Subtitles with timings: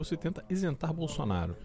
[0.00, 1.56] Você tenta isentar Bolsonaro.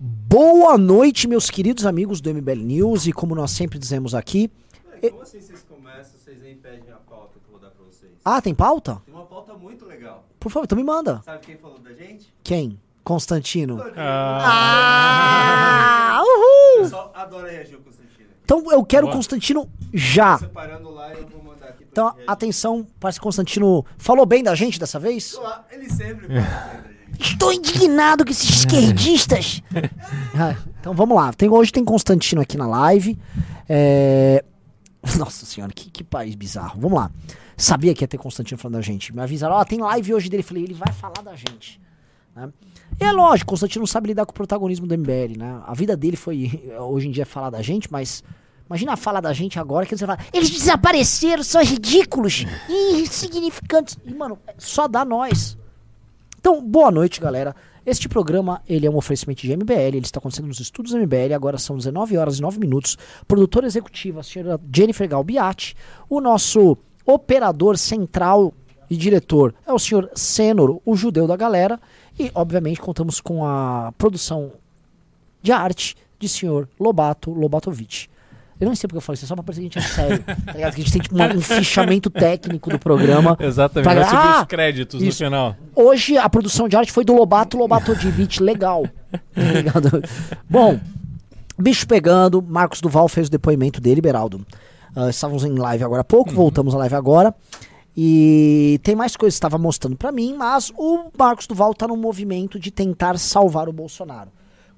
[0.00, 3.06] Boa noite, meus queridos amigos do MBL News.
[3.06, 4.50] E como nós sempre dizemos aqui.
[5.10, 8.12] Como assim vocês começam, vocês nem pedem a pauta que eu vou dar pra vocês?
[8.24, 9.02] Ah, tem pauta?
[9.04, 10.24] Tem uma pauta muito legal.
[10.40, 11.20] Por favor, então me manda.
[11.22, 12.32] Sabe quem falou da gente?
[12.42, 12.80] Quem?
[13.04, 13.78] Constantino.
[13.94, 16.82] Ah, Ah, O uhul!
[16.84, 18.28] pessoal adora reagir ao Constantino.
[18.42, 19.12] Então eu quero o.
[19.12, 20.38] Constantino já.
[20.38, 21.42] Separando lá, eu vou
[21.90, 25.36] Então, atenção, parece Constantino falou bem da gente dessa vez.
[25.70, 27.00] Ele sempre fala bem.
[27.18, 29.62] Estou indignado com esses esquerdistas.
[30.34, 31.32] Ah, então vamos lá.
[31.32, 33.18] Tem, hoje tem Constantino aqui na live.
[33.68, 34.42] É,
[35.18, 36.80] Nossa senhora, que, que país bizarro.
[36.80, 37.10] Vamos lá.
[37.56, 39.14] Sabia que ia ter Constantino falando da gente.
[39.14, 40.42] Me avisaram, ó, tem live hoje dele.
[40.42, 41.80] Falei, ele vai falar da gente.
[42.34, 42.48] né?
[42.98, 45.60] E é lógico, Constantino não sabe lidar com o protagonismo do MBL, né?
[45.66, 48.22] A vida dele foi, hoje em dia, falar da gente, mas
[48.70, 53.98] imagina a fala da gente agora que você fala, eles desapareceram, são ridículos, insignificantes.
[54.06, 55.58] E, mano, só dá nós.
[56.38, 57.54] Então, boa noite, galera.
[57.84, 61.58] Este programa, ele é um oferecimento de MBL, ele está acontecendo nos estúdios MBL, agora
[61.58, 62.96] são 19 horas e 9 minutos.
[63.26, 65.74] Produtora executiva, a senhora Jennifer Galbiati.
[66.08, 68.54] O nosso operador central
[68.88, 71.80] e diretor é o senhor Senor, o judeu da galera.
[72.16, 74.52] E, obviamente, contamos com a produção
[75.42, 78.09] de arte de senhor Lobato Lobatovic.
[78.60, 79.94] Eu não sei porque eu falei isso, é só pra parecer que a gente é
[79.94, 80.22] sério.
[80.22, 80.74] Tá ligado?
[80.74, 83.36] Que a gente tem tipo, um fichamento técnico do programa.
[83.40, 83.84] Exatamente.
[83.84, 85.22] Pra- Vai subir Ah, os créditos isso.
[85.22, 85.56] no final.
[85.74, 88.84] Hoje a produção de arte foi do Lobato Lobatovic, legal.
[89.10, 89.20] Tá?
[90.48, 90.78] Bom,
[91.58, 94.44] bicho pegando, Marcos Duval fez o depoimento dele, Beraldo.
[94.94, 97.34] Ah, estávamos em live agora há pouco, voltamos à live agora.
[97.96, 101.96] E tem mais coisas que estava mostrando pra mim, mas o Marcos Duval tá num
[101.96, 104.30] movimento de tentar salvar o Bolsonaro.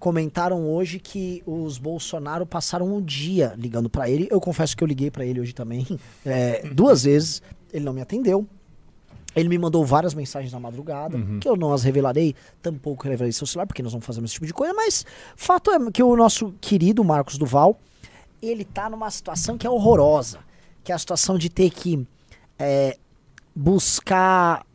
[0.03, 4.27] Comentaram hoje que os Bolsonaro passaram um dia ligando pra ele.
[4.33, 5.86] Eu confesso que eu liguei pra ele hoje também,
[6.27, 7.41] é, duas vezes.
[7.72, 8.44] Ele não me atendeu.
[9.36, 13.47] Ele me mandou várias mensagens na madrugada, que eu não as revelarei, tampouco revelarei seu
[13.47, 15.06] celular, porque nós não fazemos esse tipo de coisa, mas
[15.37, 17.78] fato é que o nosso querido Marcos Duval,
[18.43, 20.41] ele tá numa situação que é horrorosa,
[20.82, 22.05] que é a situação de ter que
[22.59, 22.99] é,
[23.55, 24.66] buscar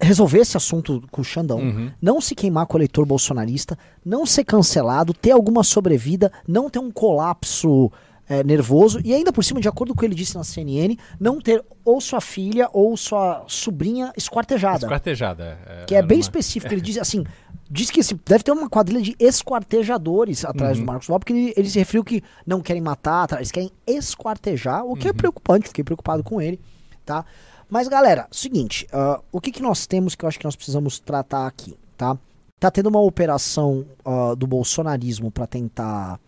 [0.00, 1.90] resolver esse assunto com o Xandão, Uhum.
[2.00, 6.78] não se queimar com o eleitor bolsonarista, não ser cancelado, ter alguma sobrevida, não ter
[6.78, 7.90] um colapso
[8.28, 10.96] é, nervoso e ainda por cima, de acordo com o que ele disse na CNN,
[11.18, 14.86] não ter ou sua filha ou sua sobrinha esquartejada.
[14.86, 15.58] Esquartejada.
[15.88, 16.70] Que é bem uma- específico.
[16.72, 17.24] Ele diz assim:
[17.68, 20.84] diz que esse, deve ter uma quadrilha de esquartejadores atrás Uhum.
[20.84, 24.84] do Marcos Duval, porque ele, ele se referiu que não querem matar, eles querem esquartejar,
[24.84, 25.10] o que Uhum.
[25.10, 26.60] é preocupante, fiquei preocupado com ele,
[27.04, 27.24] tá?
[27.70, 30.98] Mas galera, seguinte, ah, o que, que nós temos que eu acho que nós precisamos
[30.98, 32.18] tratar aqui, tá?
[32.58, 36.18] Tá tendo uma operação ah, do bolsonarismo para tentar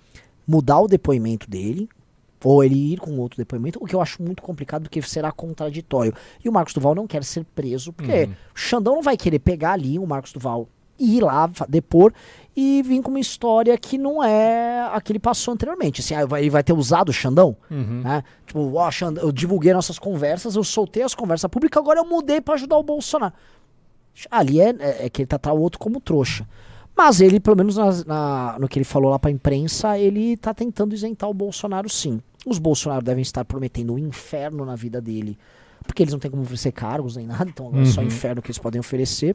[0.46, 1.88] mudar o depoimento dele,
[2.44, 6.12] ou ele ir com outro depoimento, o que eu acho muito complicado, porque será contraditório.
[6.44, 8.32] E o Marcos Duval não quer ser preso, porque Uhum.
[8.32, 12.12] o Xandão não vai querer pegar ali o Marcos Duval e ir lá depor
[12.54, 16.00] e vir com uma história que não é a que ele passou anteriormente.
[16.00, 18.02] Assim, ah, vai- ele vai ter usado o Xandão, Uhum.
[18.02, 18.22] né?
[18.46, 22.40] Tipo, ó, Xandão, eu divulguei nossas conversas, eu soltei as conversas públicas, agora eu mudei
[22.40, 23.32] pra ajudar o Bolsonaro.
[24.30, 26.46] Ali é, é, é que ele tratar o outro como trouxa.
[26.94, 30.52] Mas ele, pelo menos nas- na- no que ele falou lá pra imprensa, ele tá
[30.52, 32.20] tentando isentar o Bolsonaro sim.
[32.44, 35.38] Os Bolsonaro devem estar prometendo um inferno na vida dele,
[35.86, 38.08] porque eles não têm como oferecer cargos nem nada, então agora é só Uhum.
[38.08, 39.34] inferno que eles podem oferecer.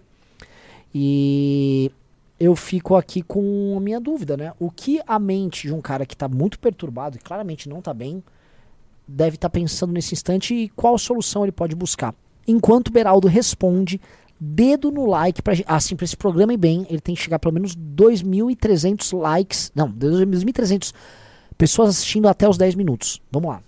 [0.94, 1.92] E
[2.40, 4.54] eu fico aqui com a minha dúvida, né?
[4.60, 7.94] O que a mente de um cara que tá muito perturbado e claramente não tá
[7.94, 8.24] bem,
[9.08, 12.14] deve estar pensando nesse instante e qual solução ele pode buscar.
[12.48, 14.00] Enquanto o Beraldo responde,
[14.40, 15.66] dedo no like gente.
[15.68, 19.72] Assim, pra esse programa ir bem, ele tem que chegar pelo menos 2.300 likes.
[19.74, 20.94] Não, 2.300
[21.58, 23.22] pessoas assistindo até os 10 minutos.
[23.32, 23.62] Vamos lá.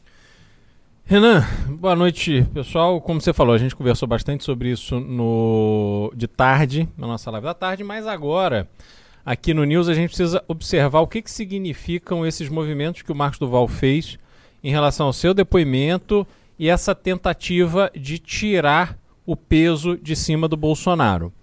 [1.09, 3.01] Renan, boa noite, pessoal.
[3.01, 7.45] Como você falou, a gente conversou bastante sobre isso no de tarde, na nossa live
[7.45, 8.69] da tarde, mas agora,
[9.25, 13.15] aqui no News, a gente precisa observar o que, que significam esses movimentos que o
[13.15, 14.19] Marcos Duval fez
[14.63, 16.27] em relação ao seu depoimento
[16.59, 18.95] e essa tentativa de tirar
[19.25, 21.33] o peso de cima do Bolsonaro.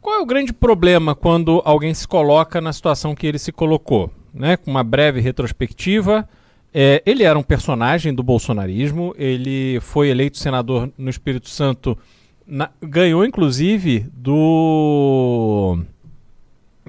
[0.00, 4.10] Qual é o grande problema quando alguém se coloca na situação que ele se colocou?
[4.32, 4.56] Né?
[4.56, 6.26] Com uma breve retrospectiva,
[6.72, 11.96] é, ele era um personagem do bolsonarismo, ele foi eleito senador no Espírito Santo,
[12.46, 15.78] na- ganhou inclusive do.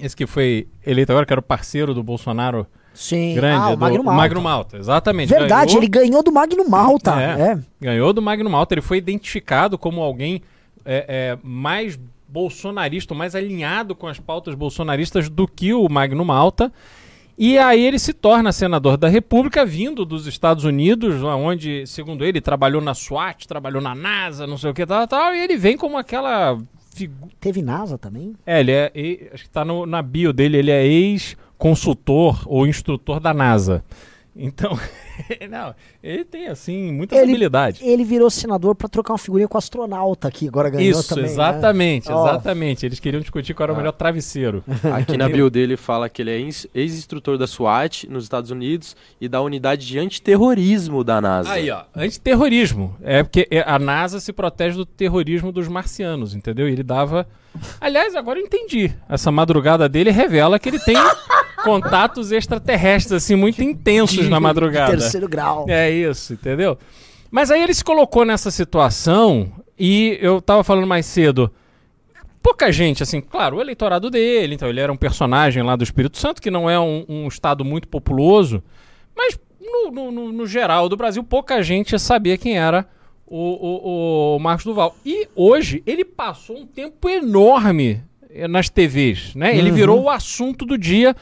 [0.02, 3.76] Esse que foi eleito agora, que era o parceiro do Bolsonaro Sim, grande, ah, o
[3.76, 4.22] do Magno Malta.
[4.22, 5.30] Magno Malta, exatamente.
[5.30, 7.22] Verdade, ganhou, ele ganhou do Magno Malta.
[7.22, 7.42] É.
[7.52, 7.60] É.
[7.80, 10.42] ganhou do Magno Malta, ele foi identificado como alguém
[10.86, 16.72] é, é, mais bolsonarista, mais alinhado com as pautas bolsonaristas do que o Magno Malta.
[17.44, 22.40] E aí ele se torna senador da República, vindo dos Estados Unidos, onde, segundo ele,
[22.40, 25.76] trabalhou na SWAT, trabalhou na NASA, não sei o que, tal, tal, e ele vem
[25.76, 26.60] como aquela
[26.94, 27.32] figura.
[27.40, 28.36] Teve NASA também?
[28.46, 28.92] É, ele é.
[28.94, 33.84] e- Acho que tá no- na bio dele, ele é ex-consultor ou instrutor da NASA.
[34.34, 34.80] Então,
[35.50, 37.82] não, ele tem, assim, muitas Ele- habilidades.
[37.82, 41.26] Ele virou senador pra trocar uma figurinha com o astronauta aqui, agora ganhou Isso, também.
[41.26, 41.32] né?
[41.32, 42.30] exatamente, Ó.
[42.30, 42.86] exatamente.
[42.86, 44.64] Eles queriam discutir qual era o melhor travesseiro.
[44.96, 48.96] Aqui na bio dele fala que ele é ins- ex-instrutor da SWAT nos Estados Unidos
[49.20, 51.52] e da unidade de antiterrorismo da NASA.
[51.52, 52.96] Aí, ó, antiterrorismo.
[53.02, 56.70] É porque é, a NASA se protege do terrorismo dos marcianos, entendeu?
[56.70, 57.28] E ele dava.
[57.82, 58.94] Aliás, agora eu entendi.
[59.10, 60.96] Essa madrugada dele revela que ele tem
[61.64, 64.92] contatos extraterrestres, assim, muito intensos na madrugada.
[64.98, 65.66] Terceiro grau.
[65.70, 66.78] É isso, entendeu?
[67.30, 71.52] Mas aí ele se colocou nessa situação e eu tava falando mais cedo.
[72.44, 76.18] Pouca gente, assim, claro, o eleitorado dele, então ele era um personagem lá do Espírito
[76.18, 78.64] Santo, que não é um, um estado muito populoso,
[79.16, 82.88] mas no, no- no- geral do Brasil, pouca gente sabia quem era
[83.28, 84.96] o, o- o Marcos Duval.
[85.06, 89.56] E hoje ele passou um tempo enorme eh, nas TVs, né?
[89.56, 91.16] Ele virou o assunto do dia.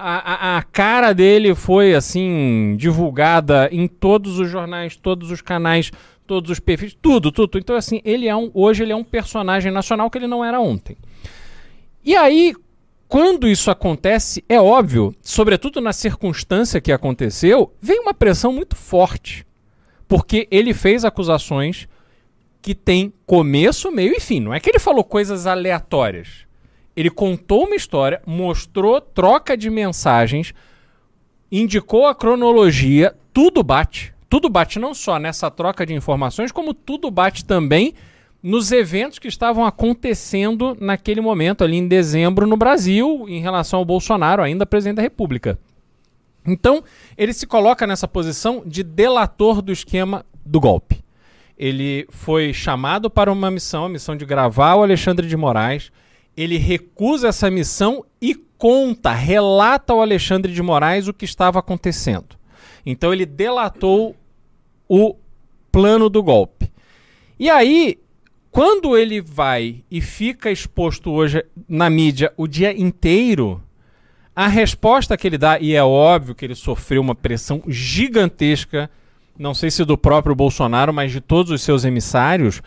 [0.00, 5.90] A, a- cara dele foi, assim, divulgada em todos os jornais, todos os canais,
[6.26, 7.58] todos os perfis, tudo, tudo.
[7.58, 10.60] Então, assim, ele é um, hoje ele é um personagem nacional que ele não era
[10.60, 10.96] ontem.
[12.04, 12.54] E aí,
[13.08, 19.44] quando isso acontece, é óbvio, sobretudo na circunstância que aconteceu, vem uma pressão muito forte.
[20.08, 21.88] Porque ele fez acusações
[22.62, 24.40] que têm começo, meio e fim.
[24.40, 26.46] Não é que ele falou coisas aleatórias.
[26.96, 30.52] Ele contou uma história, mostrou troca de mensagens,
[31.50, 34.14] indicou a cronologia, tudo bate.
[34.28, 37.94] Tudo bate não só nessa troca de informações, como tudo bate também
[38.42, 43.84] nos eventos que estavam acontecendo naquele momento, ali em dezembro, no Brasil, em relação ao
[43.84, 45.58] Bolsonaro, ainda presidente da República.
[46.46, 46.82] Então,
[47.18, 51.02] ele se coloca nessa posição de delator do esquema do golpe.
[51.58, 55.92] Ele foi chamado para uma missão, a missão de gravar o Alexandre de Moraes.
[56.40, 62.34] Ele recusa essa missão e conta, relata ao Alexandre de Moraes o que estava acontecendo.
[62.84, 64.16] Então ele delatou
[64.88, 65.16] o
[65.70, 66.72] plano do golpe.
[67.38, 67.98] E aí,
[68.50, 73.62] quando ele vai e fica exposto hoje na mídia o dia inteiro,
[74.34, 78.88] a resposta que ele dá, e é óbvio que ele sofreu uma pressão gigantesca,
[79.38, 82.62] não sei se do próprio Bolsonaro, mas de todos os seus emissários,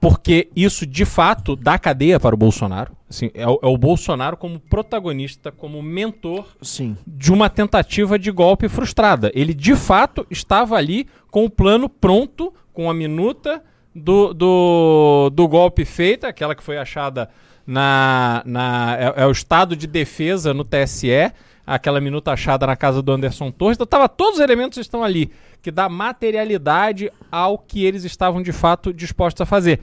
[0.00, 2.96] porque isso de fato dá cadeia para o Bolsonaro.
[3.08, 6.96] Assim, é, o, é o Bolsonaro como protagonista, como mentor Sim.
[7.06, 9.30] de uma tentativa de golpe frustrada.
[9.34, 13.62] Ele de fato estava ali com o plano pronto, com a minuta
[13.94, 17.28] do, do, do golpe feita, aquela que foi achada
[17.66, 18.42] na.
[18.46, 21.32] na é, é o estado de defesa no TSE,
[21.66, 23.76] aquela minuta achada na casa do Anderson Torres.
[23.76, 25.30] Então, tava, todos os elementos estão ali,
[25.62, 29.80] que dá materialidade ao que eles estavam de fato dispostos a fazer.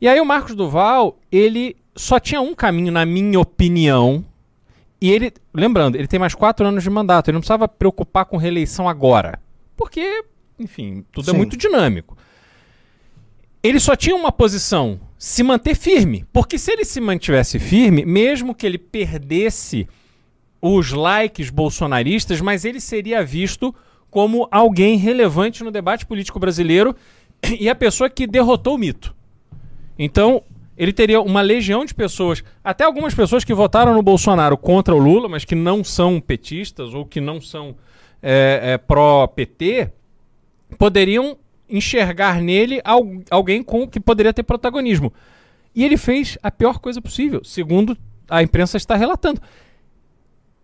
[0.00, 4.24] E aí o Marcos Duval, ele só tinha um caminho, na minha opinião,
[5.00, 8.36] e ele, lembrando, ele tem mais quatro anos de mandato, ele não precisava preocupar com
[8.36, 9.40] reeleição agora.
[9.76, 10.24] Porque,
[10.58, 11.36] enfim, tudo é Sim.
[11.36, 12.16] muito dinâmico.
[13.62, 16.24] Ele só tinha uma posição, se manter firme.
[16.32, 19.88] Porque se ele se mantivesse firme, mesmo que ele perdesse
[20.60, 23.74] os likes bolsonaristas, mas ele seria visto
[24.10, 26.96] como alguém relevante no debate político brasileiro
[27.58, 29.14] e a pessoa que derrotou o mito.
[29.98, 30.42] Então,
[30.76, 34.98] ele teria uma legião de pessoas, até algumas pessoas que votaram no Bolsonaro contra o
[34.98, 37.76] Lula, mas que não são petistas ou que não são
[38.22, 39.90] é, é, pró-PT,
[40.78, 41.36] poderiam
[41.68, 45.12] enxergar nele al- alguém com que poderia ter protagonismo.
[45.74, 47.96] E ele fez a pior coisa possível, segundo
[48.28, 49.40] a imprensa está relatando.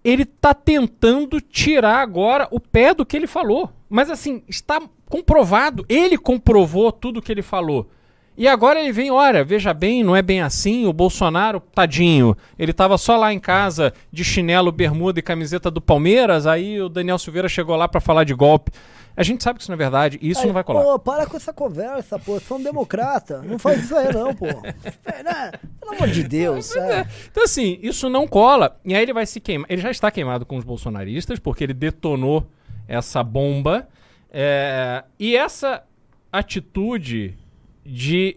[0.05, 3.71] Ele está tentando tirar agora o pé do que ele falou.
[3.89, 5.87] Mas assim, está comprovado.
[5.89, 7.89] Ele comprovou tudo que ele falou.
[8.37, 10.87] E agora ele vem, olha, veja bem, não é bem assim.
[10.87, 15.81] O Bolsonaro, tadinho, ele estava só lá em casa de chinelo, bermuda e camiseta do
[15.81, 16.45] Palmeiras.
[16.47, 18.73] Aí o Daniel Silveira chegou lá para falar de golpe.
[19.17, 20.83] A gente sabe que isso não é verdade e isso não vai colar.
[20.83, 22.41] Pô, para com essa conversa, pô.
[22.41, 23.43] Sou um democrata.
[23.43, 24.47] Não faz isso aí, não, pô.
[24.47, 25.53] É, né?
[25.81, 26.75] Pelo amor de Deus.
[26.75, 27.07] é.
[27.31, 28.79] Então, assim, isso não cola.
[28.85, 29.67] E aí ele vai se queimar.
[29.71, 32.47] Ele já está queimado com os bolsonaristas, porque ele detonou
[32.89, 33.89] essa bomba.
[34.31, 35.85] É, E essa
[36.33, 37.39] atitude
[37.87, 38.37] de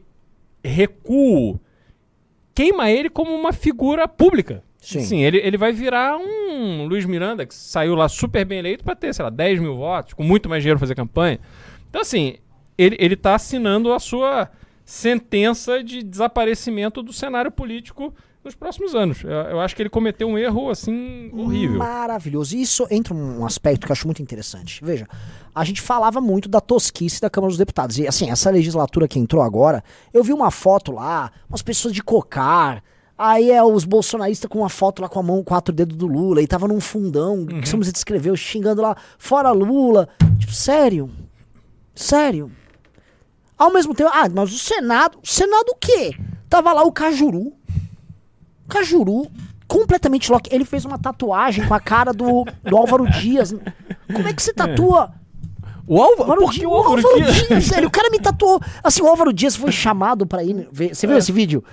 [0.64, 1.60] recuo
[2.54, 4.64] queima ele como uma figura pública.
[4.80, 5.22] Sim.
[5.22, 9.14] ele, ele vai virar um Luiz Miranda, que saiu lá super bem eleito para ter,
[9.14, 11.40] sei lá, 10 mil votos, com muito mais dinheiro pra fazer campanha.
[11.90, 12.36] Então, assim,
[12.78, 14.50] ele, ele tá assinando a sua
[14.86, 19.24] sentença de desaparecimento do cenário político nos próximos anos.
[19.24, 21.80] Eu, eu acho que ele cometeu um erro, assim, horrível.
[21.80, 22.56] Maravilhoso.
[22.56, 24.84] E isso entra um aspecto que eu acho muito interessante.
[24.84, 25.08] Veja,
[25.54, 27.98] a gente falava muito da tosquice da Câmara dos Deputados.
[28.00, 32.02] E assim, essa legislatura que entrou agora, eu vi uma foto lá, umas pessoas de
[32.02, 32.82] cocar.
[33.18, 36.40] Aí é os bolsonaristas com uma foto lá com a mão, quatro dedos do Lula,
[36.42, 40.08] e tava num fundão, que você descreveu, xingando lá, fora Lula.
[40.38, 41.10] Tipo, sério?
[41.96, 42.52] Sério?
[43.58, 46.12] Ao mesmo tempo, ah, mas o Senado, o Senado o quê?
[46.48, 47.54] Tava lá o Cajuru.
[48.68, 49.28] Cajuru,
[49.68, 50.48] completamente louco.
[50.52, 53.54] Ele fez uma tatuagem com a cara do, do Álvaro Dias.
[54.14, 55.12] Como é que você tatua?
[55.88, 57.48] O Álvaro, por que o o Álvaro Dias?
[57.48, 58.60] Dias, sério, o cara me tatuou.
[58.84, 60.68] Assim, o Álvaro Dias foi chamado pra ir.
[60.72, 61.64] ver- Você viu esse vídeo?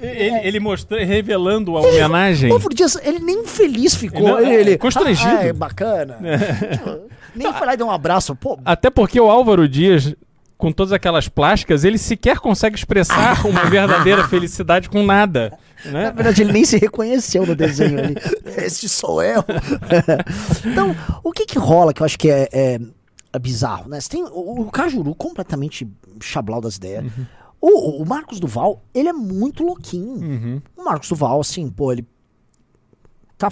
[0.00, 2.50] Ele, ele mostrou, revelando a homenagem.
[2.50, 4.38] O Álvaro Dias, ele nem feliz ficou.
[4.40, 5.36] Ele, é, ele- constrangido.
[5.36, 6.18] Ah, é bacana.
[7.34, 8.34] nem foi lá e deu um abraço.
[8.34, 10.14] Pô, Até porque o Álvaro Dias,
[10.56, 15.56] com todas aquelas plásticas, ele sequer consegue expressar uma verdadeira felicidade com nada.
[15.84, 16.12] Na Né?
[16.12, 18.14] verdade, ele nem se reconheceu no desenho ali.
[18.58, 19.42] Este sou eu.
[20.64, 22.78] então, o que que rola que eu acho que é, é-
[23.34, 23.98] é bizarro, né?
[24.00, 25.88] Você tem o, o Cajuru completamente
[26.20, 27.06] chablau das ideias.
[27.62, 30.14] O, o Marcos Duval, ele é muito louquinho.
[30.14, 30.62] Uhum.
[30.76, 32.04] O Marcos Duval, assim, pô, ele
[33.38, 33.48] tá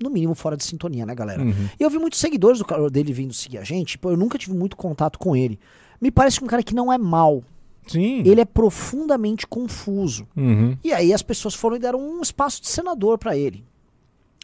[0.00, 1.42] no mínimo fora de sintonia, né, galera?
[1.42, 1.68] Uhum.
[1.78, 4.56] E eu vi muitos seguidores do dele vindo seguir a gente, pô, eu nunca tive
[4.56, 5.58] muito contato com ele.
[6.00, 7.42] Me parece um cara que não é mal.
[7.88, 8.22] Sim.
[8.24, 10.28] Ele é profundamente confuso.
[10.36, 10.76] Uhum.
[10.84, 13.64] E aí as pessoas foram e deram um espaço de senador pra ele.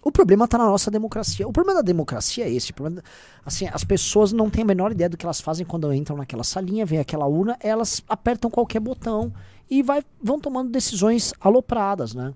[0.08, 1.46] O problema tá na nossa democracia.
[1.46, 2.72] O problema da democracia é esse.
[2.72, 3.02] Problema,
[3.44, 6.42] assim, as pessoas não têm a menor ideia do que elas fazem quando entram naquela
[6.42, 9.30] salinha, vem aquela urna, elas apertam qualquer botão
[9.70, 12.32] e vai, vão tomando decisões alopradas, né?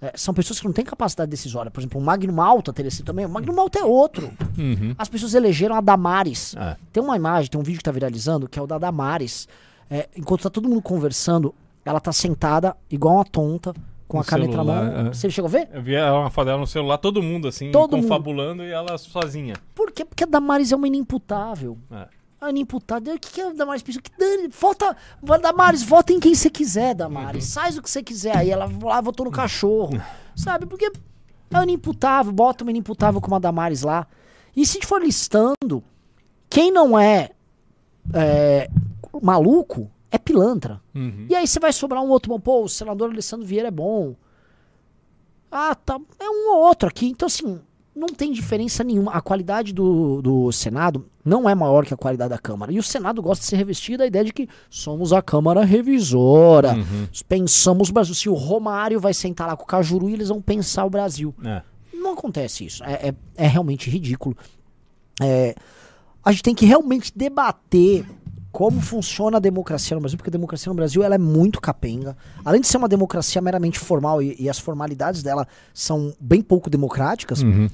[0.00, 1.70] É, são pessoas que não têm capacidade decisória.
[1.70, 3.26] Por exemplo, o Magno Malta teria sido também.
[3.26, 4.32] O Magno Malta é outro.
[4.56, 4.94] Uhum.
[4.96, 6.54] As pessoas elegeram a Damares.
[6.56, 6.78] Ah.
[6.90, 9.46] Tem uma imagem, tem um vídeo que tá viralizando, que é o da Damares.
[9.90, 13.74] É, enquanto tá todo mundo conversando, ela tá sentada, igual uma tonta,
[14.14, 15.08] com a caneta na mão.
[15.08, 15.14] é.
[15.14, 15.68] Você chegou a ver?
[15.72, 19.54] Eu vi uma foto dela no celular, todo mundo assim, Todo confabulando e ela sozinha.
[19.74, 20.04] Por quê?
[20.04, 21.78] Porque a Damares é uma inimputável.
[21.90, 22.06] É.
[22.40, 23.14] A inimputável.
[23.14, 24.02] O que, que a Damares pensou?
[24.02, 24.96] Que dane, vota,
[25.40, 27.54] Damares, vota em quem você quiser, Damares.
[27.54, 28.36] Faz o que você quiser.
[28.36, 30.00] Aí ela lá votou no cachorro.
[30.36, 30.66] Sabe?
[30.66, 30.90] Porque é
[31.56, 32.32] uma inimputável.
[32.32, 34.06] Bota uma inimputável como a Damares lá.
[34.54, 35.82] E se a gente for listando,
[36.50, 37.30] quem não é,
[38.12, 38.68] é,
[39.22, 40.80] maluco é pilantra.
[40.94, 41.26] Uhum.
[41.28, 42.38] E aí você vai sobrar um outro bom.
[42.38, 44.14] Pô, o senador Alessandro Vieira é bom.
[45.50, 45.98] Ah, tá.
[46.20, 47.06] É um ou outro aqui.
[47.06, 47.60] Então, assim,
[47.94, 49.10] não tem diferença nenhuma.
[49.10, 52.70] A qualidade do, do Senado não é maior que a qualidade da Câmara.
[52.70, 56.74] E o Senado gosta de ser revestido da ideia de que somos a Câmara revisora.
[56.74, 57.08] Uhum.
[57.28, 58.14] Pensamos o Brasil.
[58.14, 61.34] Se o Romário vai sentar lá com o Cajuru, eles vão pensar o Brasil.
[61.44, 61.60] É.
[61.92, 62.84] Não acontece isso.
[62.84, 64.36] É, é, é realmente ridículo.
[65.20, 65.56] É,
[66.24, 68.06] a gente tem que realmente debater
[68.54, 72.16] como funciona a democracia no Brasil, porque a democracia no Brasil ela é muito capenga.
[72.44, 75.44] Além de ser uma democracia meramente formal e, e as formalidades dela
[75.74, 77.68] são bem pouco democráticas, Uhum.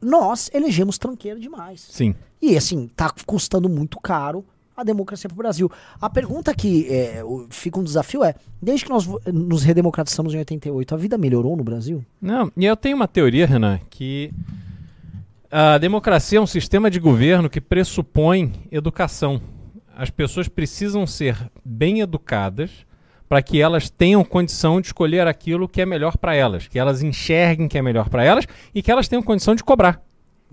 [0.00, 1.86] nós elegemos tranqueiro demais.
[1.90, 2.14] Sim.
[2.40, 4.44] E assim, tá custando muito caro
[4.76, 5.70] a democracia pro Brasil.
[6.00, 10.38] A pergunta que é, o- fica um desafio é: desde que nós nos redemocratizamos em
[10.38, 12.04] 88, a vida melhorou no Brasil?
[12.20, 14.30] Não, e eu tenho uma teoria, Renan, que
[15.50, 19.40] a democracia é um sistema de governo que pressupõe educação.
[19.96, 22.70] As pessoas precisam ser bem educadas
[23.28, 27.02] para que elas tenham condição de escolher aquilo que é melhor para elas, que elas
[27.02, 30.00] enxerguem que é melhor para elas e que elas tenham condição de cobrar.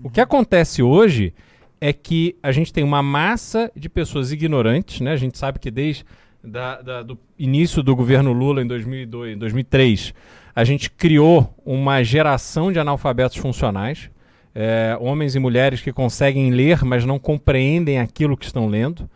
[0.02, 1.32] O que acontece hoje
[1.80, 5.12] é que a gente tem uma massa de pessoas ignorantes, né?
[5.12, 6.04] A gente sabe que desde
[6.42, 10.14] da, da- do início do governo Lula em 2002, 2003,
[10.54, 14.10] a gente criou uma geração de analfabetos funcionais,
[14.58, 19.08] é, homens e mulheres que conseguem ler, mas não compreendem aquilo que estão lendo.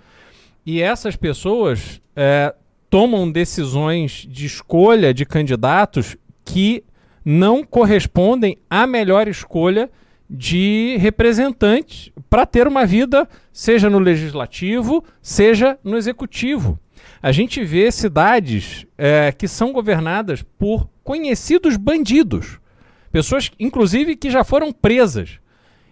[0.67, 2.55] E essas pessoas é,
[2.91, 6.85] tomam decisões de escolha de candidatos que
[7.25, 9.91] não correspondem à melhor escolha
[10.29, 16.79] de representantes para ter uma vida, seja no legislativo, seja no executivo.
[17.23, 22.61] A gente vê cidades é, que são governadas por conhecidos bandidos,
[23.11, 25.39] pessoas, inclusive, que já foram presas.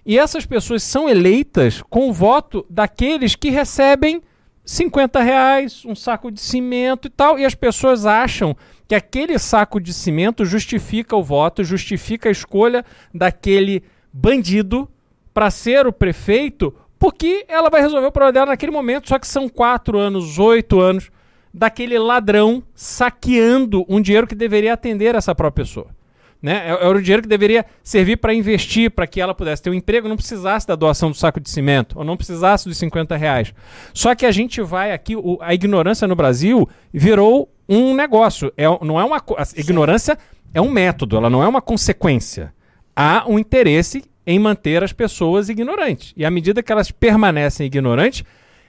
[0.05, 4.23] E essas pessoas são eleitas com o voto daqueles que recebem
[4.65, 8.57] 50 reais, um saco de cimento e tal, e as pessoas acham
[8.87, 13.83] que aquele saco de cimento justifica o voto, justifica a escolha daquele
[14.13, 14.89] bandido
[15.33, 19.27] para ser o prefeito, porque ela vai resolver o problema dela naquele momento, só que
[19.27, 21.11] são quatro anos, oito anos
[21.53, 25.98] daquele ladrão saqueando um dinheiro que deveria atender essa própria pessoa.
[26.41, 26.69] Né?
[26.69, 29.75] É- Era o dinheiro que deveria servir para investir, para que ela pudesse ter um
[29.75, 33.53] emprego, não precisasse da doação do saco de cimento, ou não precisasse dos 50 reais.
[33.93, 38.53] Só que a gente vai aqui, o- a ignorância no Brasil virou um negócio.
[38.57, 39.17] É, não é uma.
[39.17, 40.17] a ignorância
[40.55, 42.55] é um método, ela não é uma consequência.
[42.95, 46.13] Há um interesse em manter as pessoas ignorantes.
[46.17, 48.25] E à medida que elas permanecem ignorantes,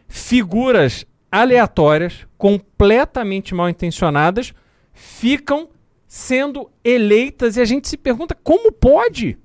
[0.07, 4.53] figuras aleatórias, completamente mal intencionadas,
[4.93, 5.69] ficam
[6.09, 9.37] sendo eleitas e a gente se pergunta como pode?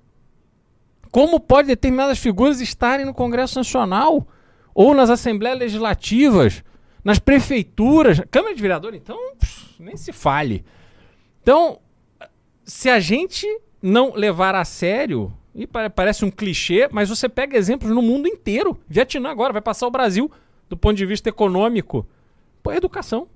[1.10, 4.26] Como pode determinadas figuras estarem no Congresso Nacional
[4.74, 6.64] ou nas Assembleias Legislativas,
[7.04, 9.18] nas prefeituras, Câmara de Vereador, então,
[9.78, 10.64] nem se fale.
[11.42, 11.78] Então,
[12.64, 13.46] se a gente
[13.82, 18.26] não levar a sério, e pa- parece um clichê, mas você pega exemplos no mundo
[18.26, 18.80] inteiro.
[18.88, 20.32] Vietnã agora vai passar o Brasil
[20.68, 22.06] do ponto de vista econômico.
[22.62, 23.28] Pô, é educação.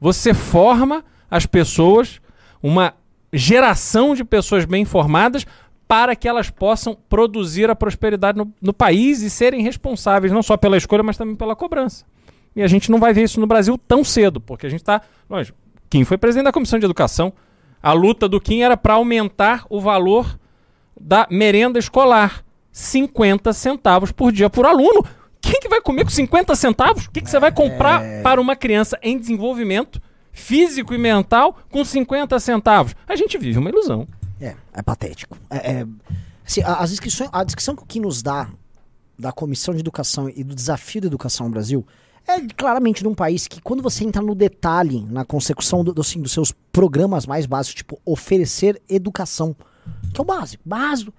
[0.00, 2.20] Você forma as pessoas,
[2.62, 2.94] uma
[3.32, 5.46] geração de pessoas bem informadas
[5.86, 10.56] para que elas possam produzir a prosperidade no, no país e serem responsáveis não só
[10.56, 12.04] pela escolha, mas também pela cobrança.
[12.54, 15.02] E a gente não vai ver isso no Brasil tão cedo, porque a gente está.
[15.88, 17.32] Kim foi presidente da Comissão de Educação.
[17.82, 20.38] A luta do Kim era para aumentar o valor
[21.00, 22.44] da merenda escolar.
[22.72, 25.04] 50 centavos por dia por aluno.
[25.40, 27.06] Quem que vai comer com 50 centavos?
[27.06, 30.00] O que, que você vai comprar para uma criança em desenvolvimento
[30.32, 32.94] físico e mental com 50 centavos?
[33.06, 34.06] A gente vive uma ilusão.
[34.40, 35.36] É, é patético.
[35.50, 35.86] É, é-
[36.46, 38.48] assim, a- as inscrições, a descrição que nos dá
[39.18, 41.86] da Comissão de Educação e do desafio da educação no Brasil
[42.26, 46.20] é claramente num país que, quando você entra no detalhe, na consecução do- do, assim,
[46.20, 49.54] dos seus programas mais básicos, tipo oferecer educação,
[50.14, 51.12] que é o básico, básico,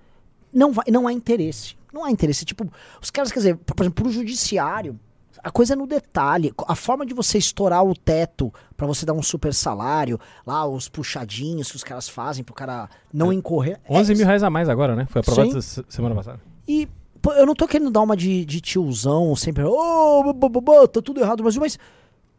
[0.53, 1.75] não, vai, não há interesse.
[1.93, 2.45] Não há interesse.
[2.45, 4.97] Tipo, os caras, quer dizer, por exemplo, pro judiciário,
[5.43, 6.53] a coisa é no detalhe.
[6.67, 10.87] A forma de você estourar o teto pra você dar um super salário, lá os
[10.89, 13.79] puxadinhos que os caras fazem pro cara não incorrer.
[13.85, 15.05] é 11 mil reais a mais agora, né?
[15.09, 15.83] Foi aprovado Sim.
[15.89, 16.39] semana passada.
[16.67, 16.87] e
[17.21, 21.19] pô, eu não tô querendo dar uma de, de tiozão, sempre, ô, oh, tá tudo
[21.19, 21.77] errado no Brasil, mas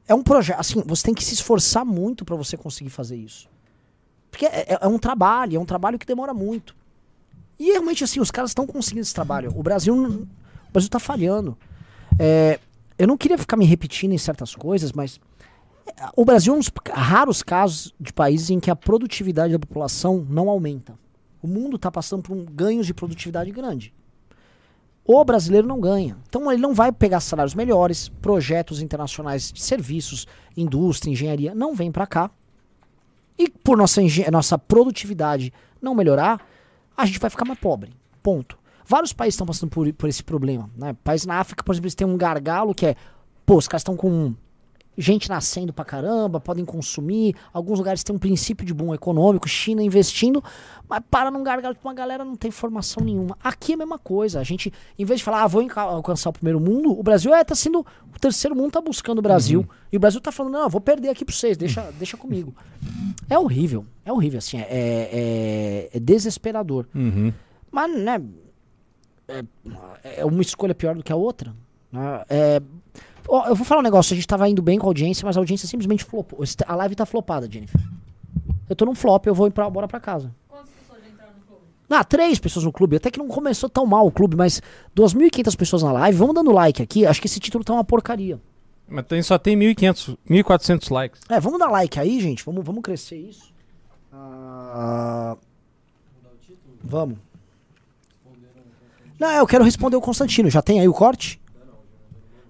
[0.09, 3.49] é um projeto, assim, você tem que se esforçar muito pra você conseguir fazer isso.
[4.31, 6.75] Porque é, é- é um trabalho, é um trabalho que demora muito.
[7.59, 9.53] E realmente, assim, os caras estão conseguindo esse trabalho.
[9.57, 11.57] O Brasil, não- o Brasil tá falhando.
[12.19, 12.59] É,
[13.03, 15.19] eu não queria ficar me repetindo em certas coisas, mas
[15.99, 19.59] é, o Brasil é um dos raros casos de países em que a produtividade da
[19.59, 20.97] população não aumenta.
[21.43, 23.93] O mundo está passando por um ganhos de produtividade grande.
[25.05, 26.17] O brasileiro não ganha.
[26.29, 31.91] Então ele não vai pegar salários melhores, projetos internacionais de serviços, indústria, engenharia, não vem
[31.91, 32.31] para cá.
[33.37, 34.01] E por nossa,
[34.31, 36.41] nossa produtividade não melhorar,
[36.97, 37.93] a gente vai ficar mais pobre.
[38.23, 38.62] Ponto.
[38.93, 40.69] Vários países estão passando por, por esse problema.
[40.77, 40.95] Né?
[41.03, 42.97] Países na África, por exemplo, eles têm um gargalo que é,
[43.47, 44.35] pô, os caras estão com
[44.99, 47.35] gente nascendo pra caramba, podem consumir.
[47.55, 50.45] Alguns lugares têm um princípio de boom econômico, China investindo,
[50.87, 53.35] mas para num gargalo que uma galera não tem formação nenhuma.
[53.43, 54.41] Aqui é a mesma coisa.
[54.41, 57.43] A gente, em vez de falar, ah, vou alcançar o primeiro mundo, o Brasil é,
[57.43, 57.87] tá sendo.
[58.15, 59.67] O terceiro mundo tá buscando o Brasil.
[59.91, 62.55] E o Brasil tá falando, não, eu vou perder aqui pra vocês, deixa, deixa comigo.
[63.31, 63.87] É horrível.
[64.05, 64.59] É horrível, assim.
[64.59, 66.87] É, é, é desesperador.
[66.95, 67.33] Uhum.
[67.71, 68.21] Mas, né?
[70.05, 71.55] É, é uma escolha pior do que a outra.
[71.91, 72.25] né?
[72.29, 72.63] É,
[73.29, 74.13] ó, eu vou falar um negócio.
[74.13, 76.41] A gente tava indo bem com a audiência, mas a audiência simplesmente flopou.
[76.67, 77.81] A live tá flopada, Jennifer.
[78.69, 80.35] Eu tô num flop, eu vou embora bora pra casa.
[80.49, 81.63] Quantas pessoas já entraram no clube?
[81.91, 82.97] Ah, três pessoas no clube.
[82.97, 84.63] Até que não começou tão mal o clube, mas
[84.97, 86.17] 2.500 pessoas na live.
[86.19, 87.05] Vamos dando like aqui.
[87.07, 88.41] Acho que esse título tá uma porcaria.
[88.89, 91.21] Mas tem, só tem 1.500, 1.400 likes.
[91.29, 92.45] É, vamos dar like aí, gente.
[92.45, 93.53] Vamos, vamos crescer isso.
[94.13, 95.37] Ah,
[96.83, 97.19] vamos.
[99.23, 100.51] Não, eu quero responder o Constantino.
[100.51, 101.41] Já tem aí o corte?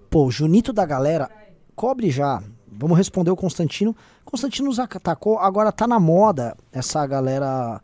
[0.09, 1.29] Pô, o Junito da galera.
[1.75, 2.41] Cobre já.
[2.67, 3.95] Vamos responder o Constantino.
[4.25, 5.37] Constantino nos atacou.
[5.37, 7.79] Agora tá na moda essa galera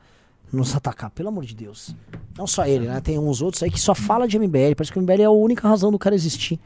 [0.51, 1.95] nos atacar, pelo amor de Deus.
[2.35, 2.99] Não só ele, né?
[2.99, 4.73] Tem uns outros aí que só fala de MBL.
[4.75, 6.59] Parece que o MBL é a única razão do cara existir.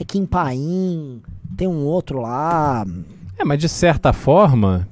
[0.00, 1.22] É Kim Paim,
[1.56, 2.84] tem um outro lá.
[3.38, 4.88] É, mas de certa forma,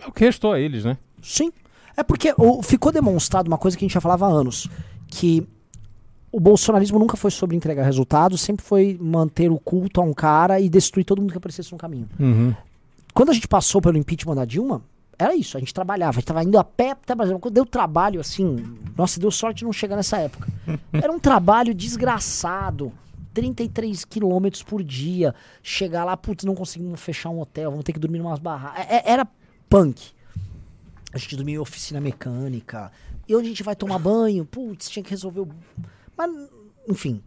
[0.00, 0.98] é o que restou a eles, né?
[1.22, 1.52] Sim.
[1.96, 4.68] É porque o- ficou demonstrado uma coisa que a gente já falava há anos,
[5.06, 5.46] que
[6.30, 10.60] o bolsonarismo nunca foi sobre entregar resultados, sempre foi manter o culto a um cara
[10.60, 12.08] e destruir todo mundo que aparecesse no caminho.
[12.18, 12.54] Uhum.
[13.14, 14.82] Quando a gente passou pelo impeachment da Dilma,
[15.18, 17.40] era isso, a gente trabalhava, a gente tava indo a pé até Brasília.
[17.40, 18.64] Quando deu trabalho, assim,
[18.96, 20.48] nossa, deu sorte de não chegar nessa época.
[20.92, 22.92] Era um trabalho desgraçado.
[23.34, 25.34] 33 quilômetros por dia.
[25.62, 28.86] Chegar lá, putz, não conseguimos fechar um hotel, vamos ter que dormir numas barracas.
[28.88, 29.26] É- é- Era
[29.68, 30.10] punk.
[31.12, 32.90] A gente dormia em oficina mecânica.
[33.28, 34.44] E onde a gente vai tomar banho?
[34.44, 35.48] Putz, tinha que resolver o.
[36.18, 36.30] Mas,
[36.88, 37.22] enfim.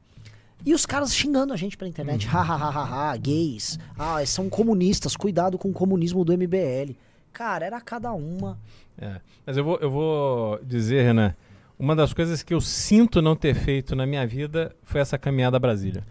[0.66, 2.28] E os caras xingando a gente pela internet.
[2.28, 3.80] Ha, ha, ha, ha, ha, gays.
[3.98, 5.16] Ah, são comunistas.
[5.16, 6.94] Cuidado com o comunismo do MBL.
[7.34, 8.60] Cara, era cada uma.
[9.00, 9.20] É.
[9.46, 11.34] Mas eu vou, eu vou dizer, Renan,
[11.80, 15.58] uma das coisas que eu sinto não ter feito na minha vida foi essa caminhada
[15.58, 16.04] a Brasília.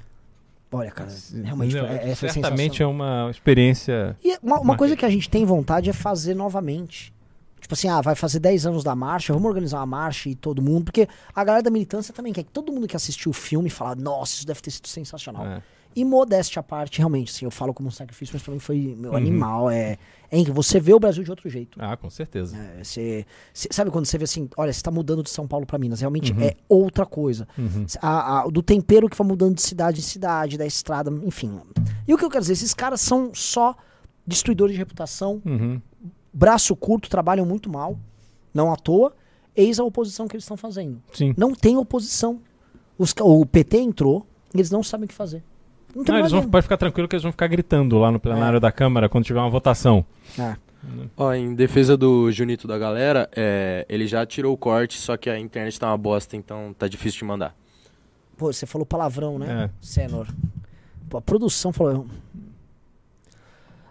[0.73, 1.11] Olha, cara,
[1.45, 1.87] realmente Entendeu?
[1.87, 4.17] é, é, Certamente é uma experiência.
[4.25, 7.13] E uma, uma coisa que a gente tem vontade é fazer novamente.
[7.61, 10.61] Tipo assim, ah, vai fazer 10 anos da marcha, vamos organizar uma marcha e todo
[10.63, 13.69] mundo, porque a galera da militância também quer que todo mundo que assistiu o filme
[13.71, 15.47] fala, nossa, isso deve ter sido sensacional.
[15.47, 15.63] É.
[15.95, 18.95] E modéstia à parte, realmente, assim, eu falo como um sacrifício, mas pra mim foi
[18.97, 19.17] meu Uhum.
[19.17, 19.99] animal, é,
[20.31, 20.45] é.
[20.45, 21.77] Você vê o Brasil de outro jeito.
[21.83, 22.57] Ah, com certeza.
[22.57, 25.67] É, você, você- sabe quando você vê assim, olha, você tá mudando de São Paulo
[25.67, 26.43] pra Minas, realmente Uhum.
[26.43, 27.47] é outra coisa.
[27.59, 27.85] Uhum.
[28.01, 31.59] A- a- do tempero que vai mudando de cidade em cidade, da estrada, enfim.
[32.07, 33.75] E o que eu quero dizer, esses caras são só
[34.25, 35.83] destruidores de reputação, Uhum.
[36.33, 37.99] Braço curto, trabalham muito mal,
[38.53, 39.13] não à toa,
[39.57, 41.01] eis a oposição que eles estão fazendo.
[41.13, 41.35] Sim.
[41.37, 42.41] Não tem oposição.
[42.99, 45.43] Os o PT entrou, e eles não sabem o que fazer.
[45.95, 48.21] Não tem Não, eles vão, pode ficar tranquilo que eles vão ficar gritando lá no
[48.21, 50.05] plenário da Câmara quando tiver uma votação.
[50.39, 50.57] É.
[51.17, 55.29] Ó, em defesa do Junito da galera, é, ele já tirou o corte, só que
[55.29, 57.55] a internet tá uma bosta, então tá difícil de mandar.
[58.37, 59.65] Pô, você falou palavrão, né?
[59.65, 59.71] É.
[59.81, 60.29] Senor.
[61.09, 62.07] Pô, a produção falou.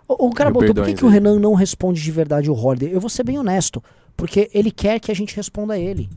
[0.09, 1.07] O, o cara botou, por que, que o.
[1.13, 2.91] Renan não responde de verdade o Holiday?
[2.91, 3.81] Eu vou ser bem honesto.
[4.17, 6.09] Porque ele quer que a gente responda a ele.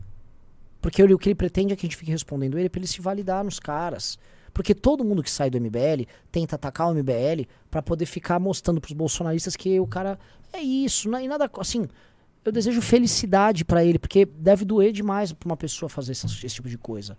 [0.80, 2.86] Porque ele- o que ele pretende é que a gente fique respondendo ele pra ele
[2.88, 4.18] se validar nos caras.
[4.52, 8.80] Porque todo mundo que sai do MBL tenta atacar o MBL pra poder ficar mostrando
[8.80, 10.18] pros bolsonaristas que o cara
[10.52, 11.86] é isso, não é- e nada assim.
[12.44, 16.54] Eu desejo felicidade pra ele, porque deve doer demais pra uma pessoa fazer esse, esse
[16.56, 17.16] tipo de coisa.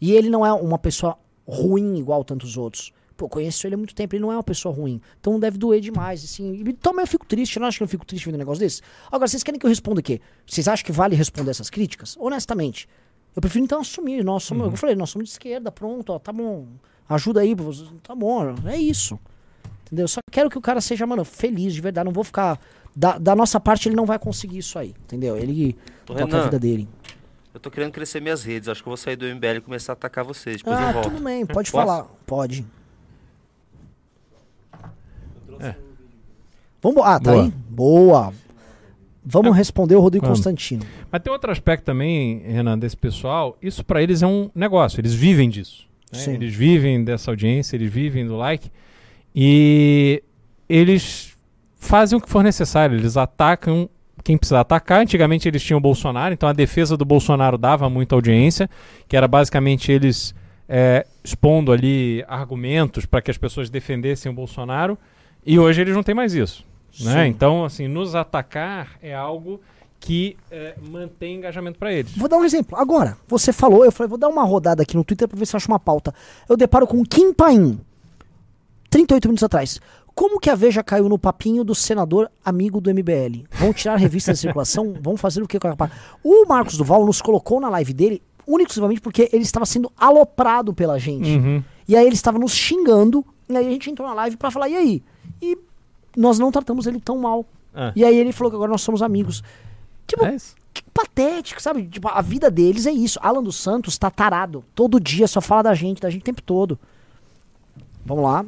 [0.00, 2.92] E ele não é uma pessoa ruim igual tantos outros.
[3.16, 5.00] Pô, conheço ele há muito tempo, ele não é uma pessoa ruim.
[5.18, 6.62] Então deve doer demais, assim.
[6.66, 8.60] E também eu fico triste, eu não acho que eu fico triste vendo um negócio
[8.60, 8.82] desse.
[9.10, 10.20] Agora, vocês querem que eu responda o quê?
[10.46, 12.16] Vocês acham que vale responder essas críticas?
[12.18, 12.88] Honestamente.
[13.34, 14.24] Eu prefiro então assumir.
[14.24, 16.66] Nós somos, Eu falei, nós somos de esquerda, pronto, ó, tá bom.
[17.08, 17.54] Ajuda aí,
[18.02, 19.18] tá bom, é isso.
[19.84, 20.08] Entendeu?
[20.08, 22.06] Só quero que o cara seja, mano, feliz de verdade.
[22.06, 22.58] Não vou ficar.
[22.94, 25.36] Da, da nossa parte, ele não vai conseguir isso aí, entendeu?
[25.36, 25.76] Ele
[26.08, 26.88] Ô, toca a vida dele.
[27.52, 28.70] eu tô querendo crescer minhas redes.
[28.70, 30.56] Acho que eu vou sair do MBL e começar a atacar vocês.
[30.56, 31.10] Depois ah, eu volto.
[31.10, 32.04] tudo bem, pode falar.
[32.26, 32.66] Pode.
[35.60, 35.74] É.
[36.94, 37.44] Vamos, ah, tá Boa.
[37.44, 37.52] aí?
[37.68, 38.32] Boa.
[39.24, 39.58] Vamos É.
[39.58, 40.38] responder o Rodrigo Vamos.
[40.38, 40.84] Constantino.
[41.10, 43.56] Mas tem outro aspecto também, Renan, desse pessoal.
[43.60, 45.00] Isso pra eles é um negócio.
[45.00, 45.84] Eles vivem disso.
[46.12, 46.34] né?
[46.34, 48.70] Eles vivem dessa audiência, eles vivem do like.
[49.34, 50.22] E
[50.68, 51.34] eles
[51.76, 52.96] fazem o que for necessário.
[52.96, 53.88] Eles atacam
[54.22, 55.00] quem precisa atacar.
[55.00, 58.70] Antigamente eles tinham o Bolsonaro, então a defesa do Bolsonaro dava muita audiência,
[59.08, 60.34] que era basicamente eles
[60.68, 64.96] é, expondo ali argumentos para que as pessoas defendessem o Bolsonaro.
[65.44, 66.64] E hoje eles não têm mais isso.
[67.00, 67.26] Né?
[67.26, 69.60] Então, assim, nos atacar é algo
[70.00, 72.16] que é, mantém engajamento para eles.
[72.16, 72.78] Vou dar um exemplo.
[72.78, 75.54] Agora, você falou, eu falei, vou dar uma rodada aqui no Twitter pra ver se
[75.54, 76.14] eu acho uma pauta.
[76.48, 77.80] Eu deparo com Kim Paim,
[78.90, 79.80] 38 minutos atrás.
[80.14, 83.44] Como que a Veja caiu no papinho do senador amigo do MBL?
[83.50, 84.94] Vão tirar a revista da circulação?
[85.02, 85.90] Vão fazer o que com a?
[86.24, 89.92] O Marcos Duval nos colocou na live dele, único e exclusivamente porque ele estava sendo
[89.96, 91.36] aloprado pela gente.
[91.36, 91.62] Uhum.
[91.86, 94.68] E aí ele estava nos xingando, e aí a gente entrou na live pra falar,
[94.68, 95.02] e aí?
[95.42, 95.58] E
[96.16, 97.44] nós não tratamos ele tão mal.
[97.74, 97.92] Ah.
[97.94, 99.42] E aí ele falou que agora nós somos amigos.
[100.06, 100.36] Tipo, É
[100.76, 101.86] que patético, sabe?
[101.86, 103.18] Tipo, a vida deles é isso.
[103.22, 104.62] Alan dos Santos tá tarado.
[104.74, 106.78] Todo dia só fala da gente, da gente o tempo todo.
[108.04, 108.44] Vamos lá.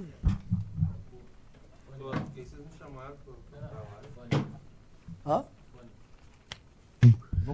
[5.26, 5.44] Hã?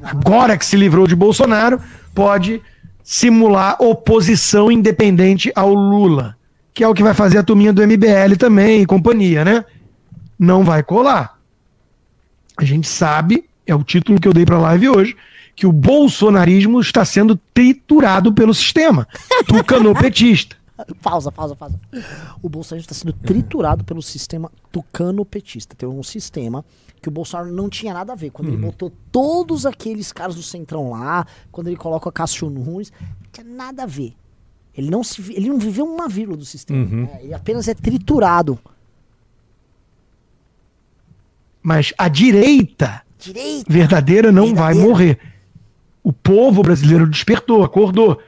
[0.02, 1.80] agora que se livrou de Bolsonaro,
[2.12, 2.60] pode
[3.02, 6.36] simular oposição independente ao Lula,
[6.72, 9.64] que é o que vai fazer a turminha do MBL também e companhia, né?
[10.44, 11.40] Não vai colar.
[12.56, 15.16] A gente sabe, é o título que eu dei para a live hoje,
[15.56, 19.08] que o bolsonarismo está sendo triturado pelo sistema
[19.48, 20.56] tucanopetista.
[21.00, 21.80] Pausa, pausa, pausa.
[22.42, 25.74] O Bolsonaro está sendo triturado pelo sistema tucano-petista.
[25.76, 26.64] Tem um sistema
[27.00, 28.30] que o Bolsonaro não tinha nada a ver.
[28.30, 33.30] Quando ele botou todos aqueles caras do Centrão lá, quando ele coloca Cássio Nunes, não
[33.32, 34.14] tinha nada a ver.
[34.76, 36.84] Ele não, se, ele não viveu uma vírgula do sistema.
[36.84, 37.02] Uhum.
[37.04, 37.20] né?
[37.22, 38.58] Ele apenas é triturado.
[41.64, 43.64] Mas a direita Direito.
[43.72, 44.88] verdadeira não vai Verdadeira.
[44.88, 45.18] morrer.
[46.02, 48.20] O povo brasileiro despertou, acordou.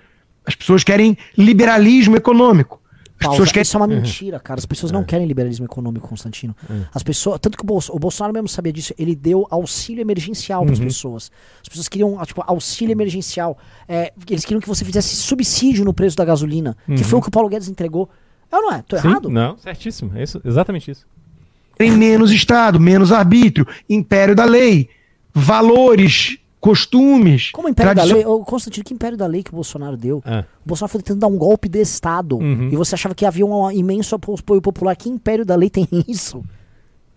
[0.47, 2.81] As pessoas querem liberalismo econômico.
[3.19, 3.31] As Pausa.
[3.37, 4.59] pessoas querem Isso é uma mentira, cara.
[4.59, 6.57] As pessoas não querem liberalismo econômico, Constantino.
[6.95, 10.65] As pessoas, tanto que o, Bolso- o Bolsonaro mesmo sabia disso, ele deu auxílio emergencial
[10.65, 11.31] para as pessoas.
[11.63, 13.59] As pessoas queriam, ah, tipo, auxílio emergencial.
[13.87, 17.29] É, eles queriam que você fizesse subsídio no preço da gasolina, que foi o que
[17.29, 18.09] o Paulo Guedes entregou.
[18.51, 18.83] É ou não é?
[18.83, 19.09] Tô Sim?
[19.09, 19.29] errado?
[19.31, 20.13] Não, certíssimo.
[20.15, 21.07] É isso, exatamente isso.
[21.77, 24.89] Tem menos Estado, menos arbítrio, império da lei,
[25.33, 27.51] valores, costumes.
[27.53, 28.25] Como império da lei?
[28.25, 30.23] Ô, Constantino, que império da lei que o Bolsonaro deu?
[30.25, 30.45] Ah.
[30.65, 32.39] O Bolsonaro foi tentando dar um golpe de Estado.
[32.39, 32.71] Uhum.
[32.73, 34.97] E você achava que havia um imenso apoio popular.
[34.97, 36.43] Que império da lei tem isso?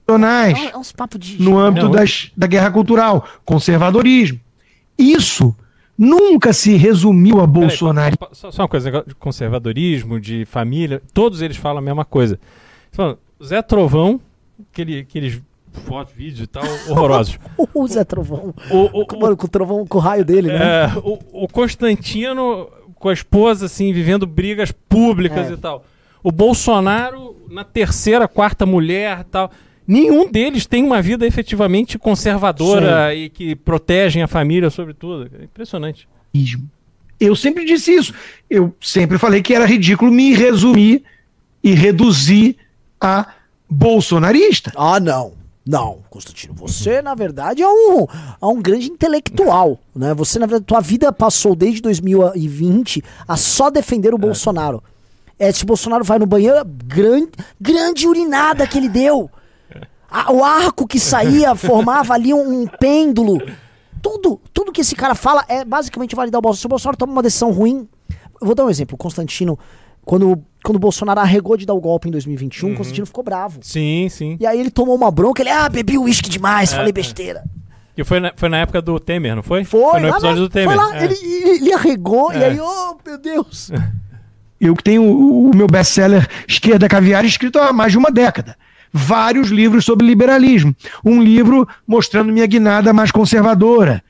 [0.10, 1.42] nacionais, É, é uns papos de.
[1.42, 1.92] no âmbito Não.
[1.92, 4.40] das, da guerra cultural, conservadorismo.
[4.98, 5.56] Isso
[5.98, 8.18] nunca se resumiu a Bolsonaro.
[8.18, 12.40] Peraí, só, só uma coisa, de conservadorismo, de família, todos eles falam a mesma coisa.
[13.44, 14.20] Zé Trovão,
[14.72, 15.42] aquele, aqueles
[15.86, 17.38] fotos, vídeos e tal, horrorosos.
[17.74, 18.54] O Zé Trovão.
[18.72, 20.86] O, o, Com, mano, com o trovão, com o raio dele, né?
[20.86, 25.54] é, o, o Constantino com a esposa, assim, vivendo brigas públicas É.
[25.54, 25.86] e tal.
[26.22, 29.52] O Bolsonaro na terceira, quarta mulher e tal.
[29.88, 35.30] Nenhum deles tem uma vida efetivamente conservadora e que protegem a família, sobretudo.
[35.40, 36.08] É impressionante.
[37.20, 38.14] Eu sempre disse isso.
[38.50, 41.04] Eu sempre falei que era ridículo me resumir
[41.64, 42.58] e reduzir
[43.02, 43.28] a
[43.70, 44.72] bolsonarista.
[44.76, 45.34] Ah, não.
[45.66, 48.08] Não, Constantino, você na verdade é um,
[48.42, 50.16] é um grande intelectual, né?
[50.16, 54.82] Você na verdade, tua vida passou desde 2020 a só defender o Bolsonaro.
[55.38, 57.30] É, se o Bolsonaro vai no banheiro, grande,
[57.62, 59.30] grande urinada que ele deu.
[60.10, 63.38] A- o arco que saía formava ali um, um pêndulo.
[64.02, 66.62] Tudo, tudo que esse cara fala é basicamente validar o Bolsonaro.
[66.62, 67.88] Se o Bolsonaro toma uma decisão ruim,
[68.42, 68.96] eu vou dar um exemplo.
[68.96, 69.60] O Constantino,
[70.10, 73.60] quando, quando o Bolsonaro arregou de dar o golpe em 2021, o Constantino ficou bravo.
[73.62, 74.38] Sim, sim.
[74.40, 77.44] E aí ele tomou uma bronca, ele, ah, bebi uísque demais, falei besteira.
[77.96, 79.64] Que foi na, foi na época do Temer, não foi?
[79.64, 80.68] Foi, no lá episódio na- do Temer.
[80.68, 81.04] Foi lá, é.
[81.06, 82.46] ele, ele, ele arregou, e É.
[82.48, 83.70] aí, oh, meu Deus.
[84.60, 88.58] Eu que tenho o o meu best-seller Esquerda Caviar escrito há mais de uma década.
[88.92, 90.76] Vários livros sobre liberalismo.
[91.06, 94.04] Um livro mostrando minha guinada mais conservadora.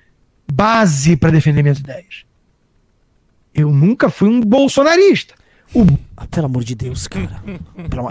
[0.50, 2.24] Base para defender minhas ideias.
[3.54, 5.39] Eu nunca fui um bolsonarista.
[5.76, 5.86] O
[6.18, 7.42] Ah, pelo amor de Deus, cara.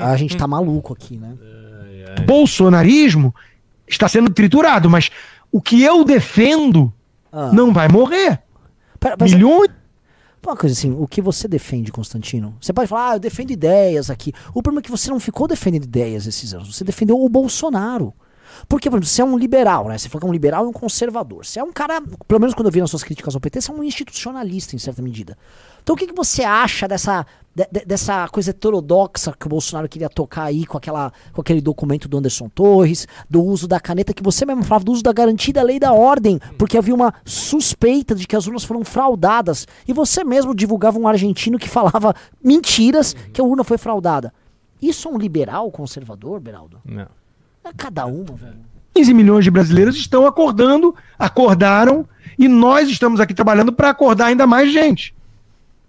[0.01, 1.35] A gente tá maluco aqui, né?
[2.27, 3.35] bolsonarismo
[3.87, 5.11] está sendo triturado, mas
[5.53, 6.93] o que eu defendo
[7.33, 7.51] Ah.
[7.53, 8.41] não vai morrer.
[8.99, 9.71] Pera, mas- Milhões.
[10.47, 12.57] Uma coisa assim, o que você defende, Constantino?
[12.61, 14.33] Você pode falar, ah, eu defendo ideias aqui.
[14.55, 16.75] O problema é que você não ficou defendendo ideias esses anos.
[16.75, 18.15] Você defendeu o Bolsonaro.
[18.67, 19.99] Porque, por exemplo, você é um liberal, né?
[19.99, 21.45] Você falou que é um liberal e um conservador.
[21.45, 23.71] Você é um cara, pelo menos quando eu vi nas suas críticas ao PT, você
[23.71, 25.37] é um institucionalista, em certa medida.
[25.89, 27.25] Então o que, que você acha dessa,
[27.55, 31.63] de- de- dessa coisa heterodoxa que o Bolsonaro queria tocar aí com, aquela, com aquele
[31.63, 35.15] documento do Anderson Torres, do uso da caneta, que você mesmo falava, do uso da
[35.15, 39.67] garantia da lei da ordem, porque havia uma suspeita de que as urnas foram fraudadas.
[39.87, 44.31] E você mesmo divulgava um argentino que falava mentiras que a urna foi fraudada.
[44.83, 46.83] Isso é um liberal conservador, Beraldo?
[46.85, 47.07] Não.
[47.65, 48.59] É cada uma, velho.
[48.95, 52.07] 15 milhões de brasileiros estão acordando, acordaram,
[52.39, 55.17] e nós estamos aqui trabalhando para acordar ainda mais gente.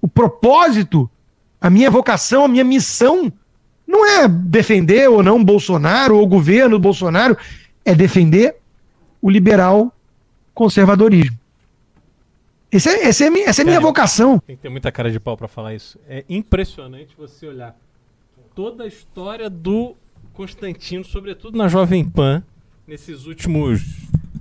[0.02, 1.10] O propósito,
[1.60, 3.32] a minha vocação, a minha missão,
[3.88, 7.38] não é defender ou não Bolsonaro ou o governo Bolsonaro,
[7.84, 8.56] é defender
[9.22, 9.94] o liberal
[10.54, 11.38] conservadorismo.
[12.72, 14.40] Esse é, esse é, essa é a minha Cara, vocação.
[14.40, 16.00] Tem que ter muita cara de pau pra falar isso.
[16.08, 17.76] É impressionante você olhar
[18.54, 19.96] toda a história do
[20.34, 22.44] Constantino, sobretudo na Jovem Pan,
[22.88, 23.82] nesses últimos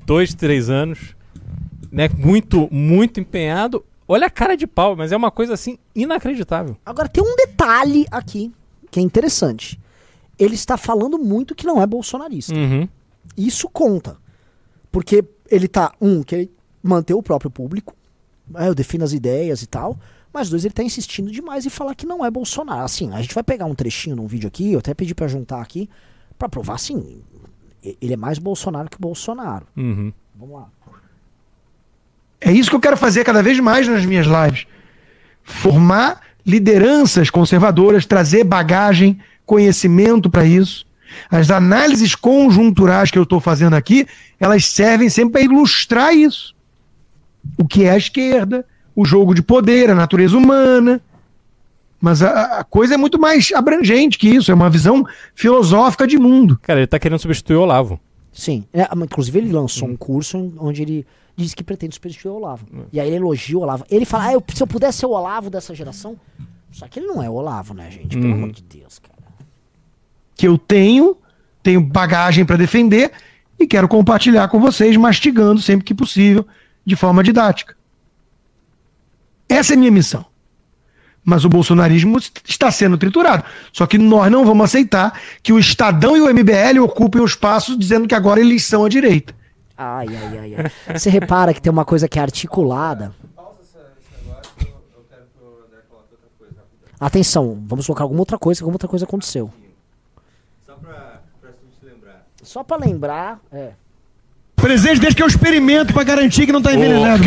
[0.05, 1.17] dois, três anos,
[1.91, 2.09] né?
[2.19, 3.85] Muito, muito empenhado.
[4.11, 6.77] Olha a cara de pau, mas é uma coisa assim inacreditável.
[6.85, 8.51] Agora tem um detalhe aqui
[8.91, 9.79] que é interessante.
[10.39, 12.55] Ele está falando muito que não é bolsonarista.
[12.55, 12.89] Uhum.
[13.37, 14.17] Isso conta.
[14.91, 17.95] Porque ele tá, um, que ele manteve o próprio público,
[18.49, 19.99] né, eu defino as ideias e tal,
[20.33, 22.85] mas dois, ele tá insistindo demais em falar que não é Bolsonaro.
[22.85, 25.61] Assim, a gente vai pegar um trechinho num vídeo aqui, eu até pedi pra juntar
[25.61, 25.89] aqui,
[26.39, 27.23] pra provar, assim,
[27.83, 29.67] ele é mais Bolsonaro que Bolsonaro.
[29.77, 30.13] Uhum.
[30.35, 30.71] Vamos lá.
[32.41, 34.67] É isso que eu quero fazer cada vez mais nas minhas lives.
[35.43, 40.87] Formar lideranças conservadoras, trazer bagagem, conhecimento para isso.
[41.31, 44.07] As análises conjunturais que eu estou fazendo aqui,
[44.39, 46.55] elas servem sempre para ilustrar isso.
[47.57, 51.01] O que é a esquerda, o jogo de poder, a natureza humana.
[52.01, 56.19] Mas a, a coisa é muito mais abrangente que isso, é uma visão filosófica de
[56.19, 56.59] mundo.
[56.63, 57.99] Cara, ele tá querendo substituir o Olavo.
[58.33, 58.65] Sim.
[58.73, 61.07] É, inclusive, ele lançou um curso onde ele
[61.39, 62.67] diz que pretende substituir o Olavo.
[62.93, 63.85] E aí ele elogia o Olavo.
[63.91, 66.17] Ele fala, ah, eu- se eu pudesse ser o Olavo dessa geração.
[66.73, 68.09] Só que ele não é o Olavo, né, gente?
[68.17, 68.35] Pelo Uhum.
[68.35, 69.17] amor de Deus, cara.
[70.37, 71.17] que eu tenho,
[71.63, 73.11] tenho bagagem para defender
[73.59, 76.47] e quero compartilhar com vocês, mastigando sempre que possível,
[76.87, 77.77] de forma didática.
[79.49, 80.25] Essa é a minha missão.
[81.25, 83.45] Mas o bolsonarismo est- está sendo triturado.
[83.73, 87.77] Só que nós não vamos aceitar que o Estadão e o MBL ocupem o espaço
[87.77, 89.35] dizendo que agora eles são a direita.
[89.81, 90.99] Ai, ai, ai, ai.
[90.99, 93.15] Você repara que tem uma coisa que é articulada.
[93.37, 94.67] Pausa essa- esse negócio, eu,
[94.99, 96.97] eu quero que o André coloque outra coisa rapidão.
[97.01, 99.51] Atenção, vamos colocar alguma outra coisa, alguma outra coisa aconteceu.
[100.67, 102.27] Só pra, pra gente lembrar.
[102.43, 103.71] Só pra lembrar, é.
[104.57, 107.23] Presente desde que eu experimento para garantir que não está envenenado.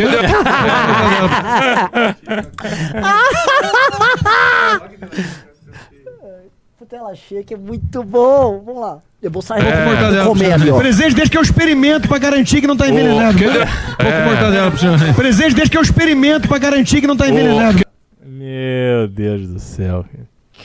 [6.77, 8.61] Foi tela cheia que é muito bom.
[8.61, 9.01] Vamos lá.
[9.21, 10.77] Eu vou sair É, vou mortadela comer ali, ó.
[10.77, 13.38] Presente desde que eu experimento pra garantir que não tá envenenado.
[13.38, 15.13] Pouco mortadela pro senhor.
[15.15, 17.81] Presente desde que eu experimento pra garantir que não tá envenenado.
[18.25, 20.05] Meu Deus do céu.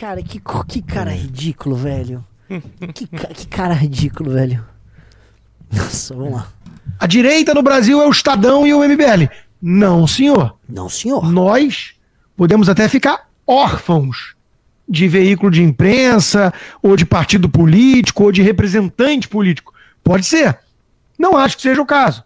[0.00, 2.24] Cara, que, que cara ridículo, velho.
[2.94, 4.64] Que, que cara ridículo, velho.
[5.72, 6.46] Nossa, vamos lá.
[6.98, 9.28] A direita no Brasil é o Estadão e o MBL.
[9.60, 10.56] Não, senhor.
[10.68, 11.30] Não, senhor.
[11.30, 11.94] Nós
[12.36, 14.35] podemos até ficar órfãos
[14.88, 19.74] de veículo de imprensa, ou de partido político, ou de representante político.
[20.02, 20.58] Pode ser.
[21.18, 22.22] Não acho que seja o caso.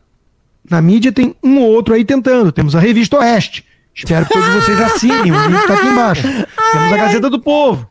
[0.68, 2.52] Na mídia tem um ou outro aí tentando.
[2.52, 3.64] Temos a Revista Oeste.
[3.94, 5.32] Espero que todos vocês assinem.
[5.32, 6.22] O link tá aqui embaixo.
[6.22, 7.88] Temos a Gazeta do Povo.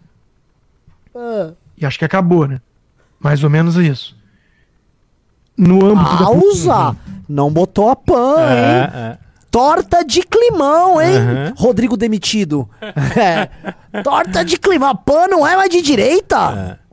[1.15, 2.61] Ah, E acho que acabou, né?
[3.19, 4.15] Mais ou menos isso.
[5.57, 6.95] No âmbito da Pausa!
[7.27, 8.55] Não botou a pan, hein?
[8.55, 9.17] É, é.
[9.51, 11.17] Torta de climão, hein?
[11.17, 11.53] Aham.
[11.57, 12.69] Rodrigo demitido.
[13.19, 14.01] É.
[14.03, 14.89] Torta de climão.
[14.89, 16.77] A PAN não é mais de direita?
[16.77, 16.89] É.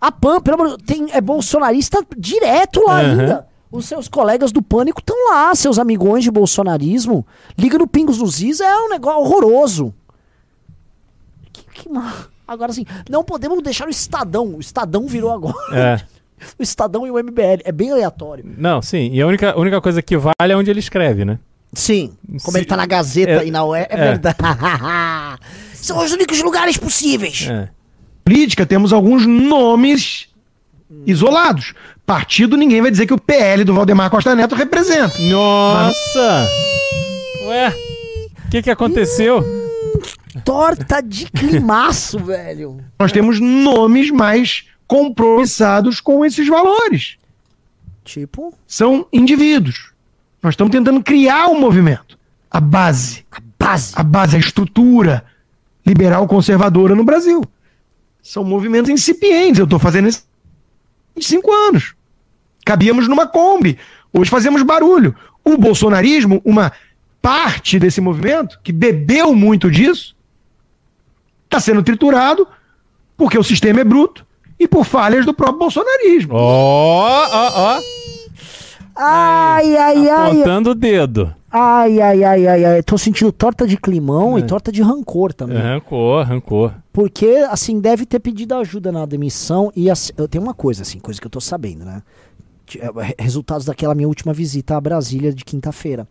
[0.00, 3.10] A PAN, pelo amor tem, é bolsonarista direto lá Aham.
[3.20, 3.46] ainda.
[3.70, 7.24] Os seus colegas do Pânico estão lá, seus amigões de bolsonarismo.
[7.56, 9.94] Liga no Pingos dos Is, é um negócio horroroso.
[11.52, 11.88] Que, que
[12.48, 14.56] Agora assim, não podemos deixar o Estadão.
[14.56, 15.56] O Estadão virou agora.
[15.72, 16.00] É.
[16.58, 17.62] O Estadão e o MBL.
[17.64, 18.44] É bem aleatório.
[18.58, 19.10] Não, sim.
[19.12, 21.38] E a única, a única coisa que vale é onde ele escreve, né?
[21.72, 22.58] Sim, como Sim.
[22.58, 23.96] ele tá na Gazeta É- e na UE, é, é.
[23.96, 24.36] verdade.
[25.74, 27.46] São os únicos lugares possíveis.
[27.48, 27.68] É.
[28.24, 30.28] política, temos alguns nomes
[31.06, 31.74] isolados.
[32.04, 35.16] Partido, ninguém vai dizer que o PL do Valdemar Costa Neto representa.
[35.30, 36.48] Nossa!
[37.46, 37.68] Ué,
[38.46, 39.44] o que que aconteceu?
[40.44, 42.78] Torta de climaço, velho.
[42.98, 47.16] Nós temos nomes mais compromissados com esses valores.
[48.02, 49.92] Tipo, São indivíduos.
[50.42, 52.18] Nós estamos tentando criar um movimento.
[52.50, 53.24] A base.
[53.30, 53.92] a base.
[53.94, 55.24] A base, a estrutura
[55.86, 57.44] liberal conservadora no Brasil.
[58.20, 59.60] São movimentos incipientes.
[59.60, 61.94] Eu estou fazendo isso há 25 anos.
[62.66, 63.78] Cabíamos numa Kombi.
[64.12, 65.14] Hoje fazemos barulho.
[65.44, 66.72] O bolsonarismo, uma
[67.22, 70.16] parte desse movimento, que bebeu muito disso,
[71.44, 72.44] está sendo triturado
[73.16, 74.26] porque o sistema é bruto
[74.60, 76.34] e por falhas do próprio bolsonarismo.
[76.34, 77.80] Ó, ó, ó.
[78.94, 80.30] Ai, ai, ai.
[80.30, 81.34] Apontando o dedo.
[81.50, 82.82] Ai, ai, ai, ai, ai.
[82.82, 85.56] Tô sentindo torta de climão e torta de rancor também.
[85.58, 86.72] Rancor, rancor.
[86.92, 89.72] Porque, assim, deve ter pedido ajuda na demissão.
[89.74, 92.02] E assim, eu tenho uma coisa, assim, coisa que eu tô sabendo, né?
[92.78, 96.06] É, re- Resultados daquela minha última visita a Brasília de quinta-feira.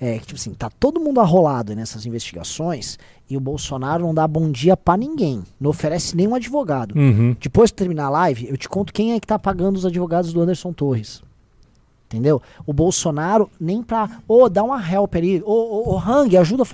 [0.00, 4.26] É que, tipo assim, tá todo mundo arrolado nessas investigações e o Bolsonaro não dá
[4.26, 5.42] bom dia pra ninguém.
[5.60, 6.96] Não oferece nenhum advogado.
[6.98, 7.36] Uhum.
[7.38, 10.32] Depois que terminar a live, eu te conto quem é que tá pagando os advogados
[10.32, 11.22] do Anderson Torres.
[12.06, 12.40] Entendeu?
[12.66, 14.08] O Bolsonaro nem pra.
[14.26, 15.42] Ô, dá uma help ali.
[15.44, 16.64] Ô, ô, ô, Hang, ajuda.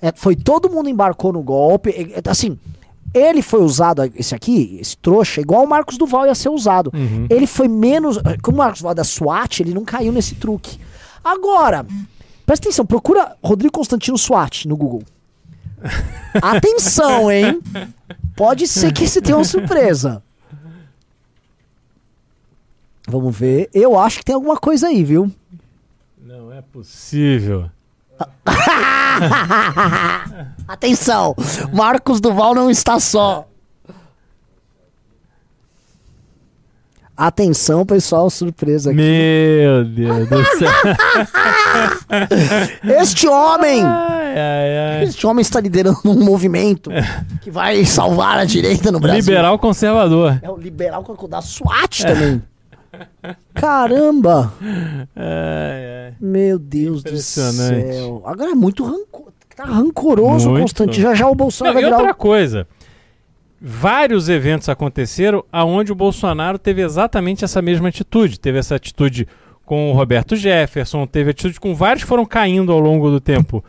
[0.00, 1.90] É, foi todo mundo embarcou no golpe.
[1.90, 2.58] é, Assim,
[3.14, 6.92] ele foi usado, esse aqui, esse trouxa, igual o Marcos Duval ia ser usado.
[7.30, 8.18] Ele foi menos.
[8.42, 10.78] Como o Marcos Duval é da SWAT, ele não caiu nesse truque.
[11.24, 11.86] Agora,
[12.44, 15.04] presta atenção, procura Rodrigo Constantino SWAT no Google.
[16.40, 17.60] Atenção, hein?
[18.36, 20.22] Pode ser que você tenha uma surpresa.
[23.06, 23.68] Vamos ver.
[23.74, 25.30] Eu acho que tem alguma coisa aí, viu?
[26.18, 27.68] Não é possível.
[30.68, 31.34] Atenção!
[31.72, 33.48] Marcos Duval não está só.
[37.16, 38.96] Atenção, pessoal, surpresa aqui.
[38.96, 40.70] Meu Deus do céu.
[43.00, 45.04] Este homem, Ai, ai, ai.
[45.04, 46.90] este homem está liderando um movimento
[47.40, 49.20] que vai salvar a direita no Brasil.
[49.20, 50.38] Liberal conservador.
[50.42, 52.42] É o liberal da SWAT também.
[53.54, 54.52] Caramba!
[56.20, 58.22] Meu Deus do céu.
[58.24, 59.32] Agora é muito rancor...
[59.56, 60.62] tá rancoroso, Muito.
[60.62, 61.00] Constante.
[61.00, 62.16] Já já o Bolsonaro Não, e vai virar outra o...
[62.16, 62.66] coisa.
[63.64, 68.40] Vários eventos aconteceram aonde o Bolsonaro teve exatamente essa mesma atitude.
[68.40, 69.28] Teve essa atitude
[69.64, 73.64] com o Roberto Jefferson, teve atitude com vários que foram caindo ao longo do tempo.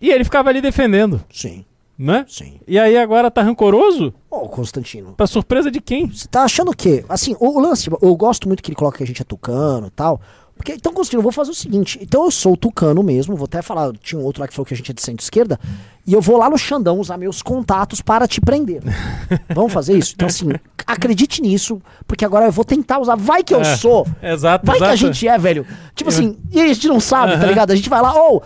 [0.00, 1.64] E ele ficava ali defendendo, Sim,
[1.98, 2.24] né?
[2.28, 2.60] sim.
[2.68, 4.14] E aí agora tá rancoroso?
[4.30, 6.06] Ô, Constantino, Pra surpresa de quem?
[6.06, 7.04] você tá achando o quê?
[7.08, 9.24] Assim, o, o lance, tipo, eu gosto muito que ele coloca que a gente é
[9.24, 10.20] tucano e tal.
[10.56, 11.98] Porque, então, Constantino, eu vou fazer o seguinte.
[12.00, 14.72] Então, eu sou tucano mesmo, vou até falar, tinha um outro lá que falou que
[14.74, 15.60] a gente é de centro-esquerda,
[16.06, 18.82] e eu vou lá no Xandão usar meus contatos para te prender.
[19.54, 20.14] Vamos fazer isso?
[20.16, 20.48] Então, assim,
[20.86, 23.16] acredite nisso, porque agora eu vou tentar usar.
[23.16, 24.06] Vai que eu É, sou.
[24.22, 24.92] Exato, Vai que exato.
[24.92, 25.66] a gente é, velho.
[25.94, 27.70] Tipo assim, e a gente não sabe, tá ligado?
[27.72, 28.40] A gente vai lá, ô.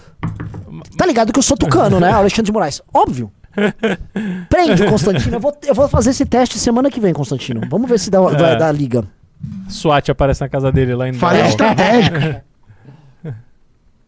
[0.97, 2.11] tá ligado que eu sou tucano, né?
[2.12, 2.82] Alexandre de Moraes.
[2.93, 3.30] Óbvio.
[4.49, 5.37] Prende, Constantino.
[5.37, 7.61] Eu vou, eu vou fazer esse teste semana que vem, Constantino.
[7.70, 8.57] Vamos ver se dá, vai É.
[8.57, 9.05] dar liga.
[9.68, 12.45] SWAT aparece na casa dele lá em Falha estratégica.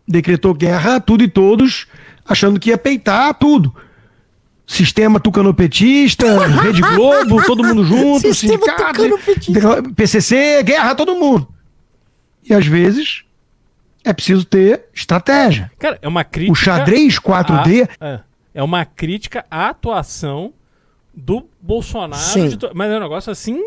[0.06, 1.86] Decretou guerra a tudo e todos,
[2.26, 3.74] achando que ia peitar tudo.
[4.66, 11.48] sistema tucanopetista, Rede Globo, todo mundo junto, Sistema sindicato, PCC, guerra, todo mundo.
[12.48, 13.24] E às vezes
[14.04, 15.70] é preciso ter estratégia.
[15.78, 16.52] Cara, é uma crítica.
[16.52, 18.20] O xadrez 4D a- é,
[18.54, 20.52] é uma crítica à atuação
[21.14, 22.56] do Bolsonaro.
[22.58, 23.62] To- mas é um negócio assim,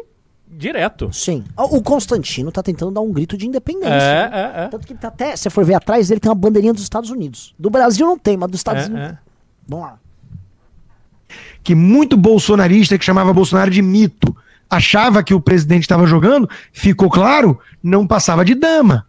[0.48, 1.10] direto.
[1.12, 1.44] Sim.
[1.58, 3.90] O Constantino tá tentando dar um grito de independência.
[3.94, 4.54] É, né?
[4.56, 4.68] é, é.
[4.68, 6.84] Tanto que ele tá até, se você for ver atrás dele, tem uma bandeirinha dos
[6.84, 7.54] Estados Unidos.
[7.60, 9.04] Do Brasil não tem, mas dos Estados É, Unidos.
[9.10, 9.18] é.
[9.68, 10.00] Vamos lá.
[11.64, 14.36] que muito bolsonarista que chamava Bolsonaro de mito
[14.70, 19.08] achava que o presidente estava jogando, ficou claro, não passava de dama.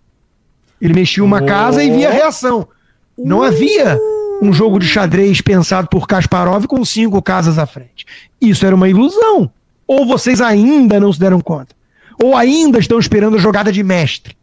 [0.80, 1.46] Ele mexia uma Oh.
[1.46, 2.66] casa e via a reação.
[3.18, 3.98] Não havia
[4.42, 8.06] um jogo de xadrez pensado por Kasparov com cinco casas à frente.
[8.40, 9.50] Isso era uma ilusão.
[9.86, 11.74] Ou vocês ainda não se deram conta.
[12.22, 14.36] Ou ainda estão esperando a jogada de mestre.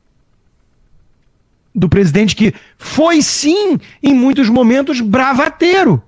[1.75, 6.01] Do presidente que foi sim, em muitos momentos, bravateiro.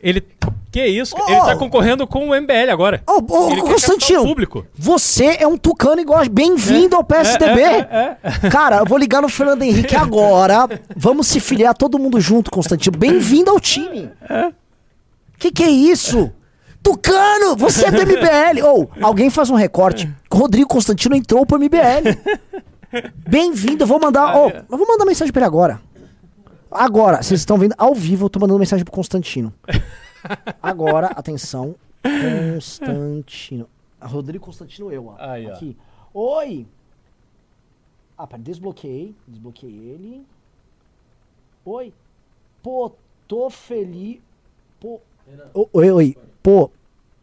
[0.00, 0.22] Ele.
[0.70, 1.14] Que isso?
[1.16, 1.30] Oh!
[1.30, 3.02] Ele tá concorrendo com o MBL agora.
[3.06, 4.66] Ô, Ele quer Constantino, público.
[4.76, 6.28] você é um tucano igual.
[6.28, 7.62] Bem-vindo ao PSDB.
[7.62, 10.68] É, é, Cara, eu vou ligar no Fernando Henrique agora.
[10.94, 12.98] Vamos se filiar todo mundo junto, Constantino.
[12.98, 14.10] Bem-vindo ao time.
[15.38, 16.30] Que que é isso?
[16.86, 18.64] Tucano, você é do MBL.
[18.64, 20.08] Ou, alguém faz um recorte.
[20.32, 22.14] Rodrigo Constantino entrou pro MBL.
[23.28, 24.36] Bem-vindo, eu vou mandar.
[24.36, 25.80] Ô, eu vou mandar mensagem pra ele agora.
[26.70, 29.52] Agora, vocês estão vendo ao vivo, eu tô mandando mensagem pro Constantino.
[30.62, 31.74] Agora, atenção.
[32.04, 33.68] Constantino.
[34.00, 35.16] Rodrigo Constantino, eu, ó.
[35.18, 35.54] Aí, ó.
[35.54, 35.76] Aqui.
[36.14, 36.68] Oi!
[38.16, 39.12] Ah, pera, desbloqueei.
[39.26, 40.24] Desbloqueei ele.
[41.64, 41.92] Oi.
[42.62, 42.92] Pô,
[43.26, 44.20] tô feliz.
[44.78, 45.00] Pô.
[45.72, 46.16] Oi, oi.
[46.40, 46.70] Pô,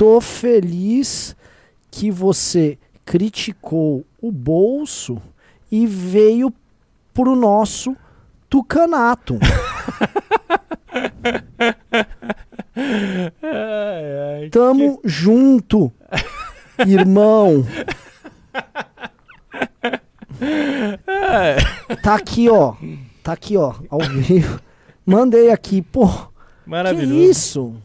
[0.03, 1.33] tô feliz
[1.89, 5.17] que você criticou o bolso
[5.71, 6.53] e veio
[7.13, 7.95] pro nosso
[8.49, 9.39] tucanato.
[12.75, 14.49] Ai, ai.
[14.49, 15.89] Tamo junto,
[16.85, 17.65] irmão.
[22.01, 22.75] Tá aqui, ó.
[23.23, 24.59] Tá aqui, ó, ao vivo.
[25.05, 26.07] Mandei aqui, pô.
[26.07, 27.31] Que Maravilhoso.
[27.31, 27.75] isso?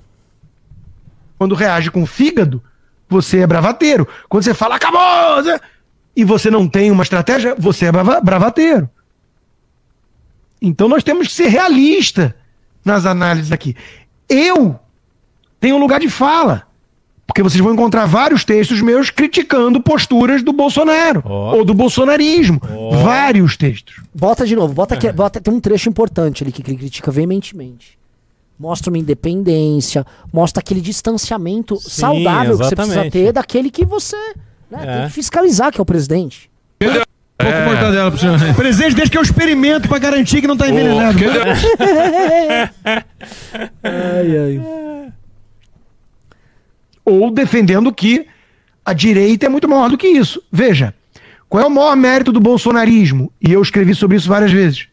[1.39, 2.63] Quando reage com fígado,
[3.09, 4.07] você é bravateiro.
[4.29, 5.43] Quando você fala, acabou!
[5.43, 5.61] Zé",
[6.17, 8.91] E você não tem uma estratégia, você é brava- bravateiro.
[10.61, 12.35] Então nós temos que ser realista
[12.85, 13.77] nas análises aqui.
[14.29, 14.79] Eu
[15.61, 16.65] tenho um lugar de fala.
[17.27, 21.57] Porque vocês vão encontrar vários textos meus criticando posturas do Bolsonaro Ó.
[21.57, 22.59] ou do bolsonarismo.
[23.03, 24.01] Vários textos.
[24.15, 27.99] Bota de novo, bota aqui, bota, tem um trecho importante ali que ele critica veementemente.
[28.59, 33.13] Mostra uma independência, mostra aquele distanciamento saudável que você precisa exatamente.
[33.13, 34.17] ter daquele que você
[34.71, 34.97] né, É.
[34.99, 36.51] tem que fiscalizar, que é o presidente.
[36.79, 38.37] Pouco mortadela pro senhor.
[38.57, 41.17] Presidente, deixa que eu experimento para garantir que não está envenenado.
[43.83, 44.61] Ai, ai.
[47.05, 48.27] ou defendendo que
[48.85, 50.43] a direita é muito maior do que isso.
[50.51, 50.93] Veja,
[51.49, 53.33] qual é o maior mérito do bolsonarismo?
[53.41, 54.89] E eu escrevi sobre isso várias vezes.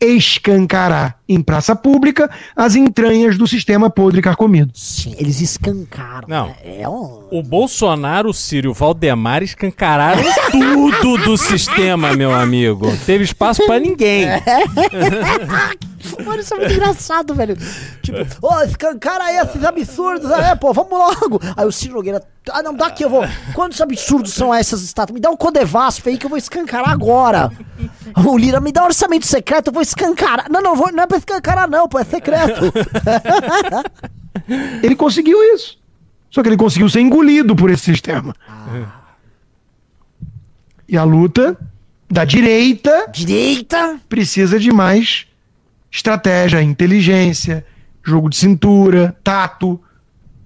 [0.00, 4.72] Escancarar em praça pública as entranhas do sistema podre e carcomido.
[4.74, 6.28] Sim, eles escancaram.
[6.28, 6.46] Não.
[6.48, 6.56] né?
[6.64, 7.24] É um...
[7.30, 10.22] O Bolsonaro, o Ciro e o Valdemar escancararam
[11.00, 12.86] tudo do sistema, meu amigo.
[13.04, 14.26] Teve espaço pra ninguém.
[16.24, 17.56] Mano, isso é muito engraçado, velho.
[18.02, 20.30] Tipo, ô, escancara aí esses absurdos.
[20.30, 21.40] É, pô, vamos logo.
[21.56, 23.24] Aí o Ciro Nogueira, ah, não, dá aqui, eu vou.
[23.54, 25.14] Quantos absurdos são essas estátuas?
[25.14, 27.50] Me dá um Codevasf aí que eu vou escancarar agora.
[28.24, 30.46] O Lira, me dá um orçamento secreto, eu vou escancarar.
[30.50, 32.72] Não, não, vou, não é pra escancarar, não, pô, é secreto.
[34.82, 35.78] Ele conseguiu isso.
[36.30, 38.34] Só que ele conseguiu ser engolido por esse sistema.
[40.88, 41.56] E a luta
[42.10, 44.00] da direita Direita.
[44.08, 45.26] precisa de mais
[45.90, 47.64] estratégia, inteligência,
[48.02, 49.80] jogo de cintura, tato,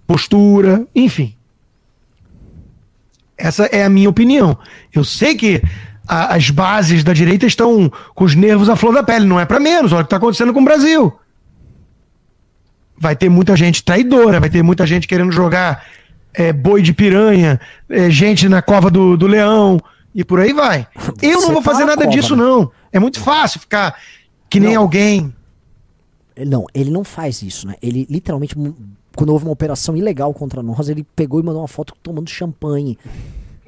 [0.07, 1.35] postura, enfim.
[3.37, 4.59] Essa é a minha opinião.
[4.93, 5.63] Eu sei que
[6.09, 9.45] a- as bases da direita estão com os nervos à flor da pele, não é
[9.45, 9.93] para menos.
[9.93, 11.13] Olha o que está acontecendo com o Brasil.
[13.01, 15.85] Vai ter muita gente traidora, vai ter muita gente querendo jogar
[16.35, 19.79] é, boi de piranha, é, gente na cova do, do leão
[20.15, 20.87] e por aí vai.
[21.23, 22.43] Eu Você não vou tá fazer na nada cova, disso, né?
[22.43, 22.71] não.
[22.93, 23.97] É muito fácil ficar
[24.51, 24.83] que nem Não.
[24.83, 25.33] alguém.
[26.47, 27.75] Não, ele não faz isso, né?
[27.83, 28.55] Ele literalmente,
[29.17, 32.97] quando houve uma operação ilegal contra nós, ele pegou e mandou uma foto tomando champanhe.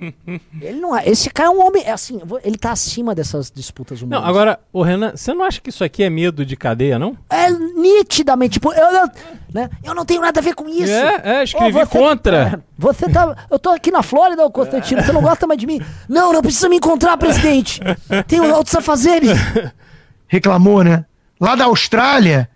[0.60, 1.08] ele não é.
[1.08, 1.82] Esse cara é um homem.
[1.84, 4.22] É assim, ele tá acima dessas disputas humanas.
[4.22, 7.16] Não, agora, o Renan, você não acha que isso aqui é medo de cadeia, não?
[7.28, 9.10] É nitidamente, tipo, eu não,
[9.52, 9.70] né?
[9.84, 10.92] eu não tenho nada a ver com isso.
[10.92, 12.36] É, é, escrevi Ô, você- contra.
[12.36, 13.36] é, Você tá.
[13.50, 15.02] Eu tô aqui na Flórida, ô Constantino.
[15.02, 15.82] Você não gosta mais de mim?
[16.08, 17.78] Não, não precisa me encontrar, presidente.
[18.26, 19.30] Tenho outros afazeres.
[20.26, 21.04] reclamou, né?
[21.38, 22.48] Lá da Austrália,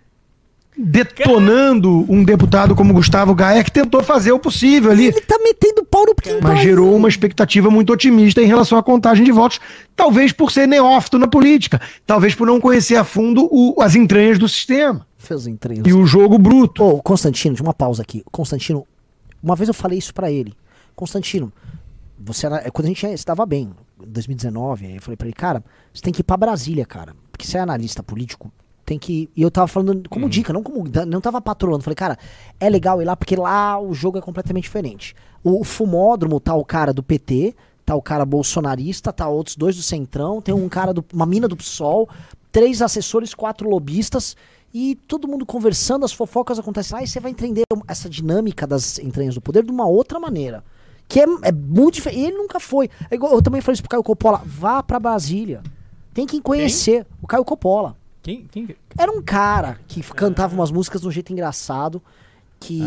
[0.77, 5.83] detonando um deputado como Gustavo Gaia, que tentou fazer o possível ali, Ele tá metendo
[5.85, 6.39] pau no quintal.
[6.41, 9.59] mas gerou uma expectativa muito otimista em relação à contagem de votos,
[9.95, 14.37] talvez por ser neófito na política, talvez por não conhecer a fundo o- as entranhas
[14.39, 15.87] do sistema Seus entranhos.
[15.87, 16.83] e o jogo bruto.
[16.83, 18.23] Ô, Constantino, de uma pausa aqui.
[18.31, 18.85] Constantino,
[19.41, 20.53] uma vez eu falei isso pra ele.
[20.95, 21.51] Constantino,
[22.19, 23.71] você era, é, quando a gente estava bem,
[24.01, 25.63] em 2019, aí eu falei pra ele, cara,
[25.93, 27.13] você tem que ir pra Brasília, cara.
[27.31, 28.51] Porque você é analista político,
[28.85, 29.29] tem que.
[29.35, 30.83] E eu tava falando como dica, não como.
[31.07, 31.83] Não tava patrolando.
[31.83, 32.17] Falei, cara,
[32.59, 35.15] é legal ir lá, porque lá o jogo é completamente diferente.
[35.43, 37.55] O, fumódromo tá o cara do PT,
[37.85, 41.03] tá o cara bolsonarista, tá outros dois do Centrão, tem um cara do.
[41.13, 42.07] uma mina do PSOL,
[42.51, 44.35] três assessores, quatro lobistas.
[44.73, 48.99] E todo mundo conversando, as fofocas acontecem lá, e você vai entender essa dinâmica das
[48.99, 50.63] entranhas do poder de uma outra maneira.
[51.07, 52.19] Que é, é muito diferente.
[52.19, 52.89] E ele nunca foi.
[53.09, 54.41] É igual- eu também falei isso pro Caio Coppola.
[54.45, 55.61] Vá pra Brasília.
[56.13, 57.95] Tem que conhecer o Caio Coppola.
[58.25, 58.75] Quem, quem...
[58.97, 62.01] Era um cara que cantava umas músicas de um jeito engraçado.
[62.59, 62.81] Que.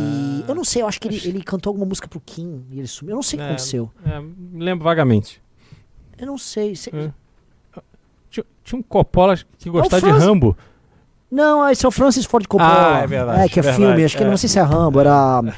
[0.49, 2.89] Eu não sei, eu acho que ele, ele cantou alguma música pro Kim e ele
[2.89, 3.13] sumiu.
[3.13, 3.89] Eu não sei o que É, aconteceu.
[4.05, 4.21] É,
[4.53, 5.41] lembro vagamente.
[6.19, 6.75] Eu não sei.
[6.75, 7.13] se- É.
[8.29, 10.57] Tinha, tinha um Coppola que gostava de Rambo.
[11.31, 12.97] Não, esse é o Francis Ford Coppola.
[12.97, 14.05] Ah, é verdade, É, que é verdade, filme.
[14.05, 14.29] Acho que é.
[14.29, 14.99] não sei se é Rambo.
[14.99, 15.55] Era.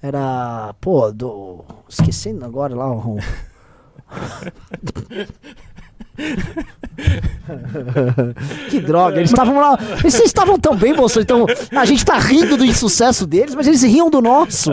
[0.00, 0.72] Era.
[0.80, 1.64] Pô, do.
[1.88, 3.18] Esquecendo agora lá o.
[8.68, 9.78] que droga, eles estavam lá.
[10.00, 11.20] Eles estavam tão bem, moço.
[11.20, 14.70] Então, a gente tá rindo do insucesso deles, mas eles riam do nosso.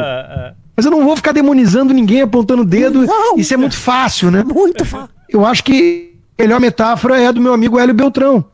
[0.76, 3.06] Mas eu não vou ficar demonizando ninguém, apontando o dedo.
[3.06, 3.38] Não.
[3.38, 4.44] Isso é muito fácil, né?
[4.44, 5.10] Muito fácil.
[5.30, 8.46] Eu acho que a melhor metáfora é a do meu amigo Hélio Beltrão.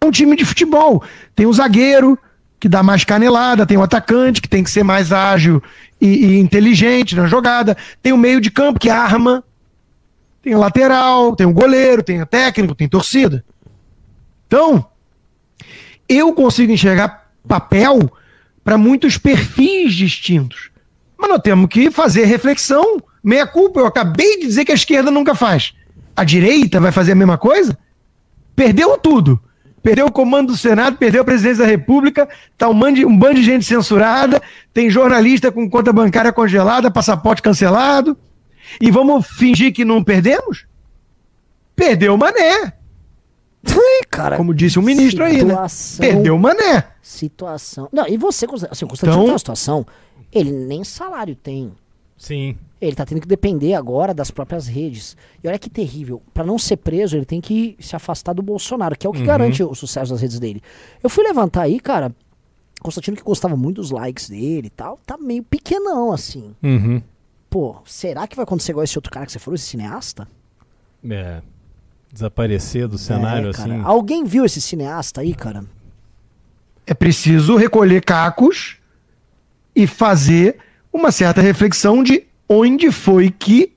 [0.00, 1.02] É um time de futebol.
[1.34, 2.18] Tem o zagueiro,
[2.60, 5.62] que dá mais canelada, tem o atacante, que tem que ser mais ágil
[6.00, 9.42] e, e inteligente na jogada, tem o meio de campo, que arma,
[10.46, 13.44] tem o lateral, tem o goleiro, tem o técnico, tem torcida.
[14.46, 14.86] Então,
[16.08, 18.08] eu consigo enxergar papel
[18.62, 20.70] para muitos perfis distintos.
[21.18, 23.02] Mas nós temos que fazer reflexão.
[23.24, 25.74] Meia culpa, eu acabei de dizer que a esquerda nunca faz.
[26.14, 27.76] A direita vai fazer a mesma coisa?
[28.54, 29.40] Perdeu tudo.
[29.82, 33.42] Perdeu o comando do Senado, perdeu a presidência da República, tá um, um bando de
[33.42, 34.40] gente censurada,
[34.72, 38.16] tem jornalista com conta bancária congelada, passaporte cancelado.
[38.80, 40.66] E vamos fingir que não perdemos?
[41.74, 42.72] Perdeu o mané,
[43.66, 44.36] Ih, cara.
[44.36, 45.50] como disse um ministro aí, né?
[45.54, 45.98] Situação.
[46.00, 46.84] Perdeu o mané.
[47.02, 47.88] Situação.
[47.92, 49.86] Não, e você, Constantino, assim, o Constantino Então- tem uma situação.
[50.32, 51.72] Ele nem salário tem.
[52.16, 52.56] Sim.
[52.80, 55.16] Ele tá tendo que depender agora das próprias redes.
[55.42, 56.22] E olha que terrível.
[56.32, 59.22] Pra não ser preso, ele tem que se afastar do Bolsonaro, que é o que
[59.24, 60.62] garante o sucesso das redes dele.
[61.02, 62.14] Eu fui levantar aí, cara.
[62.80, 66.54] Constantino que gostava muito dos likes dele e tal, tá meio pequenão assim.
[66.62, 67.02] Uhum.
[67.56, 70.28] Pô, será que vai acontecer igual esse outro cara que você falou, esse cineasta?
[71.08, 71.40] É.
[72.12, 73.80] Desaparecer do cenário É, assim.
[73.82, 75.64] Alguém viu esse cineasta aí, cara?
[76.86, 78.76] É preciso recolher cacos
[79.74, 80.58] e fazer
[80.92, 83.72] uma certa reflexão de onde foi que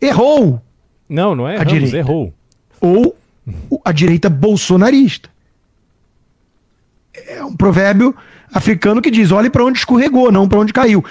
[0.00, 0.62] errou.
[1.08, 1.96] Não, não é A direita.
[1.96, 2.32] errou.
[2.80, 3.16] Ou
[3.68, 5.28] o- a direita bolsonarista.
[7.26, 8.14] É um provérbio
[8.54, 11.04] africano que diz: olhe para onde escorregou, não para onde caiu.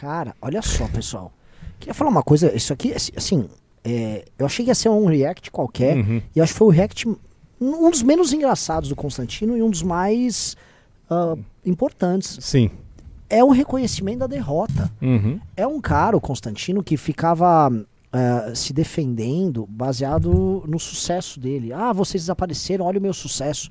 [0.00, 1.30] Cara, olha só, pessoal.
[1.78, 3.46] Queria falar uma coisa, isso aqui, assim,
[3.84, 6.22] é, eu achei que ia ser um react qualquer, Uhum.
[6.34, 7.06] e acho que foi o react,
[7.60, 10.56] um dos menos engraçados do Constantino e um dos mais
[11.10, 11.36] ah,
[11.66, 12.38] importantes.
[12.40, 12.70] Sim.
[13.28, 14.90] É o reconhecimento da derrota.
[15.02, 15.38] Uhum.
[15.54, 17.70] É um cara, o Constantino, que ficava
[18.10, 21.74] ah, se defendendo baseado no sucesso dele.
[21.74, 23.68] Ah, vocês desapareceram, olha o meu sucesso.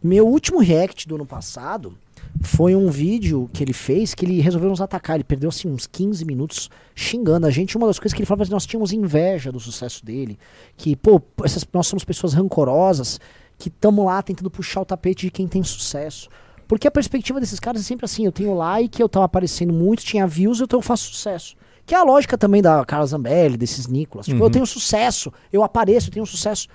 [0.00, 1.98] Meu último react do ano passado
[2.42, 5.16] foi um vídeo que ele fez que ele resolveu nos atacar.
[5.16, 7.76] Ele perdeu assim uns 15 minutos xingando a gente.
[7.76, 10.38] Uma das coisas que ele falava é que nós tínhamos inveja do sucesso dele.
[10.76, 13.20] Que, pô, essas, nós somos pessoas rancorosas
[13.58, 16.28] que estamos lá tentando puxar o tapete de quem tem sucesso.
[16.66, 20.02] Porque a perspectiva desses caras é sempre assim: eu tenho like, eu tava aparecendo muito,
[20.04, 21.54] tinha views, então eu faço sucesso.
[21.84, 24.26] Que é a lógica também da Carla Zambelli, desses Nicolas.
[24.26, 24.46] Tipo, Uhum.
[24.46, 26.66] eu tenho sucesso, eu apareço, eu tenho sucesso.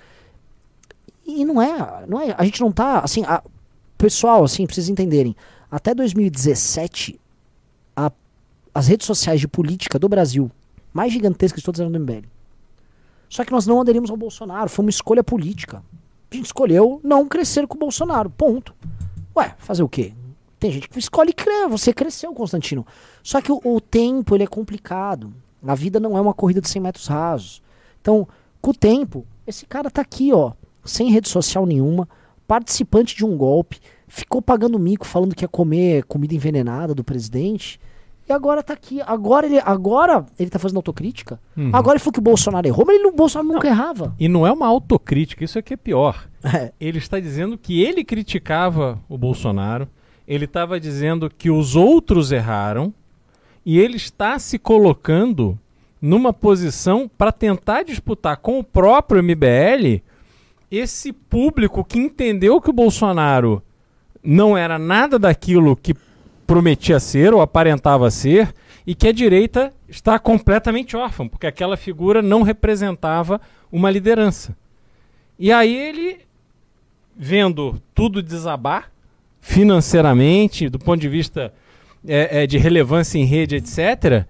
[1.26, 3.44] E não é, não é, a gente não tá, assim, a-
[3.98, 5.36] pessoal, assim, pra vocês entenderem,
[5.72, 7.20] até 2017,
[7.96, 8.12] a-
[8.74, 10.52] as redes sociais de política do Brasil,
[10.94, 12.26] mais gigantescas de todas eram do MBL.
[13.30, 15.84] Só que nós não aderimos ao Bolsonaro, foi uma escolha política.
[16.32, 18.74] A gente escolheu não crescer com o Bolsonaro, ponto.
[19.36, 20.14] Ué, fazer o quê?
[20.60, 22.86] Tem gente que escolhe crer, você cresceu, Constantino.
[23.22, 25.32] Só que o, o tempo, ele é complicado.
[25.66, 27.62] A vida não é uma corrida de 100 metros rasos.
[28.02, 28.28] Então,
[28.62, 32.08] com o tempo, esse cara tá aqui, ó, sem rede social nenhuma,
[32.48, 37.80] participante de um golpe, ficou pagando mico falando que ia comer comida envenenada do presidente
[38.28, 39.00] E agora tá aqui.
[39.02, 41.40] Agora ele, agora ele tá fazendo autocrítica.
[41.56, 41.70] Uhum.
[41.72, 44.14] Agora ele falou que o Bolsonaro errou, mas ele, o Bolsonaro nunca errava.
[44.20, 46.28] E não é uma autocrítica, isso aqui é pior.
[46.44, 46.72] É.
[46.80, 49.88] Ele está dizendo que ele criticava o Bolsonaro,
[50.28, 52.94] ele estava dizendo que os outros erraram,
[53.66, 55.58] e ele está se colocando
[56.02, 60.02] numa posição para tentar disputar com o próprio MBL
[60.72, 63.62] esse público que entendeu que o Bolsonaro
[64.24, 65.96] não era nada daquilo que
[66.46, 68.54] prometia ser ou aparentava ser
[68.86, 73.40] e que a direita está completamente órfã, porque aquela figura não representava
[73.72, 74.56] uma liderança.
[75.38, 76.20] E aí ele,
[77.16, 78.92] vendo tudo desabar
[79.42, 81.54] financeiramente, do ponto de vista
[82.08, 84.26] é, é, de relevância em rede, etc.,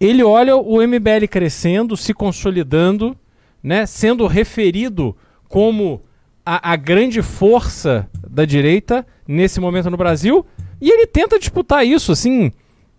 [0.00, 3.16] ele olha o MBL crescendo, se consolidando,
[3.62, 5.16] né, sendo referido
[5.52, 6.00] como
[6.46, 10.46] a, a grande força da direita nesse momento no Brasil,
[10.80, 12.50] e ele tenta disputar isso, assim,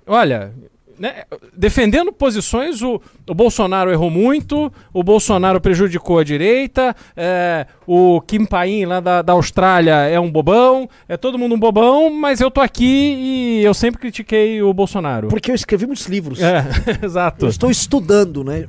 [0.05, 0.53] olha,
[0.99, 8.21] né, defendendo posições, o, o Bolsonaro errou muito, o Bolsonaro prejudicou a direita, é, o
[8.21, 12.39] Kim Paim lá da, da Austrália é um bobão, é todo mundo um bobão, mas
[12.39, 15.27] eu tô aqui e eu sempre critiquei o Bolsonaro.
[15.27, 16.39] Porque eu escrevi muitos livros.
[16.39, 16.63] É,
[17.03, 17.45] exato.
[17.45, 18.67] Eu estou estudando, né?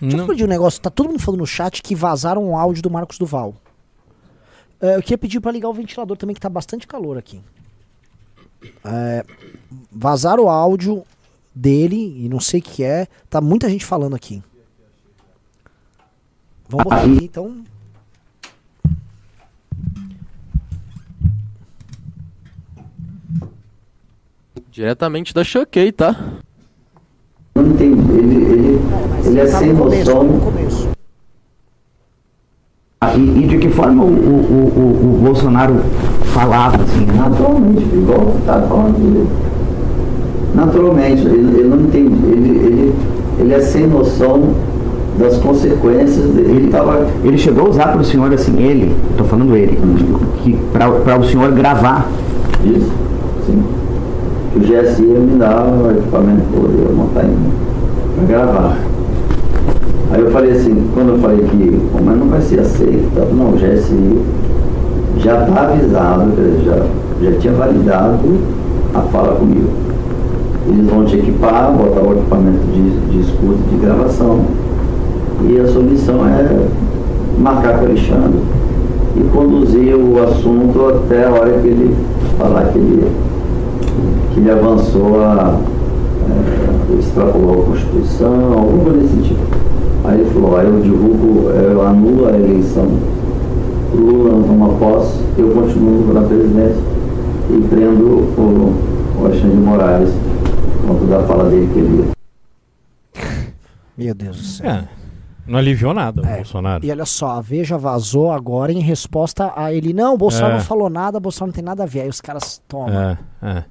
[0.00, 0.80] Deixa eu Não- explodir um negócio.
[0.80, 3.54] Tá todo mundo falando no chat que vazaram um áudio do Marcos Duval.
[4.80, 7.40] É, eu queria pedir pra ligar o ventilador também, que tá bastante calor aqui.
[8.84, 9.24] É,
[9.92, 11.04] vazaram o áudio
[11.54, 13.06] dele, e não sei o que é.
[13.28, 14.42] Tá muita gente falando aqui.
[16.68, 17.62] Vamos botar aqui, então.
[24.70, 26.14] Diretamente da Choquei, tá?
[27.60, 28.12] Não entendi.
[28.12, 28.80] Ele, ele,
[29.24, 30.24] ele é tá sem tá noção.
[30.24, 30.88] no começo.
[33.02, 35.76] Ah, E, e de que forma o, o, o, o Bolsonaro
[36.32, 37.14] falava, assim, né?
[37.16, 39.28] Naturalmente, igual você está falando dele.
[40.54, 42.14] Naturalmente, ele, ele não entende.
[42.26, 42.94] Ele, ele,
[43.38, 44.54] ele é sem noção
[45.18, 46.50] das consequências dele.
[46.50, 47.06] Ele estava.
[47.24, 49.78] Ele chegou a usar para o senhor, assim, ele, tô falando ele,
[50.42, 52.08] que para o senhor gravar.
[52.64, 52.90] Isso,
[53.46, 53.62] sim.
[54.52, 57.24] Que o GSI me dar o equipamento todo, eu montar
[58.16, 58.76] para gravar.
[60.12, 63.24] Aí eu falei assim, quando eu falei que "Pô, mas não vai ser aceito, tá?
[63.32, 64.18] não, o GSI
[65.18, 66.32] já está avisado,
[66.64, 66.84] já,
[67.22, 68.18] já tinha validado
[68.94, 69.68] a fala comigo.
[70.68, 74.40] Eles vão te equipar, botar o equipamento de, de escuta de gravação.
[75.48, 76.66] E a sua missão é
[77.38, 78.40] marcar com o Alexandre
[79.16, 81.96] e conduzir o assunto até a hora que ele
[82.38, 83.06] falar que ele,
[84.32, 85.60] que ele avançou a.
[86.90, 89.40] É, extrapolou a Constituição, alguma coisa desse tipo.
[90.04, 92.86] Aí ele falou, aí eu divulgo, eu anulo a eleição.
[93.92, 96.82] O Lula não toma posse, eu continuo na presidência
[97.50, 98.74] e prendo o,
[99.20, 100.10] o Alexandre de Moraes,
[100.86, 102.10] conta da fala dele que ele
[103.98, 104.70] Meu Deus do céu.
[104.70, 104.88] É,
[105.46, 106.36] não aliviou nada o É.
[106.36, 106.84] Bolsonaro.
[106.84, 109.92] E olha só, a Veja vazou agora em resposta a ele.
[109.92, 110.56] Não, o Bolsonaro É.
[110.58, 112.02] não falou nada, o Bolsonaro não tem nada a ver.
[112.02, 112.88] Aí os caras tomam.
[112.98, 113.64] É, é.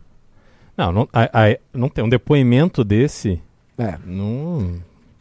[0.80, 3.42] Não, não, a- a- não tem um depoimento desse.
[3.78, 3.98] É.
[4.06, 4.76] Não.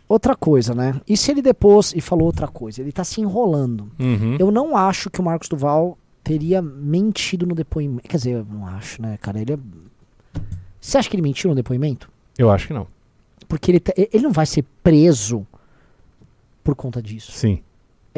[0.09, 1.01] Outra coisa, né?
[1.07, 2.81] E se ele depois e falou outra coisa?
[2.81, 3.91] Ele tá se enrolando.
[3.99, 4.37] Uhum.
[4.39, 8.09] Eu não acho que o Marcos Duval teria mentido no depoimento.
[8.09, 9.41] Quer dizer, eu não acho, né, cara?
[9.41, 9.59] Ele é...
[10.81, 12.09] Você acha que ele mentiu no depoimento?
[12.39, 12.87] Eu acho que não.
[13.49, 15.45] Porque ele, tá- ele não vai ser preso
[16.63, 17.33] por conta disso.
[17.33, 17.61] Sim.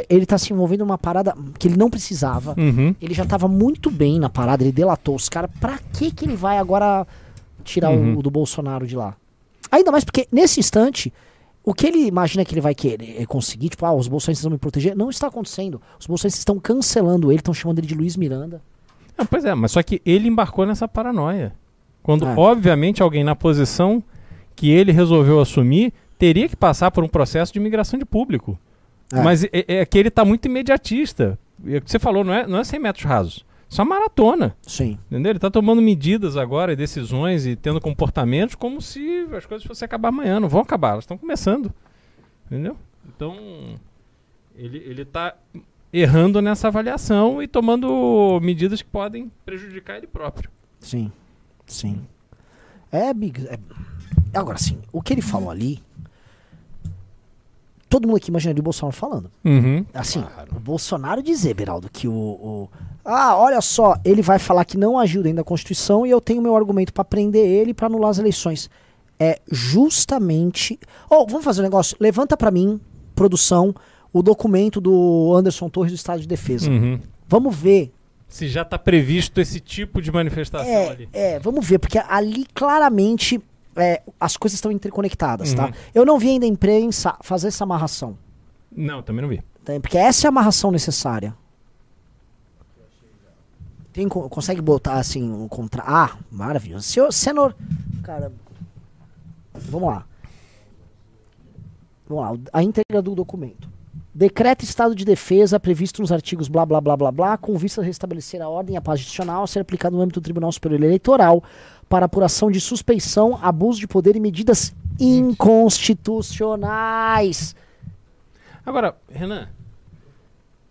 [0.08, 2.54] Ele tá se envolvendo numa parada que ele não precisava.
[2.58, 2.94] Uhum.
[3.00, 5.50] Ele já tava muito bem na parada, ele delatou os caras.
[5.60, 7.06] Pra que que ele vai agora
[7.60, 8.18] tirar o- Uhum.
[8.18, 9.16] o, do Bolsonaro de lá?
[9.70, 11.12] Ainda mais porque, nesse instante,
[11.64, 14.52] o que ele imagina que ele vai querer é conseguir, tipo, ah, os bolsonaristas vão
[14.52, 15.80] me proteger, não está acontecendo.
[15.98, 18.60] Os bolsonaristas estão cancelando ele, estão chamando ele de Luiz Miranda.
[19.16, 21.52] Ah, pois é, mas só que ele embarcou nessa paranoia.
[22.02, 22.34] Quando, É.
[22.36, 24.02] obviamente, alguém na posição
[24.56, 28.58] que ele resolveu assumir teria que passar por um processo de migração de público.
[29.12, 29.22] É.
[29.22, 31.38] Mas é, é que ele está muito imediatista.
[31.62, 33.44] O que você falou, não é, não é 100 metros rasos.
[33.70, 34.54] Só maratona.
[34.66, 34.98] Sim.
[35.06, 35.30] Entendeu?
[35.30, 39.86] Ele está tomando medidas agora, e decisões e tendo comportamentos como se as coisas fossem
[39.86, 40.40] acabar amanhã.
[40.40, 41.72] Não vão acabar, elas estão começando.
[42.46, 42.76] Entendeu?
[43.08, 43.36] Então,
[44.56, 45.36] ele, ele tá
[45.92, 50.50] errando nessa avaliação e tomando medidas que podem prejudicar ele próprio.
[50.80, 51.12] Sim.
[51.64, 52.04] Sim.
[52.90, 53.46] É, Big.
[53.46, 53.58] é-
[54.34, 55.80] Agora, sim, o que ele falou ali.
[57.88, 59.30] Todo mundo aqui imaginaria o Bolsonaro falando.
[59.44, 59.84] Uhum.
[59.94, 62.68] Assim, o Bolsonaro dizer, Beraldo, que o, o-
[63.04, 66.42] Ah, olha só, ele vai falar que não agiu dentro da Constituição e eu tenho
[66.42, 68.68] meu argumento pra prender ele pra anular as eleições.
[69.18, 70.78] É justamente.
[71.08, 71.96] Oh, vamos fazer um negócio.
[72.00, 72.80] Levanta pra mim,
[73.14, 73.74] produção,
[74.12, 76.70] o documento do Anderson Torres do Estado de Defesa.
[76.70, 76.98] Uhum.
[77.28, 77.92] Vamos ver.
[78.28, 81.08] Se já está previsto esse tipo de manifestação É, ali.
[81.12, 83.40] é, vamos ver, porque ali claramente
[83.76, 85.56] é, as coisas estão interconectadas, Uhum.
[85.56, 85.72] tá?
[85.94, 88.16] Eu não vi ainda a imprensa fazer essa amarração.
[88.74, 89.42] Não, também não vi.
[89.64, 89.72] tá?
[89.80, 91.34] Porque essa é a amarração necessária.
[93.92, 95.82] Tem, co- consegue botar assim um contra.
[95.86, 96.84] Ah, maravilhoso.
[96.84, 97.54] Senhor Senor.
[98.02, 98.32] Cara.
[99.54, 100.04] Vamos lá.
[102.08, 102.36] Vamos lá.
[102.52, 103.68] A íntegra do documento.
[104.14, 107.84] Decreta estado de defesa previsto nos artigos blá blá blá blá blá, com vista a
[107.84, 110.82] restabelecer a ordem e a paz institucional a ser aplicada no âmbito do Tribunal Superior
[110.82, 111.42] Eleitoral
[111.88, 117.54] para apuração de suspeição, abuso de poder e medidas inconstitucionais.
[118.66, 119.48] Agora, Renan,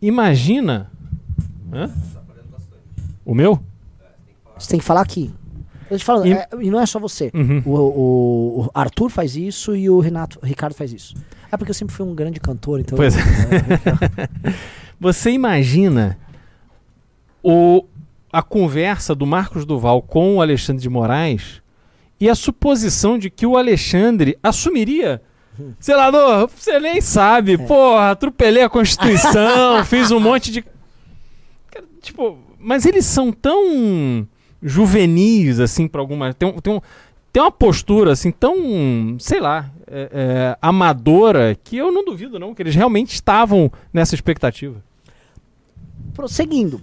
[0.01, 0.91] imagina.
[1.73, 1.89] Hã?
[3.29, 3.59] O meu?
[4.57, 5.31] Você tem que falar aqui.
[5.89, 7.29] Eu te falando, E- é- e não é só você.
[7.33, 7.61] Uhum.
[7.63, 11.13] O, o- o Arthur faz isso e o Renato, o Ricardo faz isso.
[11.51, 12.95] É porque eu sempre fui um grande cantor, então.
[12.95, 13.19] Pois é.
[14.99, 16.17] Você imagina
[17.43, 17.85] o,
[18.33, 21.61] a conversa do Marcos Duval com o Alexandre de Moraes
[22.19, 25.21] e a suposição de que o Alexandre assumiria.
[25.79, 30.63] Senador, você nem sabe, porra, atropelei a Constituição, fiz um monte de.
[32.01, 34.27] Tipo, mas eles são tão
[34.61, 36.33] juvenis, assim, pra alguma.
[36.33, 36.81] Tem, tem, um-
[37.31, 42.53] tem uma postura, assim, tão, sei lá, é, é, amadora, que eu não duvido, não,
[42.53, 44.83] que eles realmente estavam nessa expectativa.
[46.13, 46.81] Prosseguindo.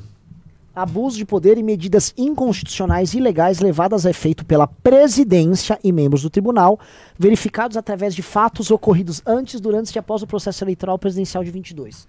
[0.74, 6.20] Abuso de poder e medidas inconstitucionais e ilegais levadas a efeito pela presidência e membros
[6.22, 6.78] do tribunal,
[7.18, 12.06] verificados através de fatos ocorridos antes, durante e após o processo eleitoral presidencial de 22.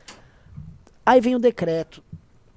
[1.05, 2.03] Aí vem o decreto.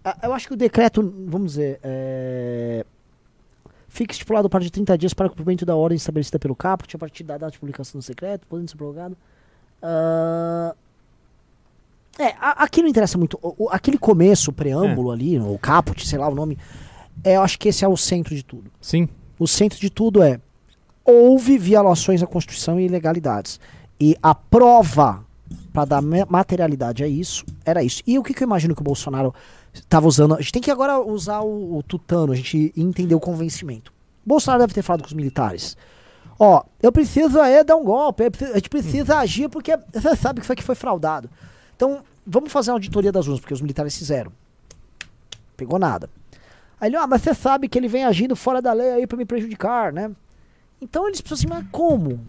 [0.05, 2.85] Ah, Eu acho que o decreto, vamos dizer, é...
[3.89, 6.99] fica estipulado prazo de 30 dias para o cumprimento da ordem estabelecida pelo caput a
[6.99, 9.17] partir da data de publicação do secreto, podendo ser prorrogado.
[9.83, 10.75] Ah,
[12.19, 13.39] É, a- aqui não interessa muito.
[13.41, 16.59] O- o- aquele começo, o preâmbulo ali, o caput, sei lá o nome,
[17.25, 18.71] é, eu acho que esse é o centro de tudo.
[18.81, 19.09] Sim.
[19.39, 20.39] O centro de tudo é
[21.05, 23.59] houve violações à Constituição e ilegalidades.
[23.99, 25.25] E a prova
[25.73, 28.03] para dar ma- materialidade a isso era isso.
[28.07, 29.33] E o que, que eu imagino que o Bolsonaro
[29.73, 30.35] estava usando?
[30.35, 33.93] A gente tem que agora usar o, o tutano, a gente entender o convencimento.
[34.25, 35.77] Bolsonaro deve ter falado com os militares.
[36.39, 40.45] Ó, eu preciso é dar um golpe, a gente precisa agir porque você sabe que
[40.45, 41.29] isso aqui foi fraudado.
[41.77, 44.33] Então, vamos fazer uma auditoria das urnas, porque os militares fizeram.
[45.57, 46.09] Pegou nada.
[46.81, 49.19] Aí ele, ah, mas você sabe que ele vem agindo fora da lei aí pra
[49.19, 50.11] me prejudicar, né?
[50.81, 52.21] Então eles precisam assim, mas como?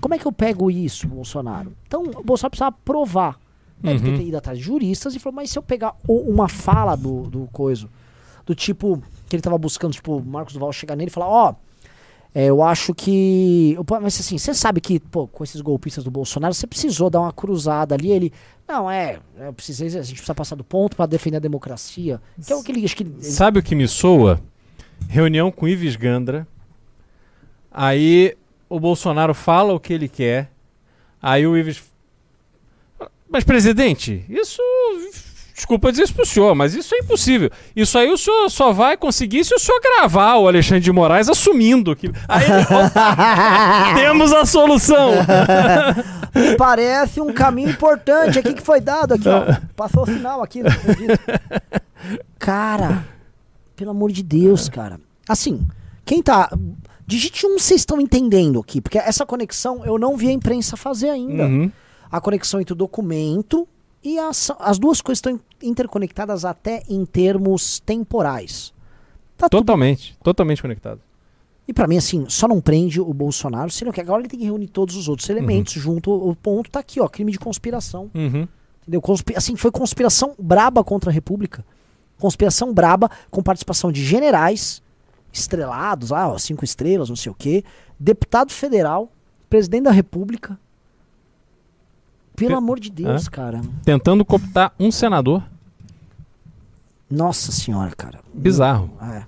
[0.00, 1.76] Como é que eu pego isso, Bolsonaro?
[1.88, 3.36] Então o Bolsonaro precisava provar.
[3.80, 4.16] Deve Uhum.
[4.16, 7.48] ter ido atrás de juristas e falou, mas se eu pegar uma fala do, do
[7.52, 7.88] coisa,
[8.46, 11.54] do tipo, que ele tava buscando, tipo, o Marcos Duval chegar nele e falar, ó,
[12.34, 13.76] é, eu acho que.
[14.02, 17.32] Mas assim, você sabe que, pô, com esses golpistas do Bolsonaro, você precisou dar uma
[17.32, 18.10] cruzada ali.
[18.10, 18.32] Ele.
[18.68, 19.18] Não, é.
[19.38, 22.20] Eu precisei, a gente precisa passar do ponto pra defender a democracia.
[22.44, 22.84] Que é o que ele.
[22.84, 24.38] Acho que ele- Sabe o que me soa?
[25.08, 26.46] Reunião com Ives Gandra.
[27.70, 28.36] Aí
[28.68, 30.50] o Bolsonaro fala o que ele quer.
[31.22, 31.82] Aí o Ives.
[33.28, 34.60] Mas, presidente, isso.
[35.56, 37.50] Desculpa dizer isso pro senhor, mas isso é impossível.
[37.74, 41.30] Isso aí o senhor só vai conseguir se o senhor gravar o Alexandre de Moraes
[41.30, 42.10] assumindo que.
[42.28, 45.12] Aí, opa, temos a solução!
[46.58, 49.56] Parece um caminho importante aqui que foi dado aqui, ó.
[49.74, 51.18] Passou o sinal aqui, não acredito.
[52.38, 53.02] Cara,
[53.74, 55.00] pelo amor de Deus, cara.
[55.26, 55.66] Assim,
[56.04, 56.50] quem tá.
[57.06, 61.08] Digite um, vocês estão entendendo aqui, porque essa conexão eu não vi a imprensa fazer
[61.08, 61.44] ainda.
[61.44, 61.72] Uhum.
[62.10, 63.66] A conexão entre o documento
[64.02, 64.56] e a ação.
[64.60, 68.72] As duas coisas estão interconectadas até em termos temporais.
[69.36, 71.00] Tá tudo Totalmente, totalmente conectado.
[71.68, 74.44] e pra mim, assim, só não prende o Bolsonaro, senão que agora ele tem que
[74.46, 76.10] reunir todos os outros elementos junto.
[76.12, 78.10] O ponto tá aqui, ó, crime de conspiração.
[78.14, 78.46] Uhum.
[78.82, 79.02] Entendeu?
[79.34, 81.64] Assim, foi conspiração braba contra a República.
[82.18, 84.80] Conspiração braba com participação de generais
[85.32, 87.62] estrelados, ah, ó, cinco estrelas, não sei o quê,
[88.00, 89.10] deputado federal,
[89.50, 90.58] presidente da República.
[92.36, 93.30] Pelo Pe- amor de Deus, Hã?
[93.30, 93.60] cara.
[93.84, 95.42] Tentando cooptar um senador.
[97.10, 98.20] Nossa senhora, cara.
[98.34, 98.90] Bizarro.
[99.00, 99.22] É.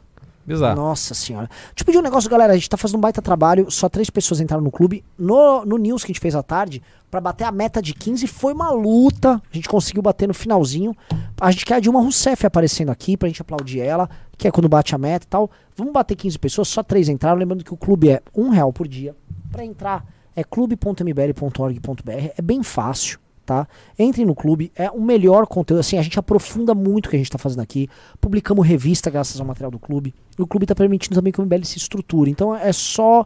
[0.44, 0.76] Bizarro.
[0.76, 1.46] Nossa senhora.
[1.46, 2.54] Deixa eu pedir um negócio, galera.
[2.54, 3.70] A gente tá fazendo um baita trabalho.
[3.70, 5.04] Só três pessoas entraram no clube.
[5.18, 8.26] No, no news que a gente fez à tarde, pra bater a meta de 15,
[8.26, 9.34] foi uma luta.
[9.52, 10.96] A gente conseguiu bater no finalzinho.
[11.40, 14.68] A gente quer a Dilma Rousseff aparecendo aqui pra gente aplaudir ela, que é quando
[14.70, 15.50] bate a meta e tal.
[15.76, 17.38] Vamos bater 15 pessoas, só três entraram.
[17.38, 19.14] Lembrando que o clube é um real por dia.
[19.52, 20.04] Pra entrar
[20.41, 22.32] é clube.mbl.org.br.
[22.36, 23.18] É bem fácil.
[23.45, 23.66] Tá?
[23.99, 25.80] Entrem no clube, é o melhor conteúdo.
[25.80, 27.89] Assim, a gente aprofunda muito o que a gente está fazendo aqui.
[28.20, 30.14] Publicamos revista graças ao material do clube.
[30.39, 32.30] E o clube está permitindo também que o MBL se estruture.
[32.30, 33.24] Então é só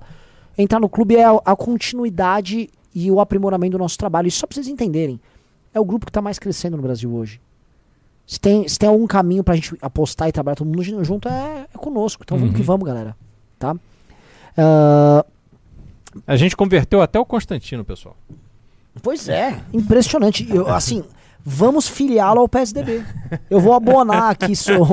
[0.57, 4.29] entrar no clube, é a, a continuidade e o aprimoramento do nosso trabalho.
[4.29, 5.21] Isso só para vocês entenderem.
[5.75, 7.41] É o grupo que está mais crescendo no Brasil hoje.
[8.25, 11.67] Se tem, se tem algum caminho pra gente apostar e trabalhar todo mundo junto, é,
[11.75, 12.23] é conosco.
[12.25, 12.57] Então vamos Uhum.
[12.61, 13.17] que vamos, galera.
[13.59, 13.75] Tá?
[14.57, 15.27] Ah,
[16.27, 18.17] A gente converteu até o Constantino, pessoal.
[19.03, 20.47] Pois é, impressionante.
[20.51, 21.05] Eu, assim,
[21.45, 23.05] vamos filiá-lo ao PSDB.
[23.49, 24.85] Eu vou abonar aqui seu,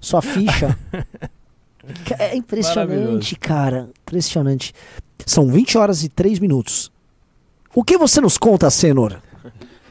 [0.00, 0.76] sua ficha.
[2.18, 3.88] É impressionante, cara.
[4.02, 4.74] Impressionante.
[5.24, 6.92] São 20 horas e 3 minutos.
[7.74, 9.22] O que você nos conta, Senor?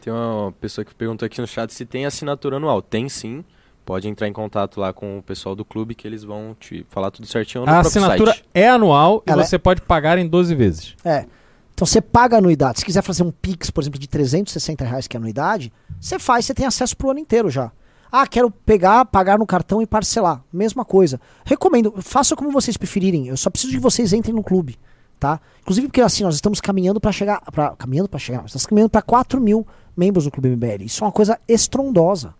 [0.01, 2.81] Tem uma pessoa que perguntou aqui no chat se tem assinatura anual.
[2.81, 3.43] Tem sim.
[3.86, 7.11] Pode entrar em contato lá com o pessoal do clube que eles vão te falar
[7.11, 8.45] tudo certinho no A assinatura site.
[8.51, 10.95] é anual Ela e você pode pagar em 12 vezes.
[11.05, 11.25] É.
[11.73, 12.79] Então você paga a anuidade.
[12.79, 15.71] Se quiser fazer um Pix, por exemplo, de 360 reais, que é a anuidade,
[16.01, 17.71] você faz, você tem acesso pro ano inteiro já.
[18.11, 20.41] Ah, quero pegar, pagar no cartão e parcelar.
[20.51, 21.19] Mesma coisa.
[21.43, 23.27] Recomendo, faça como vocês preferirem.
[23.27, 24.79] Eu só preciso que vocês entrem no clube,
[25.19, 25.39] tá?
[25.61, 27.41] Inclusive porque assim, nós estamos caminhando para chegar.
[27.51, 28.38] Pra, caminhando para chegar.
[28.41, 30.86] Nós estamos caminhando para 4 mil membros do Clube MBL.
[30.86, 32.33] Isso é uma coisa estrondosa.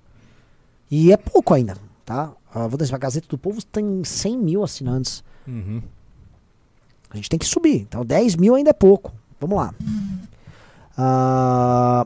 [0.90, 1.76] E é pouco ainda,
[2.06, 2.32] tá?
[2.54, 5.24] Ah, vou dizer, a Gazeta do Povo tem 100 mil assinantes.
[5.48, 5.82] Uhum.
[7.10, 7.82] A gente tem que subir.
[7.82, 9.12] Então 10 mil ainda é pouco.
[9.40, 9.74] Vamos lá.
[10.98, 12.06] Ah,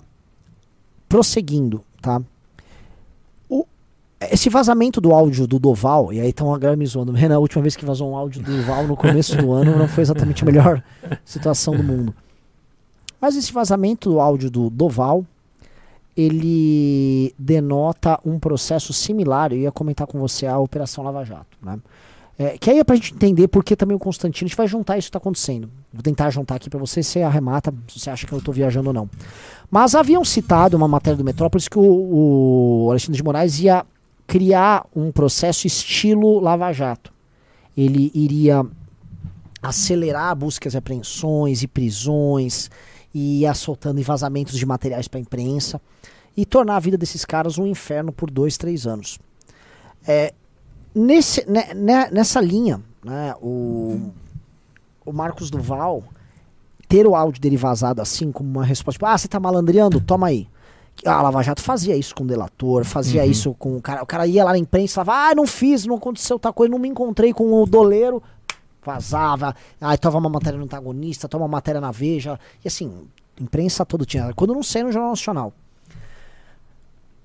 [1.08, 2.22] prosseguindo, tá?
[3.50, 3.66] O-
[4.32, 7.12] esse vazamento do áudio do Doval, e aí estão agora me zoando.
[7.12, 9.88] Renan, a última vez que vazou um áudio do Doval no começo do ano não
[9.88, 10.84] foi exatamente a melhor
[11.24, 12.14] situação do mundo.
[13.22, 15.26] Mas esse vazamento do áudio do Doval,
[16.20, 21.80] ele denota um processo similar, eu ia comentar com você a Operação Lava Jato, né?
[22.38, 24.68] É, que aí é pra gente entender por que também o Constantino, a gente vai
[24.68, 25.70] juntar isso que tá acontecendo.
[25.94, 28.90] Vou tentar juntar aqui pra você, você arremata, se você acha que eu tô viajando
[28.90, 29.10] ou não.
[29.70, 33.86] Mas haviam citado uma matéria do Metrópolis que o, o Alexandre de Moraes ia
[34.26, 37.14] criar um processo estilo Lava Jato.
[37.76, 38.66] Ele iria
[39.62, 42.70] acelerar buscas e apreensões e prisões,
[43.14, 45.82] e ia soltando vazamentos de materiais para imprensa,
[46.38, 49.20] e tornar a vida desses caras um inferno por dois, três anos.
[50.08, 50.34] É,
[50.96, 54.12] nesse, né, né, nessa linha, né, o,
[55.06, 56.04] o Marcos Duval
[56.88, 60.02] ter o áudio dele vazado assim, como uma resposta, tipo, ah, você tá malandreando?
[60.02, 60.48] Toma aí.
[61.06, 63.32] A Lava Jato fazia isso com o delator, fazia Uhum.
[63.32, 64.04] isso com o cara.
[64.04, 66.72] O cara ia lá na imprensa e falava, ah, não fiz, não aconteceu tal coisa,
[66.72, 68.22] não me encontrei com o doleiro.
[68.94, 72.40] Vazava, aí tava uma matéria no antagonista, toma uma matéria na Veja.
[72.64, 72.92] E assim,
[73.40, 74.34] imprensa todo tinha.
[74.34, 75.54] Quando não sai no Jornal Nacional.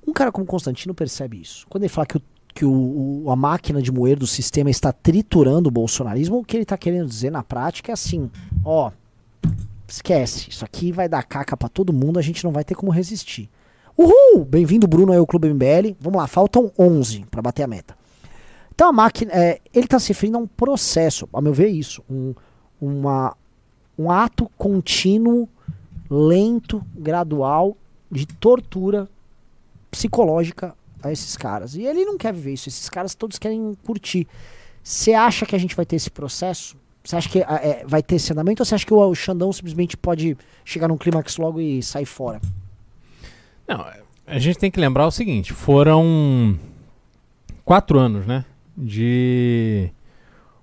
[0.06, 1.66] Um cara como Constantino percebe isso.
[1.68, 2.22] Quando ele fala que, o,
[2.54, 6.64] que o, a máquina de moer do sistema está triturando o bolsonarismo, o que ele
[6.64, 8.30] está querendo dizer na prática é assim:
[8.62, 8.90] ó,
[9.88, 12.92] esquece, isso aqui vai dar caca pra todo mundo, a gente não vai ter como
[12.92, 13.48] resistir.
[13.96, 14.44] Uhul!
[14.44, 15.96] Bem-vindo, Bruno, aí ao Clube MBL.
[15.98, 17.96] Vamos lá, faltam 11 para bater a meta.
[18.74, 21.70] Então a máquina, é, ele está se referindo a um processo, a meu ver, é
[21.70, 22.34] isso, um,
[22.80, 23.36] uma,
[23.98, 25.48] um ato contínuo,
[26.10, 27.76] lento, gradual
[28.10, 29.08] de tortura
[29.90, 31.76] psicológica a esses caras.
[31.76, 34.26] E ele não quer viver isso, esses caras todos querem curtir.
[34.82, 36.76] Você acha que a gente vai ter esse processo?
[37.04, 39.14] Você acha que ah, é, vai ter esse andamento ou você acha que o, o
[39.14, 42.40] Xandão simplesmente pode chegar num clímax logo e sair fora?
[43.68, 43.86] Não,
[44.26, 46.58] a gente tem que lembrar o seguinte: foram
[47.64, 48.44] quatro anos, né?
[48.76, 49.90] De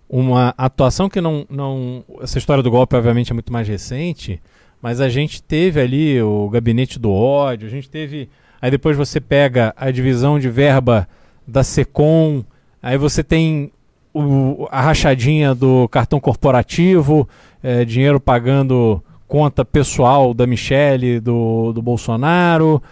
[0.10, 2.04] uma atuação que não, não.
[2.22, 4.42] Essa história do golpe, obviamente, é muito mais recente,
[4.82, 8.28] mas a gente teve ali o gabinete do ódio, a gente teve.
[8.62, 11.08] Aí depois você pega a divisão de verba
[11.48, 12.44] da SECOM,
[12.82, 13.72] aí você tem
[14.14, 17.28] o- a rachadinha do cartão corporativo,
[17.64, 22.84] eh, dinheiro pagando conta pessoal da Michelle, do, do Bolsonaro.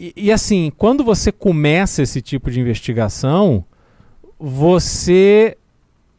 [0.00, 3.62] E, e assim, quando você começa esse tipo de investigação,
[4.44, 5.56] você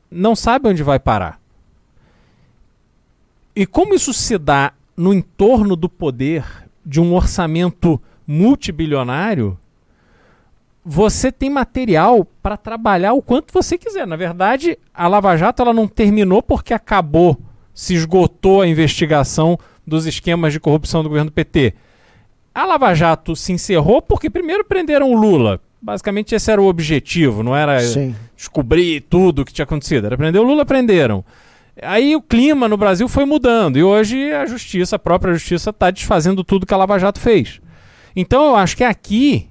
[0.09, 1.41] não sabe onde vai parar.
[3.53, 6.45] E como isso se dá no entorno do poder
[6.85, 9.59] de um orçamento multibilionário,
[10.85, 14.07] você tem material para trabalhar o quanto você quiser.
[14.07, 17.37] Na verdade, a Lava Jato ela não terminou porque acabou,
[17.73, 21.73] se esgotou a investigação dos esquemas de corrupção do governo PT.
[22.55, 25.59] A Lava Jato se encerrou porque primeiro prenderam o Lula.
[25.83, 28.15] Basicamente esse era o objetivo, não era Sim.
[28.37, 30.05] descobrir tudo o que tinha acontecido.
[30.05, 31.25] Era prender o Lula, prenderam.
[31.81, 35.91] Aí o clima no Brasil foi mudando e hoje a justiça, a própria justiça, está
[35.91, 37.59] desfazendo tudo que a Lava Jato fez.
[38.15, 39.49] Então eu acho que aqui,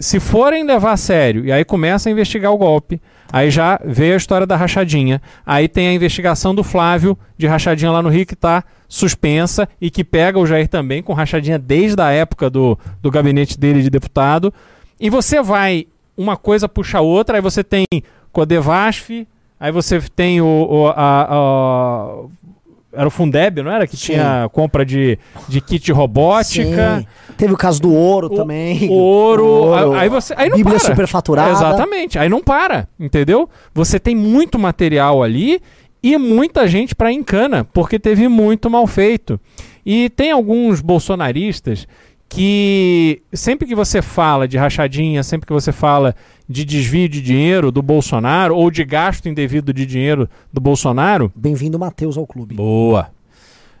[0.00, 2.98] se forem levar a sério, e aí começa a investigar o golpe,
[3.30, 7.90] aí já veio a história da rachadinha, aí tem a investigação do Flávio de rachadinha
[7.90, 12.00] lá no Rio que está suspensa e que pega o Jair também com rachadinha desde
[12.00, 14.54] a época do, do gabinete dele de deputado.
[15.00, 15.86] E você vai,
[16.16, 17.84] uma coisa puxa a outra, aí você tem
[18.32, 19.26] Codevasf,
[19.58, 22.24] aí você tem o, o- a, a-
[22.96, 23.86] era o Fundeb, não era?
[23.88, 24.12] Que Sim.
[24.12, 25.18] tinha compra de,
[25.48, 27.00] de kit robótica.
[27.00, 27.06] Sim.
[27.36, 28.88] Teve o caso do ouro O- também.
[28.90, 29.92] Ouro, Ouro.
[29.94, 30.88] aí você, aí não Bíblia para.
[30.90, 31.50] superfaturada.
[31.50, 33.48] Exatamente, aí não para, entendeu?
[33.74, 35.60] Você tem muito material ali
[36.02, 39.40] e muita gente para encana, porque teve muito mal feito.
[39.84, 41.88] E tem alguns bolsonaristas
[42.34, 46.16] que sempre que você fala de rachadinha, sempre que você fala
[46.48, 51.78] de desvio de dinheiro do Bolsonaro ou de gasto indevido de dinheiro do Bolsonaro, Bem-vindo,
[51.78, 52.56] Matheus, ao clube.
[52.56, 53.08] Boa.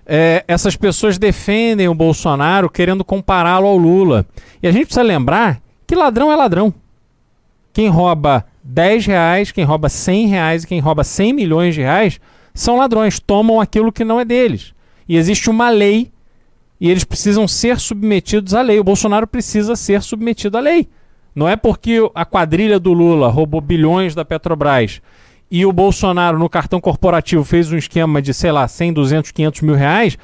[0.06, 4.24] É, essas pessoas defendem o Bolsonaro querendo compará-lo ao Lula.
[4.62, 6.72] E a gente precisa lembrar que ladrão é ladrão.
[7.72, 12.20] Quem rouba 10 reais, quem rouba 100 reais e quem rouba 100 milhões de reais
[12.54, 14.72] são ladrões, tomam aquilo que não é deles.
[15.08, 16.13] E existe uma lei
[16.80, 18.78] e eles precisam ser submetidos à lei.
[18.78, 20.88] O Bolsonaro precisa ser submetido à lei.
[21.34, 25.00] Não é porque a quadrilha do Lula roubou bilhões da Petrobras
[25.50, 29.60] e o Bolsonaro no cartão corporativo fez um esquema de, sei lá, 100, 200, 500
[29.62, 30.18] mil reais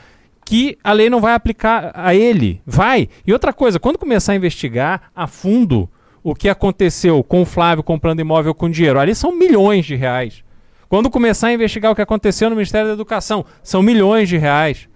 [0.45, 2.61] que a lei não vai aplicar a ele.
[2.67, 3.09] Vai.
[3.27, 5.89] E outra coisa, quando começar a investigar a fundo
[6.23, 10.43] o que aconteceu com o Flávio comprando imóvel com dinheiro, ali são milhões de reais.
[10.89, 14.89] Quando começar a investigar o que aconteceu no Ministério da Educação, são milhões de reais.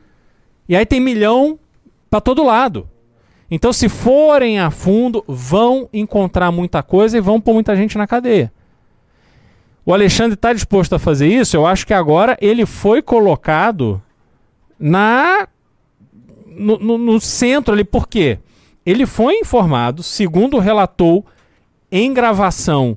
[0.69, 1.59] E aí tem milhão
[2.11, 2.89] para todo lado.
[3.51, 8.07] Então, se forem a fundo, vão encontrar muita coisa e vão pôr muita gente na
[8.07, 8.53] cadeia.
[9.85, 11.57] O Alexandre está disposto a fazer isso.
[11.57, 14.01] Eu acho que agora ele foi colocado
[14.79, 15.47] na
[16.47, 17.85] no, no- no centro ali.
[17.85, 18.39] Por quê?
[18.87, 21.25] Ele foi informado, segundo relatou
[21.91, 22.97] em gravação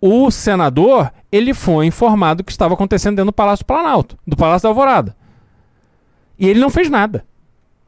[0.00, 4.70] o senador, ele foi informado que estava acontecendo dentro do Palácio Planalto, do Palácio da
[4.70, 5.16] Alvorada.
[6.38, 7.24] E ele não fez nada.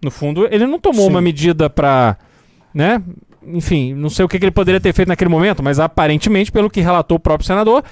[0.02, 1.10] No fundo, ele não tomou Sim.
[1.10, 2.16] uma medida para,
[2.72, 3.02] né?
[3.46, 6.70] Enfim, não sei o que, que ele poderia ter feito naquele momento, mas aparentemente, pelo
[6.70, 7.82] que relatou o próprio senador,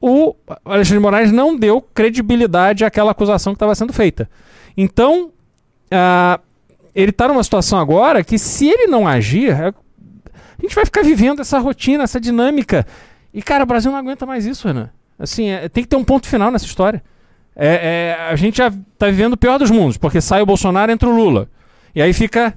[0.00, 0.34] o
[0.64, 4.28] Alexandre de Moraes não deu credibilidade àquela acusação que estava sendo feita.
[4.76, 5.30] Então,
[5.90, 6.40] ah,
[6.94, 11.02] ele está numa situação agora que, se ele não agir, é- a gente vai ficar
[11.02, 12.86] vivendo essa rotina, essa dinâmica.
[13.32, 14.90] E, cara, o Brasil não aguenta mais isso, Renan.
[15.18, 17.02] Assim, é- tem que ter um ponto final nessa história.
[17.54, 20.90] É, é, a gente já tá vivendo o pior dos mundos, porque sai o Bolsonaro
[20.90, 21.48] entra o Lula.
[21.94, 22.56] E aí fica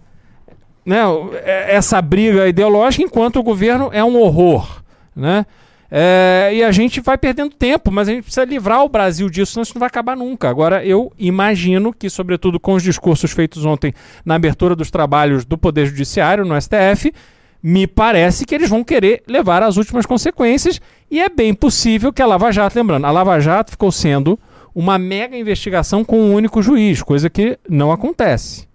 [0.86, 1.02] né,
[1.44, 4.82] é- essa briga ideológica, enquanto o governo é um horror.
[5.16, 5.46] Né?
[5.90, 9.54] É, e a gente vai perdendo tempo, mas a gente precisa livrar o Brasil disso,
[9.54, 10.50] senão isso não vai acabar nunca.
[10.50, 13.94] Agora, eu imagino que, sobretudo com os discursos feitos ontem
[14.26, 17.14] na abertura dos trabalhos do Poder Judiciário no STF,
[17.62, 20.80] me parece que eles vão querer levar às últimas consequências
[21.10, 24.40] e é bem possível que a Lava Jato, lembrando, a Lava Jato ficou sendo
[24.76, 28.68] uma mega investigação com um único juiz, coisa que não acontece.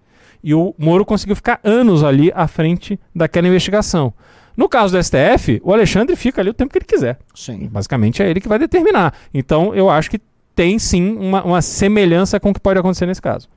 [0.43, 4.15] E o Moro conseguiu ficar anos ali à frente daquela investigação.
[4.57, 7.19] No caso do STF, o Alexandre fica ali o tempo que ele quiser.
[7.35, 7.69] Sim.
[7.71, 9.15] Basicamente é ele que vai determinar.
[9.33, 10.19] Então eu acho que
[10.55, 13.49] tem sim uma, uma semelhança com o que pode acontecer nesse caso.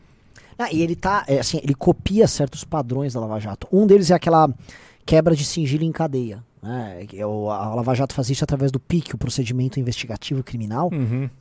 [0.57, 3.67] Ah, e ele tá, é, assim, ele copia certos padrões da Lava Jato.
[3.71, 4.49] Um deles é aquela
[5.05, 6.43] quebra de sigilo em cadeia.
[6.63, 7.05] Né?
[7.13, 10.89] É A Lava Jato faz isso através do PIC, o procedimento investigativo criminal.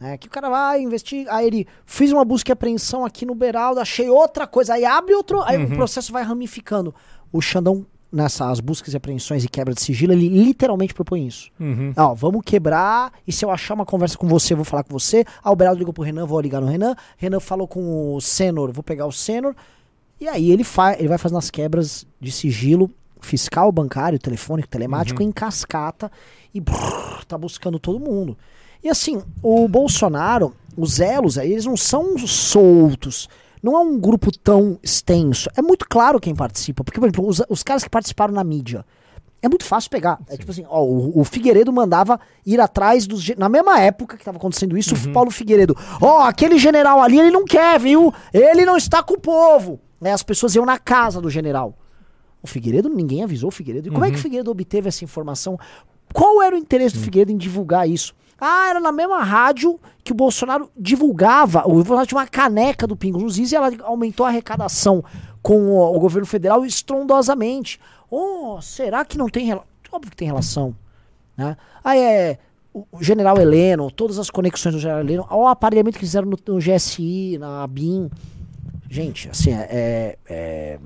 [0.01, 0.19] né?
[0.19, 3.79] Que o cara vai investigar, aí ele fiz uma busca e apreensão aqui no Beraldo,
[3.81, 6.93] achei outra coisa, aí abre outro, aí o processo vai ramificando.
[7.31, 11.51] O Xandão, nessas buscas e apreensões e quebra de sigilo, ele literalmente propõe isso.
[11.61, 11.93] Uhum.
[11.97, 14.93] Ó, vamos quebrar, e se eu achar uma conversa com você, eu vou falar com
[14.93, 15.25] você.
[15.43, 16.97] Ah, o Beraldo ligou pro Renan, vou ligar no Renan.
[17.17, 19.55] Renan falou com o Senor, vou pegar o Senor.
[20.21, 22.91] E aí ele, fa ele vai fazendo as quebras de sigilo
[23.27, 26.11] fiscal, bancário, telefônico, telemático em cascata
[26.53, 28.37] e brrr, tá buscando todo mundo.
[28.83, 33.29] E assim, o Bolsonaro, os elos aí, eles não são soltos.
[33.63, 35.49] Não é um grupo tão extenso.
[35.57, 36.83] É muito claro quem participa.
[36.83, 38.85] Porque, por exemplo, os, os caras que participaram na mídia.
[39.41, 40.19] É muito fácil pegar.
[40.29, 43.29] É tipo assim, ó, o, o Figueiredo mandava ir atrás dos.
[43.37, 45.77] Na mesma época que tava acontecendo isso, o Paulo Figueiredo.
[46.01, 48.13] Ó, aquele general ali, ele não quer, viu?
[48.33, 49.81] Ele não está com o povo.
[50.01, 51.77] Né, as pessoas iam na casa do general.
[52.43, 53.89] O Figueiredo, ninguém avisou o Figueiredo.
[53.89, 55.59] E como é que o Figueiredo obteve essa informação?
[56.13, 58.15] Qual era o interesse do Figueiredo em divulgar isso?
[58.41, 61.63] Ah, era na mesma rádio que o Bolsonaro divulgava.
[61.65, 65.05] O Bolsonaro tinha uma caneca do Pingos nos Is e ela aumentou a arrecadação
[65.41, 67.79] com o, o governo federal estrondosamente.
[68.11, 69.69] Oh, será que não tem relação?
[69.93, 70.75] Óbvio que tem relação.
[71.37, 71.57] Né?
[71.85, 72.39] Ah, é.
[72.75, 76.27] O o general Heleno, todas as conexões do general Heleno, olha o aparelhamento que fizeram
[76.27, 78.11] no, no GSI, na BIM.
[78.89, 80.79] Gente, assim, é, é,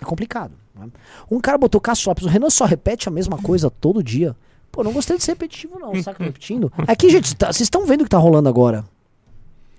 [0.00, 0.52] é, é complicado.
[0.74, 0.88] né?
[1.30, 4.36] Um cara botou Cássio o Renan só repete a mesma coisa todo dia.
[4.70, 5.92] Pô, não gostei de ser repetitivo, não.
[5.92, 6.72] Tô repetindo?
[6.86, 8.84] Aqui, gente, tá- vocês estão vendo o que tá rolando agora.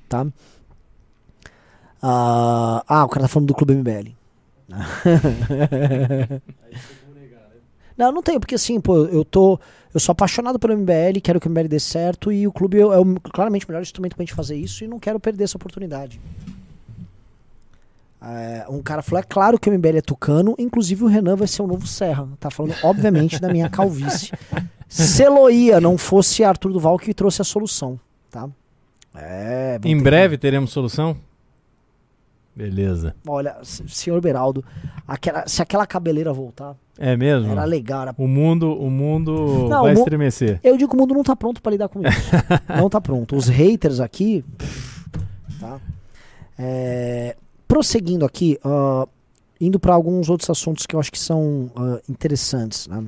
[0.07, 0.25] Tá?
[2.01, 4.11] Ah, ah, o cara tá falando do Clube MBL.
[7.97, 9.59] Não, não tenho, porque assim, pô, eu tô.
[9.93, 12.81] Eu sou apaixonado pelo MBL, quero que o MBL dê certo e o clube é,
[12.81, 15.57] é o, claramente o melhor instrumento pra gente fazer isso e não quero perder essa
[15.57, 16.21] oportunidade.
[18.21, 21.47] É, um cara falou: é claro que o MBL é tucano, inclusive o Renan vai
[21.47, 22.27] ser o novo Serra.
[22.39, 24.31] Tá falando, obviamente, da minha calvície.
[24.89, 27.99] Se Eloía não fosse Arthur Duval que trouxe a solução,
[28.31, 28.49] tá?
[29.15, 31.15] É, Em breve teremos solução?
[32.55, 33.15] Beleza.
[33.23, 34.65] que- Olha, senhor Beraldo,
[35.07, 37.51] aquela- se aquela cabeleira voltar, É mesmo?
[37.51, 38.01] era legal.
[38.01, 38.15] Era...
[38.17, 40.59] O mundo, o mundo Não, vai o mu- estremecer.
[40.63, 42.31] Eu digo que o mundo não tá pronto pra lidar com isso.
[42.67, 43.35] não tá pronto.
[43.35, 44.43] Os haters aqui.
[45.59, 45.79] Tá?
[46.57, 47.35] É,
[47.69, 49.07] prosseguindo aqui, ah,
[49.61, 52.87] indo pra alguns outros assuntos que eu acho que são ah, interessantes.
[52.87, 53.05] Né?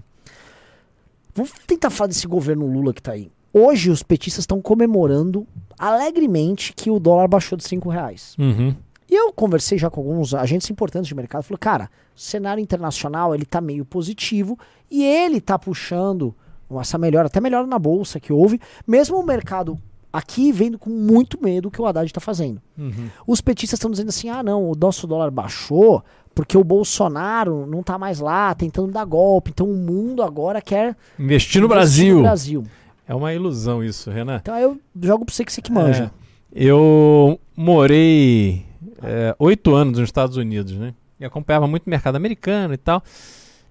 [1.33, 3.31] Vamos tentar falar desse governo Lula que tá aí.
[3.51, 5.45] Hoje os petistas estão comemorando
[5.77, 8.35] alegremente que o dólar baixou de 5 reais.
[8.37, 8.75] Uhum.
[9.09, 13.35] E eu conversei já com alguns agentes importantes de mercado, falou, cara, o cenário internacional
[13.35, 14.57] ele tá meio positivo
[14.89, 16.33] e ele tá puxando
[16.79, 19.77] essa melhora, até melhora na bolsa que houve, mesmo o mercado
[20.11, 22.61] aqui vendo com muito medo o que o Haddad está fazendo.
[22.77, 23.09] Uhum.
[23.25, 26.03] Os petistas estão dizendo assim, ah não, o nosso dólar baixou
[26.33, 30.95] porque o Bolsonaro não tá mais lá tentando dar golpe, então o mundo agora quer
[31.19, 32.15] Investir no investir Brasil.
[32.15, 32.63] no Brasil.
[33.07, 34.37] É uma ilusão isso, Renan.
[34.41, 36.05] Então eu jogo pra você que você que manja.
[36.05, 38.65] É, eu morei
[39.03, 40.93] é, oito anos nos Estados Unidos, né?
[41.19, 43.03] E acompanhava muito mercado americano e tal.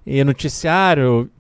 [0.07, 1.31] E noticiário.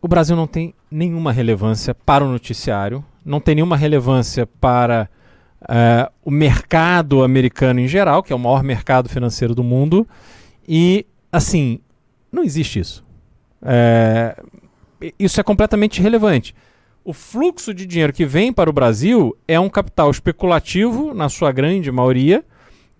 [0.00, 5.08] O Brasil não tem nenhuma relevância para o noticiário, não tem nenhuma relevância para
[5.68, 10.06] é, o mercado americano em geral, que é o maior mercado financeiro do mundo.
[10.68, 11.80] E, assim,
[12.30, 13.02] não existe isso.
[13.62, 14.36] É,
[15.18, 16.54] isso é completamente irrelevante.
[17.04, 21.52] O fluxo de dinheiro que vem para o Brasil é um capital especulativo, na sua
[21.52, 22.42] grande maioria.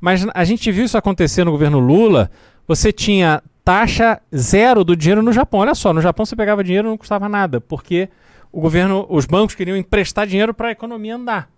[0.00, 2.30] Mas a gente viu isso acontecer no governo Lula.
[2.66, 5.60] Você tinha taxa zero do dinheiro no Japão.
[5.60, 8.08] Olha só, no Japão você pegava dinheiro e não custava nada, porque
[8.50, 11.50] o governo, os bancos queriam emprestar dinheiro para a economia andar.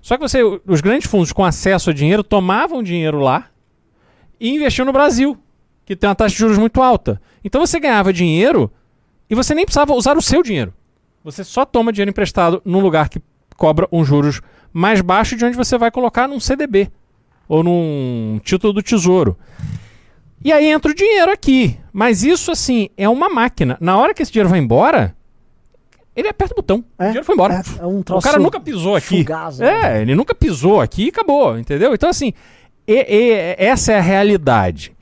[0.00, 3.48] Só que você, os grandes fundos com acesso a dinheiro tomavam dinheiro lá
[4.40, 5.36] e investiam no Brasil,
[5.84, 7.20] que tem uma taxa de juros muito alta.
[7.44, 8.70] Então você ganhava dinheiro
[9.28, 10.72] e você nem precisava usar o seu dinheiro.
[11.24, 13.20] Você só toma dinheiro emprestado num lugar que
[13.56, 14.40] cobra um juros
[14.72, 16.90] mais baixo de onde você vai colocar num CDB
[17.48, 19.36] ou num título do Tesouro.
[20.42, 21.78] E aí entra o dinheiro aqui.
[21.92, 23.76] Mas isso, assim, é uma máquina.
[23.80, 25.14] Na hora que esse dinheiro vai embora,
[26.16, 26.84] ele aperta o botão.
[26.98, 27.54] o dinheiro foi embora.
[27.54, 29.24] É, é um o cara nunca pisou aqui.
[29.58, 29.98] né?
[29.98, 31.92] é, ele nunca pisou aqui e acabou, entendeu?
[31.92, 32.32] Então, assim,
[32.86, 34.92] e- e- essa é a realidade.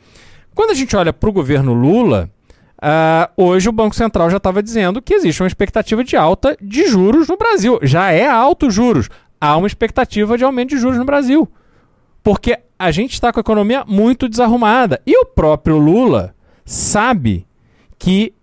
[0.58, 2.28] Quando a gente olha para o governo Lula,
[2.82, 6.88] ah, hoje o Banco Central já estava dizendo que existe uma expectativa de alta de
[6.88, 7.78] juros no Brasil.
[7.80, 9.08] Já é alto juros.
[9.40, 11.48] Há uma expectativa de aumento de juros no Brasil.
[12.24, 15.00] Porque a gente está com a economia muito desarrumada.
[15.06, 16.34] E o próprio Lula
[16.64, 17.46] sabe
[17.96, 18.34] que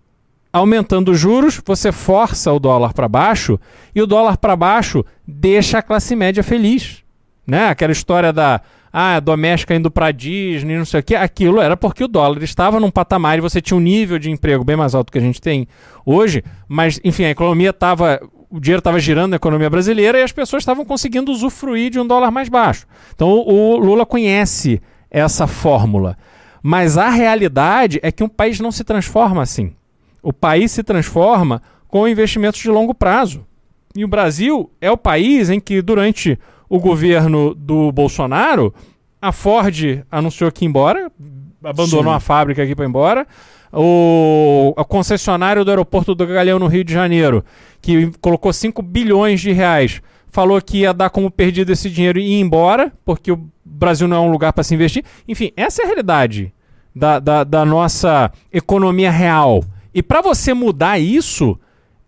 [0.50, 3.60] aumentando os juros, você força o dólar para baixo
[3.94, 7.04] e o dólar para baixo deixa a classe média feliz.
[7.46, 7.68] Né?
[7.68, 8.60] Aquela história da
[8.92, 12.80] ah, doméstica indo para Disney, não sei o que, aquilo era porque o dólar estava
[12.80, 15.40] num patamar e você tinha um nível de emprego bem mais alto que a gente
[15.40, 15.68] tem
[16.04, 20.32] hoje, mas enfim, a economia estava o dinheiro estava girando na economia brasileira e as
[20.32, 22.86] pessoas estavam conseguindo usufruir de um dólar mais baixo.
[23.14, 24.80] Então o, o Lula conhece
[25.10, 26.16] essa fórmula.
[26.62, 29.74] Mas a realidade é que um país não se transforma assim.
[30.22, 33.46] O país se transforma com investimentos de longo prazo.
[33.94, 36.38] E o Brasil é o país em que, durante
[36.68, 38.74] o governo do Bolsonaro,
[39.20, 41.10] a Ford anunciou que ia embora,
[41.62, 42.16] abandonou Sim.
[42.16, 43.26] a fábrica aqui para ir embora.
[43.72, 47.44] O a concessionário do aeroporto do Galeão no Rio de Janeiro,
[47.80, 52.36] que colocou 5 bilhões de reais, falou que ia dar como perdido esse dinheiro e
[52.36, 55.04] ir embora, porque o Brasil não é um lugar para se investir.
[55.26, 56.52] Enfim, essa é a realidade
[56.94, 59.62] da, da, da nossa economia real.
[59.92, 61.58] E para você mudar isso,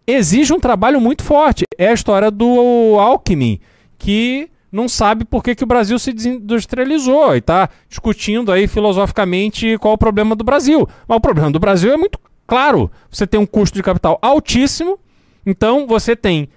[0.07, 1.65] exige um trabalho muito forte.
[1.77, 3.61] É a história do Alckmin,
[3.99, 9.79] que não sabe por que, que o Brasil se desindustrializou e está discutindo aí filosoficamente
[9.79, 10.87] qual o problema do Brasil.
[11.07, 12.91] Mas o problema do Brasil é muito claro.
[13.11, 14.99] Você tem um custo de capital altíssimo,
[15.47, 16.49] então você tem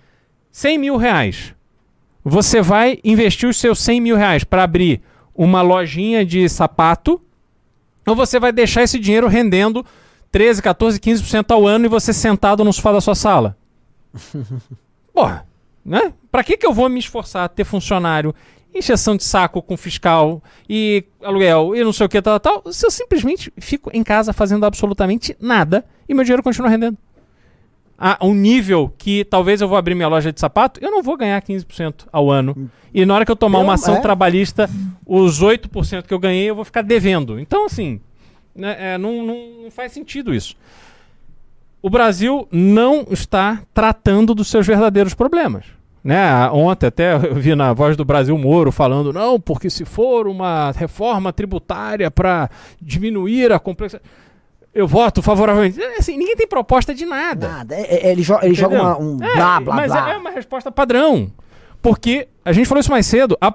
[0.51, 1.53] 100 mil reais.
[2.23, 5.01] Você vai investir os seus 100 mil reais para abrir
[5.33, 7.19] uma lojinha de sapato,
[8.05, 9.85] ou você vai deixar esse dinheiro rendendo
[10.31, 13.57] 13, 14, 15% ao ano e você sentado no sofá da sua sala?
[15.13, 15.45] Porra,
[15.83, 16.13] né?
[16.31, 18.33] Pra que, que eu vou me esforçar a ter funcionário,
[18.73, 22.85] encheção de saco com fiscal e aluguel e não sei o que, tal, tal, se
[22.85, 26.97] eu simplesmente fico em casa fazendo absolutamente nada e meu dinheiro continua rendendo?
[27.97, 31.15] A um nível que talvez eu vou abrir minha loja de sapato, eu não vou
[31.15, 32.71] ganhar 15% ao ano.
[32.91, 33.99] E na hora que eu tomar Eu- uma ação é.
[34.01, 34.67] trabalhista,
[35.05, 37.39] os 8% que eu ganhei eu vou ficar devendo.
[37.39, 38.01] Então, assim,
[38.55, 40.55] né, é, não, não, não faz sentido isso.
[41.81, 45.65] O Brasil não está tratando dos seus verdadeiros problemas.
[46.03, 46.49] Né?
[46.51, 50.71] Ontem até eu vi na voz do Brasil Moro falando, não, porque se for uma
[50.71, 52.49] reforma tributária para
[52.81, 54.09] diminuir a complexidade.
[54.73, 55.81] Eu voto favoravelmente.
[55.81, 57.47] É, Assim, ninguém tem proposta de nada.
[57.49, 57.75] Nada.
[57.75, 60.11] É- é- ele jo- ele joga uma- um É, blá, blá, mas blá.
[60.13, 61.29] é uma resposta padrão.
[61.81, 63.53] Porque, a gente falou isso mais cedo, a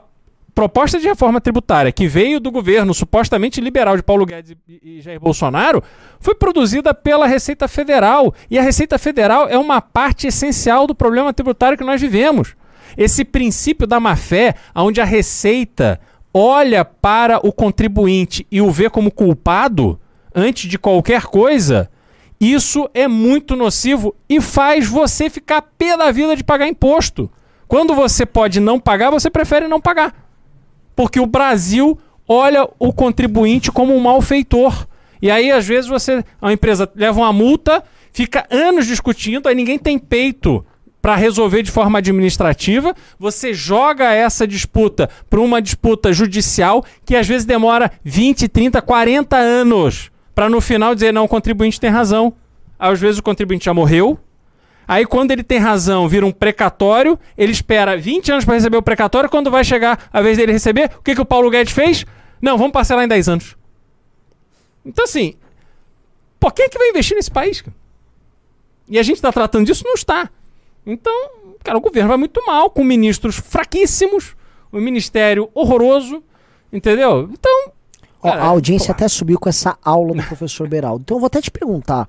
[0.56, 5.20] proposta de reforma tributária que veio do governo supostamente liberal de Paulo Guedes e, Jair
[5.20, 5.82] Bolsonaro
[6.18, 8.34] foi produzida pela Receita Federal.
[8.50, 12.56] E a Receita Federal é uma parte essencial do problema tributário que nós vivemos.
[12.96, 16.00] Esse princípio da má-fé, onde a Receita
[16.32, 20.00] olha para o contribuinte e o vê como culpado
[20.34, 21.90] antes de qualquer coisa,
[22.40, 27.30] isso é muito nocivo e faz você ficar pé da vida de pagar imposto.
[27.68, 30.25] Quando você pode não pagar, você prefere não pagar.
[30.96, 34.86] Porque o Brasil olha o contribuinte como um malfeitor.
[35.22, 39.78] E aí, às vezes, você, a empresa leva uma multa, fica anos discutindo, aí ninguém
[39.78, 40.64] tem peito
[41.00, 42.92] para resolver de forma administrativa.
[43.16, 49.36] Você joga essa disputa para uma disputa judicial que às vezes demora 20, 30, 40
[49.36, 52.34] anos para no final dizer não, o contribuinte tem razão.
[52.78, 54.18] Às vezes o contribuinte já morreu.
[54.86, 58.82] Aí quando ele tem razão, vira um precatório, ele espera 20 anos para receber o
[58.82, 62.04] precatório, quando vai chegar a vez dele receber, o que, que o Paulo Guedes fez?
[62.40, 63.56] Não, vamos parcelar em 10 anos.
[64.84, 65.34] Então assim,
[66.38, 67.60] pô, quem é que vai investir nesse país?
[67.60, 67.74] cara?
[68.88, 69.82] E a gente está tratando disso?
[69.84, 70.30] Não está.
[70.86, 71.30] Então,
[71.64, 74.36] cara, o governo vai muito mal, com ministros fraquíssimos,
[74.72, 76.22] um ministério horroroso,
[76.72, 77.28] entendeu?
[77.32, 77.72] Então.
[78.22, 81.02] Cara, a audiência pô, até subiu com essa aula do professor Beraldo.
[81.02, 82.08] Então eu vou até te perguntar.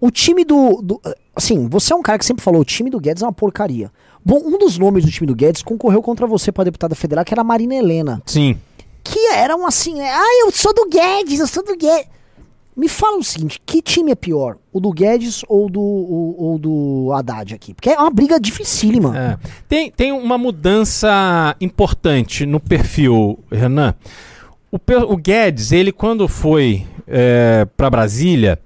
[0.00, 1.00] O time do, do-
[1.34, 3.90] Assim, você é um cara que sempre falou: o time do Guedes é uma porcaria.
[4.24, 7.32] Bom, um dos nomes do time do Guedes concorreu contra você para deputada federal, que
[7.32, 8.20] era a Marina Helena.
[8.26, 8.58] Sim.
[9.04, 10.10] Que eram assim, né?
[10.12, 12.06] Ah, eu sou do Guedes, eu sou do Guedes.
[12.76, 14.56] Me fala o seguinte: que time é pior?
[14.72, 17.72] O do Guedes ou do, ou, ou do Haddad aqui?
[17.74, 19.16] Porque é uma briga dificílima.
[19.18, 19.38] É.
[19.68, 23.94] Tem, tem uma mudança importante no perfil, Renan.
[24.70, 24.76] O,
[25.08, 26.86] o Guedes, ele quando foi
[27.76, 28.58] para Brasília,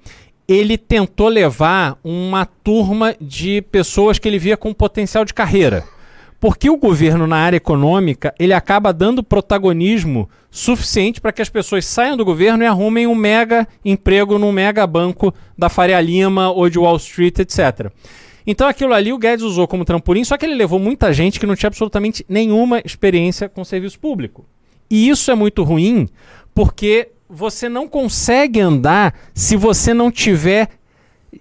[0.47, 5.83] ele tentou levar uma turma de pessoas que ele via com potencial de carreira.
[6.39, 11.85] Porque o governo na área econômica, ele acaba dando protagonismo suficiente para que as pessoas
[11.85, 16.69] saiam do governo e arrumem um mega emprego num mega banco da Faria Lima ou
[16.69, 17.89] de Wall Street, etc.
[18.45, 21.45] Então aquilo ali o Guedes usou como trampolim, só que ele levou muita gente que
[21.45, 24.45] não tinha absolutamente nenhuma experiência com serviço público.
[24.89, 26.09] E isso é muito ruim,
[26.53, 30.69] porque você não consegue andar se você não tiver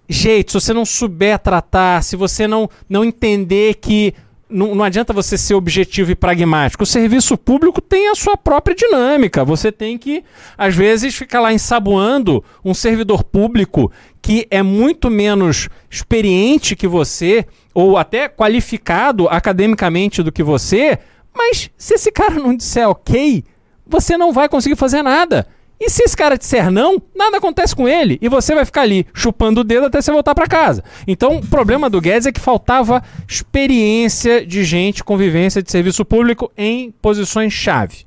[0.09, 4.15] jeito, se você não souber tratar, se você não, não entender que
[4.49, 6.83] não, não adianta você ser objetivo e pragmático.
[6.83, 9.45] O serviço público tem a sua própria dinâmica.
[9.45, 10.25] Você tem que,
[10.57, 13.91] às vezes, ficar lá ensaboando um servidor público
[14.21, 20.99] que é muito menos experiente que você, ou até qualificado academicamente do que você,
[21.35, 23.45] mas se esse cara não disser ok,
[23.87, 25.47] você não vai conseguir fazer nada.
[25.85, 28.17] E se esse cara disser não, nada acontece com ele.
[28.23, 30.85] E você vai ficar ali chupando o dedo até você voltar para casa.
[31.09, 36.53] Então, o problema do Guedes é que faltava experiência de gente, convivência de serviço público
[36.57, 38.07] em posições-chave.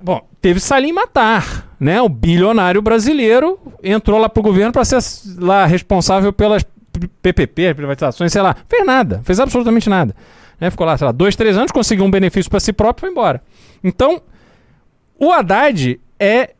[0.00, 2.00] Bom, teve Salim Matar, né?
[2.00, 5.00] O bilionário brasileiro entrou lá pro governo para ser
[5.38, 6.64] lá responsável pelas
[7.20, 8.54] PPP, privatizações, sei lá.
[8.68, 10.14] Fez nada, fez absolutamente nada.
[10.60, 10.70] Né?
[10.70, 13.10] Ficou lá, sei lá, dois, três anos, conseguiu um benefício para si próprio e foi
[13.10, 13.42] embora.
[13.82, 14.22] Então,
[15.18, 16.50] o Haddad é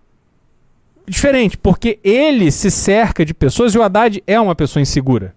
[1.06, 5.34] diferente, porque ele se cerca de pessoas e o Haddad é uma pessoa insegura.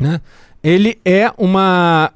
[0.00, 0.20] Né?
[0.62, 2.12] Ele é uma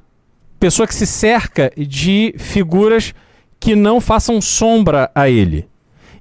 [0.59, 3.13] pessoa que se cerca de figuras
[3.59, 5.67] que não façam sombra a ele.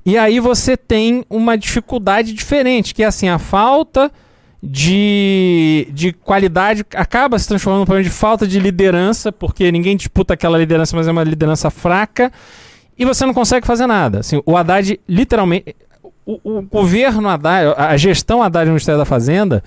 [0.07, 4.11] E aí você tem uma dificuldade diferente, que é assim, a falta
[4.63, 10.35] de, de qualidade acaba se transformando num problema de falta de liderança, porque ninguém disputa
[10.35, 12.33] aquela liderança, mas é uma liderança fraca,
[12.99, 14.21] e você não consegue fazer nada.
[14.21, 15.75] Assim, o Haddad, literalmente,
[16.25, 19.63] o, o governo Haddad, a gestão Haddad no Ministério da Fazenda,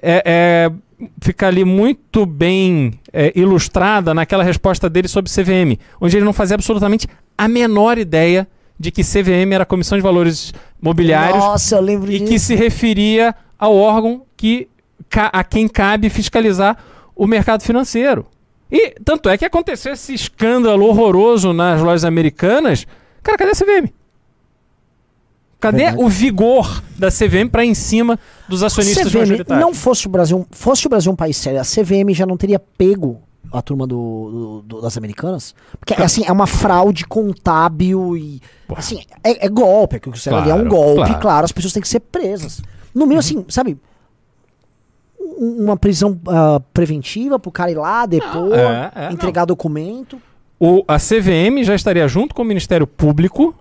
[0.00, 0.72] é, é,
[1.20, 6.54] fica ali muito bem é, ilustrada naquela resposta dele sobre CVM, onde ele não fazia
[6.54, 7.06] absolutamente
[7.36, 8.46] a menor ideia
[8.78, 13.74] de que CVM era a Comissão de Valores Mobiliários Nossa, e que se referia ao
[13.74, 14.68] órgão que
[15.32, 16.76] a quem cabe fiscalizar
[17.16, 18.26] o mercado financeiro.
[18.70, 22.86] E tanto é que aconteceu esse escândalo horroroso nas lojas americanas.
[23.22, 23.92] Cara, cadê a CVM?
[25.60, 26.02] Cadê Verdade.
[26.04, 28.18] o vigor da CVM para em cima
[28.48, 29.66] dos acionistas CVM, majoritários?
[29.66, 32.60] não fosse o Brasil, fosse o Brasil um país sério, a CVM já não teria
[32.60, 33.20] pego
[33.50, 38.40] a turma do, do- do- das americanas, porque assim é uma fraude contábil e
[38.76, 41.20] assim é, é golpe, é que você ali é um Claro, golpe, claro.
[41.20, 41.44] claro.
[41.46, 42.60] as pessoas têm que ser presas.
[42.94, 43.76] No mínimo assim, sabe?
[45.38, 50.20] Um- uma prisão ah, preventiva pro cara ir lá, depor, é, é, entregar documento.
[50.60, 53.54] O, a CVM já estaria junto com o Ministério Público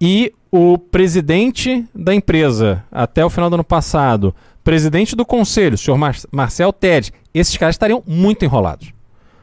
[0.00, 4.34] e o presidente da empresa, até o final do ano passado,
[4.64, 8.92] presidente do conselho, o senhor Mar Marcel Ted, esses caras estariam muito enrolados.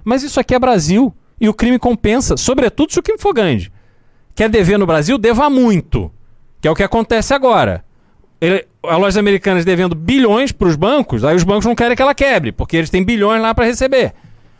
[0.04, 3.72] Mas isso aqui é Brasil e o crime compensa, sobretudo se o crime for grande.
[4.36, 5.18] Quer dever no Brasil?
[5.18, 6.12] Deva muito,
[6.62, 7.84] que é o que acontece agora.
[8.41, 12.02] Ele, a lojas americanas devendo bilhões para os bancos, aí os bancos não querem que
[12.02, 14.14] ela quebre, porque eles têm bilhões lá para receber.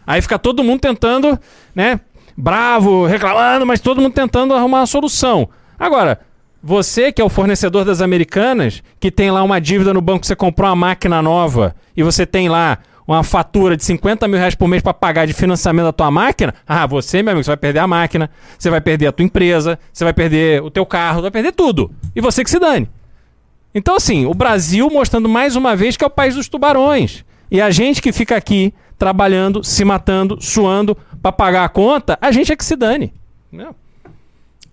[0.06, 1.40] Aí fica todo mundo tentando,
[1.74, 2.00] né,
[2.36, 5.48] bravo, reclamando, mas todo mundo tentando arrumar uma solução.
[5.80, 6.20] Agora,
[6.62, 10.36] você que é o fornecedor das americanas, que tem lá uma dívida no banco, você
[10.36, 14.68] comprou uma máquina nova e você tem lá uma fatura de 50 mil reais por
[14.68, 17.80] mês para pagar de financiamento da tua máquina, ah, você, meu amigo, você vai perder
[17.80, 21.32] a máquina, você vai perder a tua empresa, você vai perder o teu carro, vai
[21.32, 21.92] perder tudo.
[22.16, 22.88] E você que se dane.
[23.74, 27.24] Então, assim, o Brasil mostrando mais uma vez que é o país dos tubarões.
[27.52, 32.32] E a gente que fica aqui trabalhando, se matando, suando para pagar a conta, a
[32.32, 33.14] gente é que se dane.
[33.52, 33.76] Não.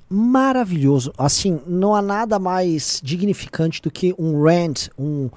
[0.09, 1.13] Maravilhoso.
[1.19, 5.29] Assim, não há nada mais dignificante do que um rant, um.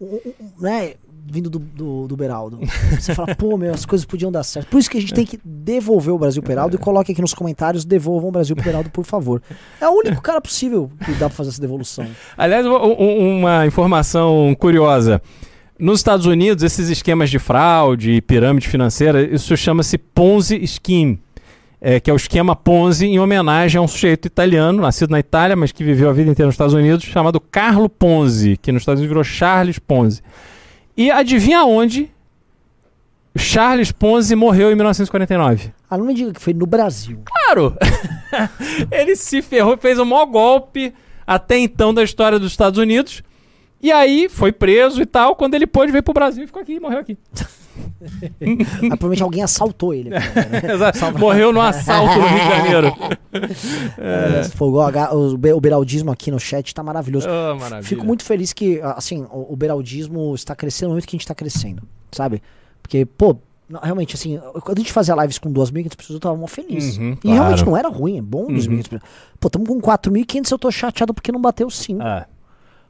[0.00, 0.94] um- um- né?
[1.30, 2.60] Vindo do, do, do Beraldo.
[2.98, 4.68] Você fala, pô, meu, as coisas podiam dar certo.
[4.68, 7.20] Por isso que a gente tem que devolver o Brasil pro Beraldo e coloque aqui
[7.20, 9.42] nos comentários: devolvam o Brasil pro Beraldo, por favor.
[9.80, 12.06] É o único cara possível que dá pra fazer essa devolução.
[12.36, 15.20] Aliás, uma informação curiosa.
[15.78, 21.20] Nos Estados Unidos, esses esquemas de fraude e pirâmide financeira, isso chama-se Ponzi Scheme,
[21.80, 25.54] é, que é o esquema Ponzi em homenagem a um sujeito italiano, nascido na Itália,
[25.54, 28.98] mas que viveu a vida inteira nos Estados Unidos, chamado Carlo Ponzi, que nos Estados
[28.98, 30.20] Unidos virou Charles Ponzi.
[30.98, 32.10] E adivinha onde
[33.36, 35.72] Charles Ponzi morreu em 1949?
[35.88, 37.22] Ah, não me diga que foi no Brasil.
[37.24, 37.76] Claro!
[38.90, 40.92] ele se ferrou, fez o maior golpe
[41.24, 43.22] até então da história dos Estados Unidos.
[43.80, 45.36] E aí foi preso e tal.
[45.36, 47.16] Quando ele pôde, veio pro Brasil e ficou aqui, morreu aqui.
[48.90, 50.10] Ah, provavelmente alguém assaltou ele.
[50.10, 50.18] né?
[51.18, 52.96] Morreu no assalto no Rio de Janeiro.
[53.98, 57.28] É, o, o beraldismo aqui no chat tá maravilhoso.
[57.28, 57.82] Maravilha.
[57.82, 61.26] Fico muito feliz que, assim, o, o beraldismo está crescendo no momento que a gente
[61.26, 62.42] tá crescendo, sabe?
[62.82, 63.36] Porque, pô,
[63.68, 66.96] não, realmente, assim, quando a gente fazia lives com 2.500 pessoas, eu tava mó feliz.
[66.96, 67.36] Uhum, e claro.
[67.38, 68.54] realmente não era ruim, é bom Uhum.
[68.56, 69.02] 2.500 pessoas.
[69.38, 72.00] Pô, tamo com 4.500, eu tô chateado porque não bateu 5.
[72.02, 72.26] Ah,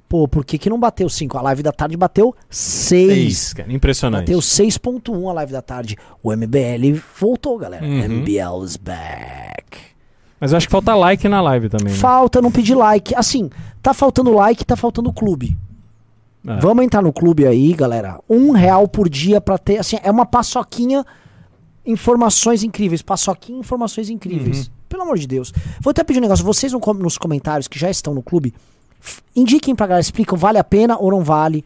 [0.09, 1.37] Pô, por que, que não bateu 5?
[1.37, 3.33] A live da tarde bateu é 6.
[3.33, 3.71] isso, cara.
[3.71, 4.21] Impressionante.
[4.21, 5.97] Bateu 6.1 a live da tarde.
[6.23, 7.85] O MBL voltou, galera.
[7.85, 8.21] Uhum.
[8.21, 9.79] MBL is back.
[10.41, 11.93] Mas eu acho que falta like na live também.
[11.93, 11.99] Né?
[11.99, 13.15] Falta não pedir like.
[13.15, 13.51] Assim,
[13.83, 15.59] tá faltando like, tá faltando clube.
[16.47, 16.57] É.
[16.59, 18.19] Vamos entrar no clube aí, galera.
[18.31, 19.79] Um real por dia pra ter.
[19.79, 21.05] Assim, é uma paçoquinha.
[21.85, 23.03] Informações incríveis.
[23.03, 24.67] Paçoquinha, informações incríveis.
[24.67, 24.73] Uhum.
[24.89, 25.53] Pelo amor de Deus.
[25.83, 26.45] Vou até pedir um negócio.
[26.45, 28.55] Vocês nos comentários que já estão no clube.
[29.35, 31.65] Indiquem pra galera, explicam, vale a pena ou não vale.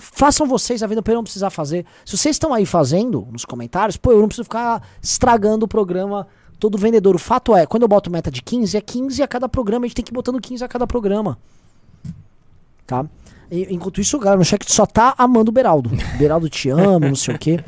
[0.00, 1.86] Façam vocês a vida pra eu não precisar fazer.
[2.04, 6.26] Se vocês estão aí fazendo nos comentários, pô, eu não preciso ficar estragando o programa
[6.58, 7.14] todo vendedor.
[7.14, 9.88] O fato é, quando eu boto meta de 15, é 15 a cada programa, a
[9.88, 11.38] gente tem que ir botando 15 a cada programa.
[12.86, 13.04] Tá?
[13.50, 15.90] E- enquanto isso, o galera no chat só tá amando o Beraldo.
[16.18, 17.60] Beraldo te amo, não sei o quê.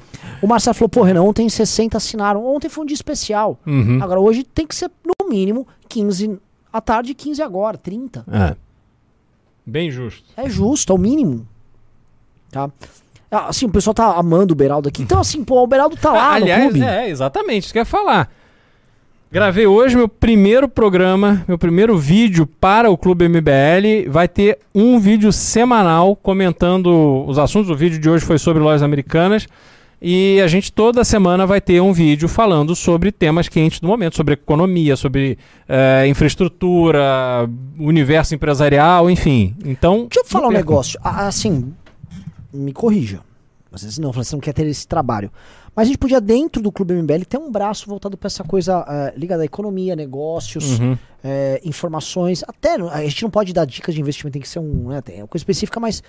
[0.43, 2.45] O Marcelo falou, pô, Renan, ontem 60 assinaram.
[2.45, 3.59] Ontem foi um dia especial.
[3.67, 4.03] Uhum.
[4.03, 6.39] Agora, hoje tem que ser, no mínimo, 15
[6.73, 8.25] à tarde e 15 agora, 30.
[8.31, 8.57] É.
[9.71, 10.25] Bem justo.
[10.37, 11.47] É justo, é o mínimo.
[12.51, 12.69] Tá?
[13.31, 15.03] Ah, Assim, o pessoal tá amando o Beraldo aqui.
[15.03, 16.85] Então, assim, pô, o Beraldo tá lá Aliás, no clube.
[16.85, 18.29] é, exatamente, isso que eu ia falar.
[19.33, 24.09] Gravei hoje meu primeiro programa, meu primeiro vídeo para o Clube MBL.
[24.11, 27.71] Vai ter um vídeo semanal comentando os assuntos.
[27.71, 29.47] O vídeo de hoje foi sobre lojas americanas.
[30.03, 34.17] E a gente toda semana vai ter um vídeo falando sobre temas quentes do momento,
[34.17, 35.37] sobre economia, sobre
[35.69, 37.49] eh, infraestrutura,
[37.79, 39.55] universo empresarial, enfim.
[39.65, 40.07] Então.
[40.11, 40.99] Deixa eu falar um negócio.
[41.05, 41.73] Assim,
[42.53, 43.21] me corrija.
[43.71, 45.31] Vocês não, você não quer ter esse trabalho.
[45.77, 48.85] Mas a gente podia, dentro do Clube MBL, ter um braço voltado para essa coisa
[48.89, 50.97] eh, ligada à economia, negócios, Uhum.
[51.23, 52.43] eh, informações.
[52.49, 55.19] Até a gente não pode dar dicas de investimento, tem que ser um, né, tem
[55.21, 56.03] uma coisa específica, mas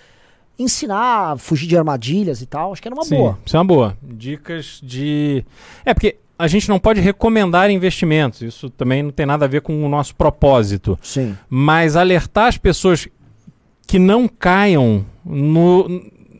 [0.60, 3.40] ensinar a fugir de armadilhas e tal, acho que era uma Sim, boa.
[3.46, 3.98] Isso é uma boa.
[4.02, 5.44] Dicas de.
[5.86, 8.42] É, porque a gente não pode recomendar investimentos.
[8.42, 10.98] Isso também não tem nada a ver com o nosso propósito.
[11.02, 11.36] Sim.
[11.50, 13.08] Mas alertar as pessoas
[13.88, 15.88] que não caiam no-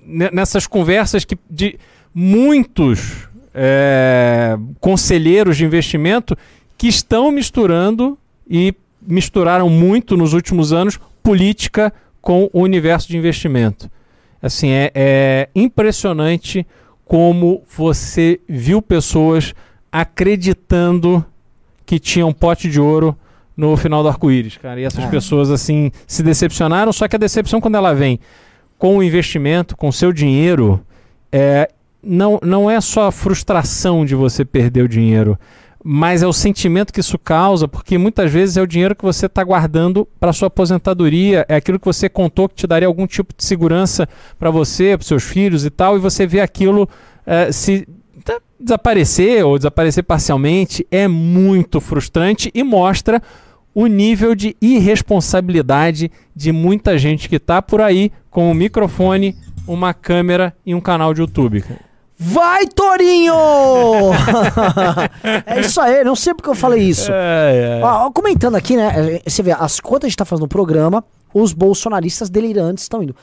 [0.06, 1.78] ne- nessas conversas que de
[2.14, 6.38] muitos é, conselheiros de investimento
[6.78, 8.18] que estão misturando
[8.50, 13.90] e misturaram muito nos últimos anos política com o universo de investimento.
[14.42, 16.66] Assim, é, é impressionante
[17.06, 19.54] como você viu pessoas
[19.92, 21.26] acreditando
[21.86, 23.18] que tinha um pote de ouro
[23.56, 24.80] no final do arco-íris, cara.
[24.80, 25.08] E essas É.
[25.08, 26.94] pessoas, assim, se decepcionaram.
[26.94, 28.20] Só que a decepção, quando ela vem
[28.78, 30.82] com o investimento, com o seu dinheiro,
[31.32, 31.70] é,
[32.02, 35.38] não, não é só a frustração de você perder o dinheiro,
[35.84, 39.26] mas é o sentimento que isso causa, porque muitas vezes é o dinheiro que você
[39.26, 43.34] está guardando para sua aposentadoria, é aquilo que você contou que te daria algum tipo
[43.36, 46.88] de segurança para você, para seus filhos e tal, e você vê aquilo
[47.26, 47.88] é, se
[48.60, 53.22] desaparecer ou desaparecer parcialmente, é muito frustrante e mostra
[53.74, 59.36] o nível de irresponsabilidade de muita gente que está por aí com um microfone,
[59.68, 61.64] uma câmera e um canal de YouTube.
[62.24, 63.34] Vai, Torinho!
[65.44, 67.12] é isso aí, não sei porque eu falei isso.
[67.12, 69.16] É, Ó, ó, comentando aqui, né?
[69.26, 71.04] é, Você vê, as quantas a gente tá fazendo o programa,
[71.34, 73.16] os bolsonaristas delirantes estão indo.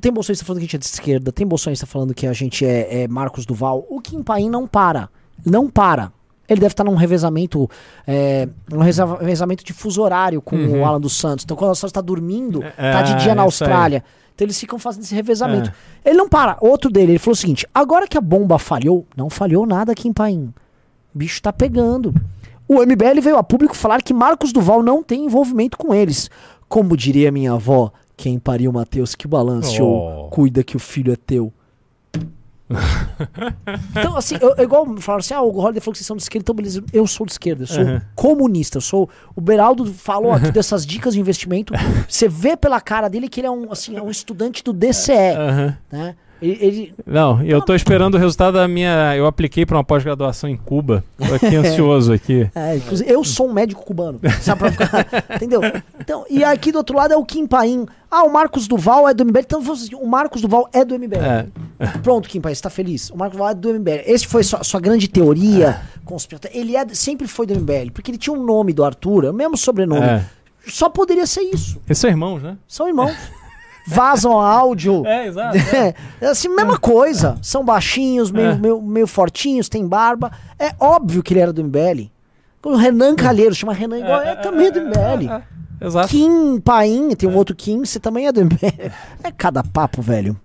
[0.00, 2.64] Tem bolsonarista falando que a gente é de esquerda, tem bolsonarista falando que a gente
[2.64, 3.86] é, é Marcos Duval.
[3.90, 5.10] O Kim Paim não para.
[5.44, 6.10] Não para.
[6.50, 7.70] Ele deve estar num revezamento,
[8.06, 8.48] é,
[8.82, 11.44] reza- revezamento de fuso horário com o Alan dos Santos.
[11.44, 13.42] Então, quando o Alan Santos está dormindo, É, tá de dia na.
[13.42, 14.04] Austrália.
[14.34, 15.70] Então eles ficam fazendo esse revezamento.
[16.04, 16.56] Ele não para.
[16.60, 20.08] Outro dele, ele falou o seguinte: agora que a bomba falhou, não falhou nada aqui
[20.08, 20.52] em Paim.
[21.14, 22.12] O bicho tá pegando.
[22.66, 26.30] O MBL veio a público falar que Marcos Duval não tem envolvimento com eles.
[26.68, 30.28] Como diria minha avó, quem pariu Mateus que balanceou, Oh.
[30.30, 31.52] cuida que o filho é teu.
[33.96, 36.42] então, assim, eu, igual falaram assim: ah, o Holiday falou que vocês são de esquerda,
[36.44, 38.00] então beleza, eu sou de esquerda, eu sou Uhum.
[38.14, 39.08] comunista, eu sou.
[39.34, 41.72] O Beraldo falou aqui dessas dicas de investimento.
[42.08, 45.12] Você vê pela cara dele que ele é um, assim, é um estudante do DCE.
[45.36, 45.76] Aham.
[45.90, 46.14] Né?
[46.42, 49.14] Ele, ele- Não, eu tô esperando o resultado da minha.
[49.16, 51.04] Eu apliquei para uma pós-graduação em Cuba.
[51.18, 52.48] Tô aqui ansioso aqui.
[52.54, 54.18] É, inclusive, eu sou um médico cubano.
[54.40, 55.06] Sabe pra ficar,
[55.36, 55.60] entendeu?
[56.00, 57.86] Então, e aqui do outro lado é o Kim Paim.
[58.10, 59.38] Ah, o Marcos Duval é do MBL.
[59.40, 61.16] Então, dizer, o Marcos Duval é do MBL.
[61.78, 61.86] É.
[62.02, 63.08] Pronto, Kim Paim, você tá feliz?
[63.10, 64.02] O Marcos Duval é do MBL.
[64.06, 66.58] Esse foi sua, sua grande teoria conspiratória.
[66.58, 69.34] Ele é, sempre foi do MBL, porque ele tinha um nome do Arthur, é o
[69.34, 70.02] mesmo sobrenome.
[70.04, 70.24] É.
[70.66, 71.80] Só poderia ser isso.
[71.86, 72.56] Eles são irmãos, né?
[72.66, 73.14] São irmãos.
[73.94, 75.02] Vazam áudio.
[75.10, 75.56] É, exato.
[75.56, 77.38] É, é assim, mesma coisa.
[77.42, 78.54] São baixinhos, meio, É.
[78.56, 80.30] meio, meio fortinhos, tem barba.
[80.58, 82.10] É óbvio que ele era do MBL.
[82.62, 85.42] O Renan Calheiros, chama Renan igual, é, também é do MBL.
[85.80, 86.08] Exato.
[86.08, 88.90] Kim Paim, tem um outro Kim, você também é do MBL.
[89.24, 90.38] É cada papo, velho.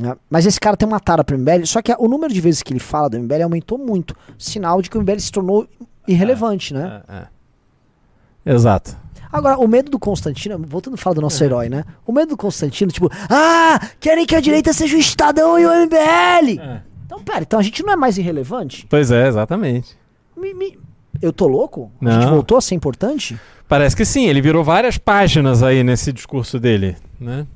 [0.00, 2.62] É, Mas esse cara tem uma tara pro MBL, só que o número de vezes
[2.62, 4.16] que ele fala do MBL aumentou muito.
[4.38, 5.66] Sinal de que o MBL se tornou
[6.06, 7.02] irrelevante, né?
[7.08, 8.54] É, é.
[8.54, 8.96] Exato.
[9.32, 11.84] Agora, o medo do Constantino, voltando a falar do nosso herói, né?
[12.06, 15.70] O medo do Constantino, tipo, ah, querem que a direita seja o Estadão e o
[15.70, 16.60] MBL.
[16.60, 16.82] É.
[17.06, 18.86] Então, pera, então a gente não é mais irrelevante?
[18.90, 19.96] Pois é, exatamente.
[20.36, 20.78] Me- me-
[21.20, 21.90] Eu tô louco?
[22.00, 22.30] A gente Não.
[22.34, 23.38] voltou a ser importante?
[23.68, 27.46] Parece que sim, ele virou várias páginas aí nesse discurso dele, né?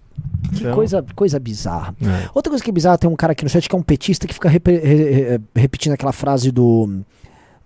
[0.54, 1.94] Que Então- coisa, coisa bizarra.
[2.02, 2.28] É.
[2.34, 4.26] Outra coisa que é bizarra, tem um cara aqui no chat que é um petista
[4.26, 7.00] que fica repe- re- re- repetindo aquela frase do,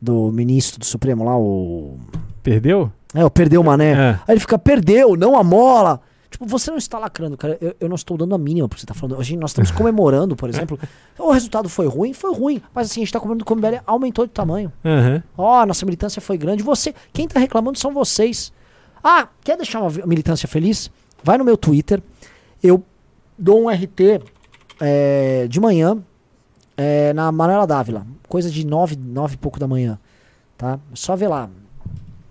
[0.01, 1.99] do ministro do Supremo lá, o.
[2.43, 2.91] Perdeu?
[3.15, 3.93] É, o perdeu o mané.
[3.93, 4.11] É.
[4.27, 6.01] Aí ele fica, perdeu, não a mola.
[6.31, 7.59] Tipo, você não está lacrando, cara.
[7.61, 9.19] Eu, eu não estou dando a mínima porque você está falando.
[9.19, 10.79] Hoje nós estamos comemorando, por exemplo.
[11.19, 12.13] O resultado foi ruim?
[12.13, 12.63] Foi ruim.
[12.73, 14.73] Mas assim, a gente está comemorando que o MBL aumentou de tamanho.
[15.37, 16.63] Ó, nossa militância foi grande.
[16.63, 18.53] Você, quem tá reclamando são vocês.
[19.03, 20.91] Ah, quer deixar uma militância feliz?
[21.23, 22.01] Vai no meu Twitter.
[22.63, 22.85] Eu
[23.37, 24.23] dou um RT
[24.81, 25.99] é, de manhã
[26.77, 28.07] é, na Manuela Dávila.
[28.29, 29.99] Coisa de nove, nove e pouco da manhã.
[30.57, 30.79] Tá?
[30.95, 31.51] Só ver lá.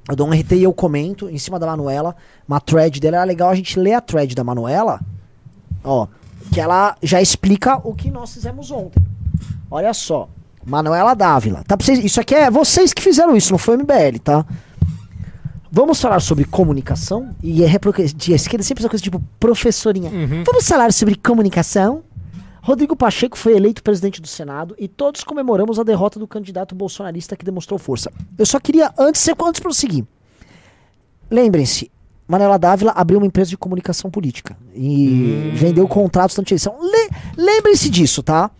[0.09, 2.15] Eu dou um RT e eu comento em cima da Manuela.
[2.47, 3.17] Uma thread dela.
[3.17, 4.99] Era legal a gente ler a thread da Manuela.
[5.83, 6.07] Ó.
[6.51, 9.03] Que ela já explica o que nós fizemos ontem.
[9.69, 10.27] Olha só.
[10.65, 11.63] Manuela Dávila.
[11.67, 14.45] Tá vocês, isso aqui é vocês que fizeram isso, não foi o MBL, tá?
[15.71, 17.35] Vamos falar sobre comunicação.
[17.43, 17.67] E é
[18.15, 20.09] de esquerda sempre essa coisa tipo professorinha.
[20.43, 22.03] Vamos falar sobre comunicação.
[22.69, 27.35] Rodrigo Pacheco foi eleito presidente do Senado e todos comemoramos a derrota do candidato bolsonarista
[27.35, 28.11] que demonstrou força.
[28.37, 30.05] Eu só queria, antes, antes prosseguir,
[31.31, 31.89] lembrem-se,
[32.27, 36.77] Manuela Dávila abriu uma empresa de comunicação política e vendeu contratos de eleição.
[36.79, 37.09] Le
[37.43, 38.51] Lembrem-se disso, tá?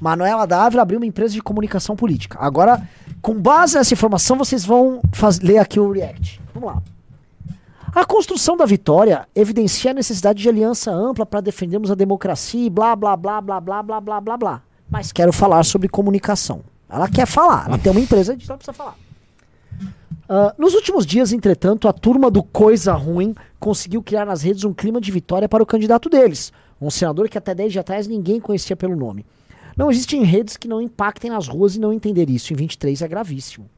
[0.00, 2.38] Manuela Dávila abriu uma empresa de comunicação política.
[2.40, 2.88] Agora,
[3.20, 5.02] com base nessa informação, vocês vão
[5.42, 6.40] ler aqui o react.
[6.54, 6.82] Vamos lá.
[7.92, 12.70] A construção da vitória evidencia a necessidade de aliança ampla para defendermos a democracia e
[12.70, 14.62] blá blá blá blá blá blá blá blá blá.
[14.88, 16.62] Mas quero falar sobre comunicação.
[16.88, 18.96] Ela quer falar, ela tem uma empresa de precisa falar.
[20.28, 24.72] Ah, nos últimos dias, entretanto, a turma do Coisa Ruim conseguiu criar nas redes um
[24.72, 28.38] clima de vitória para o candidato deles, um senador que até 10 dias atrás ninguém
[28.40, 29.26] conhecia pelo nome.
[29.76, 32.52] Não existem redes que não impactem nas ruas e não entender isso.
[32.52, 33.68] Em 23 é gravíssimo.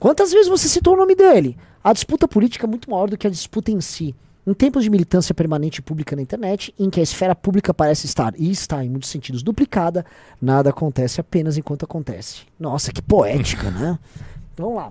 [0.00, 1.58] Quantas vezes você citou o nome dele?
[1.84, 4.14] A disputa política é muito maior do que a disputa em si.
[4.46, 8.06] Em tempos de militância permanente e pública na internet, em que a esfera pública parece
[8.06, 10.06] estar, e está em muitos sentidos, duplicada,
[10.40, 12.44] nada acontece apenas enquanto acontece.
[12.58, 13.98] Nossa, que poética, né?
[14.56, 14.90] Vamos lá.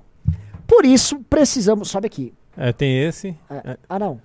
[0.68, 1.90] Por isso, precisamos.
[1.90, 2.32] Sobe aqui.
[2.56, 3.36] É, tem esse.
[3.50, 3.78] É.
[3.90, 4.22] Ah, não.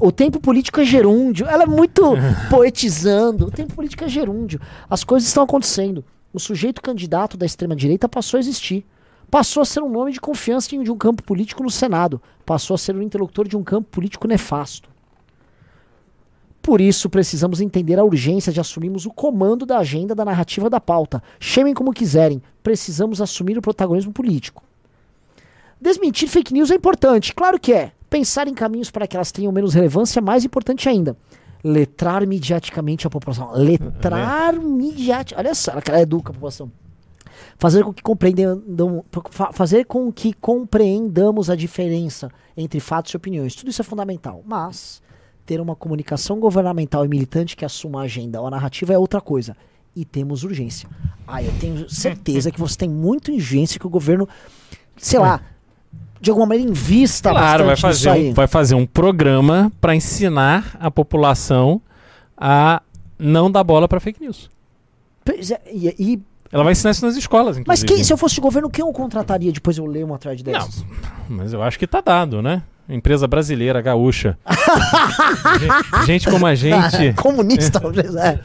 [0.00, 1.48] O tempo político é gerúndio.
[1.48, 2.14] Ela é muito
[2.48, 3.46] poetizando.
[3.46, 4.60] O tempo político é gerúndio.
[4.88, 6.04] As coisas estão acontecendo.
[6.32, 8.86] O sujeito candidato da extrema-direita passou a existir.
[9.30, 12.20] Passou a ser um nome de confiança de um campo político no Senado.
[12.46, 14.88] Passou a ser um interlocutor de um campo político nefasto.
[16.64, 20.80] Por isso, precisamos entender a urgência de assumirmos o comando da agenda da narrativa da
[20.80, 21.22] pauta.
[21.38, 22.42] Chamem como quiserem.
[22.62, 24.62] Precisamos assumir o protagonismo político.
[25.78, 27.92] Desmentir fake news é importante, claro que é.
[28.08, 31.14] Pensar em caminhos para que elas tenham menos relevância é mais importante ainda.
[31.62, 33.52] Letrar midiaticamente a população.
[33.52, 35.34] Letrar midiaticamente.
[35.46, 36.72] Olha só, ela educa a população.
[37.58, 43.54] Fazer com que compreendam, fa- fazer com que compreendamos a diferença entre fatos e opiniões.
[43.54, 44.42] Tudo isso é fundamental.
[44.44, 45.02] Mas
[45.46, 49.20] ter uma comunicação governamental e militante que assuma a agenda ou a narrativa é outra
[49.20, 49.56] coisa.
[49.94, 50.88] E temos urgência.
[51.26, 54.28] Ah, eu tenho certeza que você tem muita urgência que o governo,
[54.96, 55.40] sei lá,
[56.20, 60.90] de alguma maneira invista Claro, vai fazer, um, vai fazer um programa para ensinar a
[60.90, 61.80] população
[62.36, 62.82] a
[63.18, 64.50] não dar bola para fake news.
[65.24, 66.22] Pois é, e, e-
[66.54, 67.86] Ela vai ensinar isso nas escolas, mas inclusive.
[67.88, 70.84] quem, se eu fosse governo, quem eu contrataria depois eu ler uma thread dessas?
[71.28, 72.62] Mas eu acho que tá dado, né?
[72.88, 74.36] Empresa brasileira, gaúcha.
[75.58, 77.14] gente, gente como a gente.
[77.16, 77.80] Comunista,
[78.22, 78.38] é.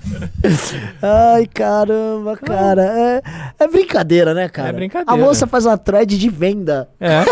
[1.02, 2.84] Ai, caramba, cara.
[2.84, 3.22] É,
[3.60, 4.70] é brincadeira, né, cara?
[4.70, 5.12] É brincadeira.
[5.12, 6.88] A moça faz uma thread de venda.
[7.02, 7.26] É.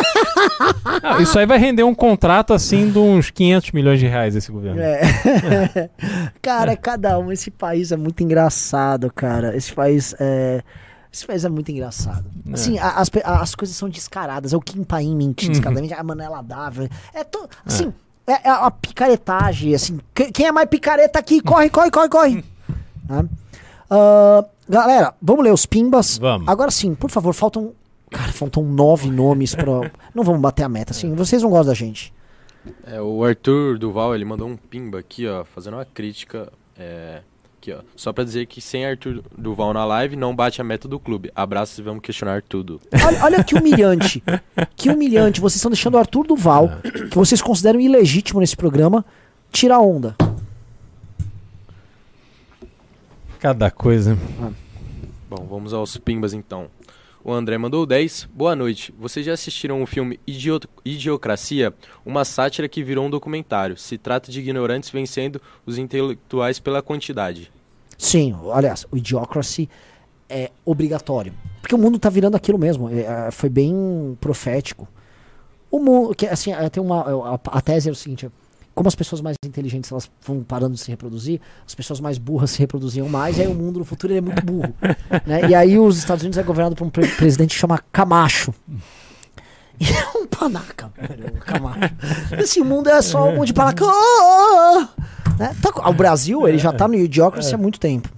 [1.01, 4.51] Não, isso aí vai render um contrato assim de uns 500 milhões de reais esse
[4.51, 4.81] governo.
[4.81, 4.99] É.
[6.41, 7.31] cara, cada um.
[7.31, 9.55] Esse país é muito engraçado, cara.
[9.55, 10.61] Esse país é.
[11.17, 12.25] Esse país é muito engraçado.
[12.47, 12.53] É.
[12.53, 14.53] Assim, a- as, a- as coisas são descaradas.
[14.53, 15.53] É o Kim Paim mentir Uhum.
[15.53, 16.87] descaradamente, a Manela Dávila.
[17.13, 17.91] É to, assim,
[18.27, 19.99] é, é a picaretagem, assim.
[20.13, 21.41] que- Quem é mais picareta aqui?
[21.41, 22.45] Corre, corre, corre, corre.
[23.89, 26.17] Ah, galera, vamos ler os pimbas.
[26.17, 26.47] Vamos.
[26.47, 27.73] Agora sim, por favor, faltam.
[28.11, 29.89] Cara, faltam nove nomes pra.
[30.13, 31.13] Não vamos bater a meta, assim.
[31.15, 32.13] Vocês não gostam da gente.
[32.85, 36.51] É, o Arthur Duval, ele mandou um pimba aqui, ó, fazendo uma crítica.
[36.77, 37.21] É,
[37.67, 37.81] aqui, ó.
[37.95, 41.31] Só pra dizer que sem Arthur Duval na live, não bate a meta do clube.
[41.35, 42.79] Abraços e vamos questionar tudo.
[43.05, 44.23] Olha, olha que humilhante.
[44.75, 45.41] Que humilhante.
[45.41, 46.69] Vocês estão deixando o Arthur Duval,
[47.09, 49.05] que vocês consideram ilegítimo nesse programa,
[49.51, 50.15] tirar onda.
[53.39, 54.17] Cada coisa.
[55.29, 56.69] Bom, vamos aos pimbas então.
[57.23, 58.29] O André mandou 10.
[58.33, 58.93] Boa noite.
[58.97, 61.73] Vocês já assistiram o filme Idiot Idiocracia?
[62.05, 63.75] Uma sátira que virou um documentário.
[63.75, 67.51] Se trata de ignorantes vencendo os intelectuais pela quantidade.
[67.97, 69.69] Sim, aliás, o Idiocracy
[70.29, 71.33] é obrigatório.
[71.61, 72.89] Porque o mundo tá virando aquilo mesmo.
[72.89, 74.87] é, é, foi bem profético.
[75.71, 76.15] O mundo.
[76.15, 77.01] Que, assim, é, tem uma.
[77.33, 78.29] A, a tese é o seguinte: é,
[78.73, 82.51] como as pessoas mais inteligentes elas vão parando de se reproduzir, as pessoas mais burras
[82.51, 84.73] se reproduziam mais, e aí o mundo no futuro é muito burro.
[85.25, 85.49] né?
[85.49, 88.53] E aí os Estados Unidos é governado por um pre- presidente que chama Camacho.
[89.79, 91.93] E é um panaca, velho, Camacho.
[92.41, 93.83] Assim, o mundo é só um monte de panaca.
[93.85, 94.87] Oh, oh, oh.
[95.37, 95.55] Né?
[95.61, 98.09] Tá- o Brasil, ele já tá no Idiocracy há muito tempo.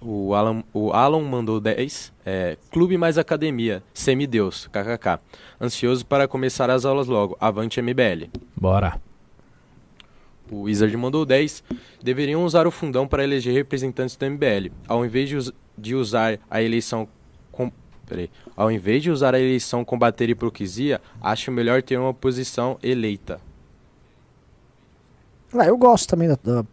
[0.00, 2.12] O Alan, o Alan mandou 10.
[2.24, 3.82] É, Clube mais academia.
[3.92, 4.66] Semideus.
[4.68, 5.18] KKK.
[5.60, 7.36] Ansioso para começar as aulas logo.
[7.38, 8.30] Avante MBL.
[8.56, 8.98] Bora.
[10.50, 11.62] O Wizard mandou 10.
[12.02, 14.72] Deveriam usar o fundão para eleger representantes do MBL.
[14.88, 17.06] Ao invés de, us- de usar a eleição.
[17.52, 17.70] Com,
[18.06, 18.30] peraí.
[18.56, 23.38] Ao invés de usar a eleição combater hipocrisia, acho melhor ter uma posição eleita.
[25.54, 26.38] Ah, eu gosto também da.
[26.42, 26.64] da-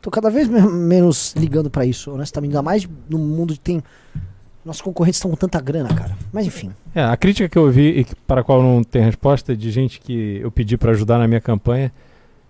[0.00, 2.50] Tô cada vez me- menos ligando pra isso, honestamente.
[2.50, 3.82] Ainda mais no mundo que tem.
[4.64, 6.16] Nossos concorrentes estão com tanta grana, cara.
[6.32, 6.70] Mas enfim.
[6.94, 9.70] É, a crítica que eu vi e que- para a qual não tem resposta de
[9.70, 11.92] gente que eu pedi para ajudar na minha campanha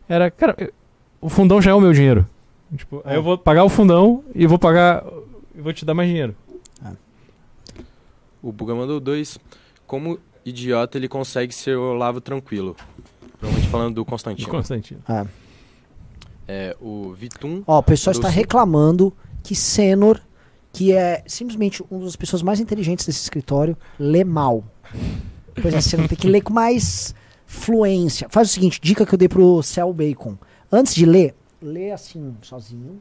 [0.08, 0.72] era, cara, eu-
[1.20, 2.26] o fundão já é o meu dinheiro.
[2.76, 5.04] Tipo, aí eu vou pagar o fundão e vou pagar
[5.56, 6.34] e vou te dar mais dinheiro.
[8.42, 9.38] O Buga mandou 2.
[9.86, 12.76] Como idiota ele consegue ser o Olavo tranquilo?
[13.44, 14.48] Provavelmente falando do Constantino.
[14.48, 15.00] Constantino.
[15.06, 15.26] Ah.
[16.48, 17.62] É, o Vitum.
[17.66, 19.12] Ó, o pessoal está reclamando
[19.42, 20.20] que Senor,
[20.72, 24.64] que é simplesmente uma das pessoas mais inteligentes desse escritório, lê mal.
[25.60, 27.14] Pois é, você não tem que ler com mais
[27.46, 28.28] fluência.
[28.30, 30.36] Faz o seguinte, dica que eu dei pro Cell Bacon.
[30.72, 33.00] Antes de ler, lê assim, sozinho,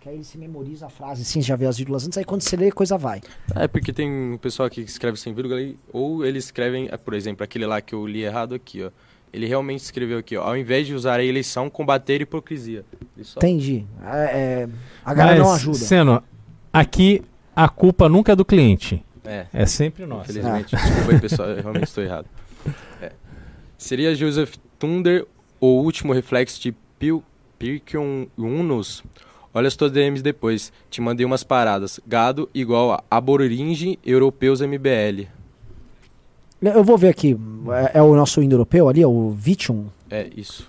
[0.00, 2.42] que aí ele se memoriza a frase, assim, já vê as vírgulas antes, aí quando
[2.42, 3.22] você lê, a coisa vai.
[3.54, 6.96] É, porque tem um pessoal aqui que escreve sem vírgula, aí, ou eles escrevem, é,
[6.96, 8.90] por exemplo, aquele lá que eu li errado aqui, ó.
[9.34, 10.44] Ele realmente escreveu aqui, ó.
[10.44, 12.84] Ao invés de usar a eleição, combater a hipocrisia.
[13.22, 13.84] Só- Entendi.
[14.04, 14.16] É,
[14.62, 14.68] é,
[15.04, 15.76] a galera não ajuda.
[15.78, 16.22] Seno,
[16.72, 17.20] aqui
[17.54, 19.04] a culpa nunca é do cliente.
[19.24, 20.30] É, É sempre nossa.
[20.30, 20.76] infelizmente.
[20.76, 22.26] Desculpa aí, pessoal, eu realmente estou errado.
[23.02, 23.10] É.
[23.76, 25.26] Seria Joseph Thunder
[25.60, 27.22] o último reflexo de Pil
[27.58, 29.02] Pirkion Unos?
[29.52, 30.72] Olha as tuas DMs depois.
[30.90, 31.98] Te mandei umas paradas.
[32.06, 35.26] Gado igual a aboringe europeus MBL.
[36.70, 37.36] Eu vou ver aqui.
[37.92, 39.86] É, é o nosso indo-europeu ali, é o Vitium.
[40.10, 40.68] É, isso.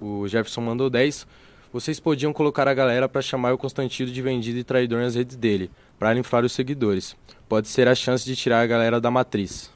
[0.00, 1.26] O Jefferson mandou 10.
[1.72, 5.36] Vocês podiam colocar a galera pra chamar o Constantino de vendido e traidor nas redes
[5.36, 7.14] dele, pra inflar os seguidores.
[7.48, 9.70] Pode ser a chance de tirar a galera da matriz.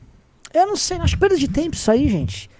[0.54, 2.50] Eu não sei, acho que perda de tempo isso aí, gente.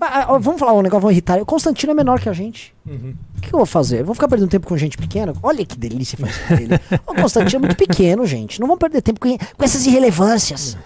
[0.00, 1.40] Ah, ah, vamos falar um negócio, vamos irritar.
[1.40, 2.74] O Constantino é menor que a gente.
[2.86, 4.00] O que eu vou fazer?
[4.00, 5.32] Eu vou ficar perdendo tempo com gente pequena?
[5.42, 6.74] Olha que delícia faz pra ele.
[7.06, 8.60] O Constantino é muito pequeno, gente.
[8.60, 10.76] Não vamos perder tempo com, com essas irrelevâncias.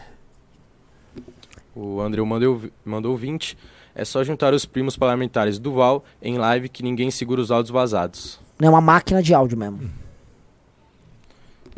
[1.82, 3.56] O André mandou, mandou 20.
[3.94, 7.70] É só juntar os primos parlamentares do Val em live que ninguém segura os áudios
[7.70, 8.38] vazados.
[8.58, 9.90] Não é uma máquina de áudio mesmo.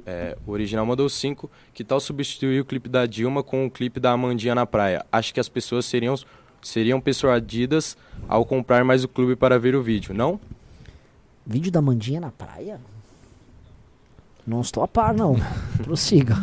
[0.04, 1.48] É, o original mandou 5.
[1.72, 5.06] Que tal substituir o clipe da Dilma com o clipe da Amandinha na praia?
[5.12, 6.16] Acho que as pessoas seriam,
[6.60, 7.96] seriam persuadidas
[8.26, 10.40] ao comprar mais o clube para ver o vídeo, não?
[11.46, 12.80] Vídeo da Mandinha na praia?
[14.44, 15.36] Não estou a par, não.
[15.84, 16.36] Prossiga.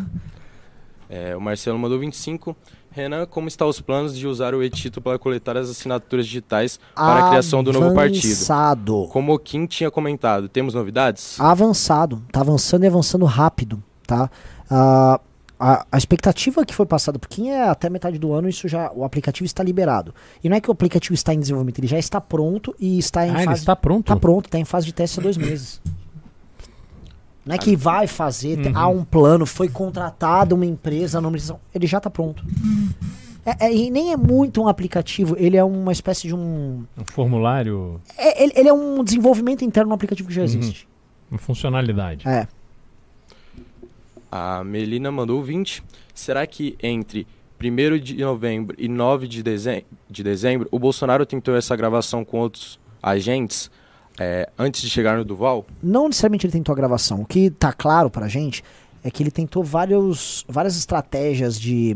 [1.09, 2.55] É, o Marcelo mandou 25.
[2.99, 7.25] Renan, como estão os planos de usar o e-título para coletar as assinaturas digitais para
[7.25, 8.25] a criação do novo partido?
[8.25, 9.07] Avançado.
[9.11, 11.39] Como o Kim tinha comentado, temos novidades?
[11.39, 12.21] Avançado.
[12.31, 14.29] Tá avançando e avançando rápido, tá?
[14.69, 15.19] Ah,
[15.59, 18.91] a, a expectativa que foi passada por quem é até metade do ano, isso já
[18.93, 20.13] o aplicativo está liberado.
[20.43, 23.27] E não é que o aplicativo está em desenvolvimento, ele já está pronto e está
[23.27, 24.05] em Ah, ele fase está pronto?
[24.05, 25.81] Tá pronto, está em fase de teste há dois meses.
[27.49, 28.71] Não é que vai fazer, Uhum.
[28.77, 32.43] há um plano, foi contratada uma empresa, de- ele já está pronto.
[33.45, 36.83] É- é- e nem é muito um aplicativo, ele é uma espécie de um.
[36.95, 40.87] Um formulário, é- ele, ele é um desenvolvimento interno no aplicativo que já existe.
[41.31, 42.27] uma funcionalidade.
[42.27, 42.47] É.
[44.31, 45.83] A Melina mandou 20.
[46.13, 47.25] Será que entre
[47.59, 52.39] 1 de novembro e 9 de, dezem de dezembro o Bolsonaro tentou essa gravação com
[52.39, 53.69] outros agentes
[54.19, 55.65] é, antes de chegar no Duval?
[55.81, 57.21] Não necessariamente ele tentou a gravação.
[57.21, 58.63] O que tá claro pra gente
[59.03, 61.95] é que ele tentou vários, várias estratégias de,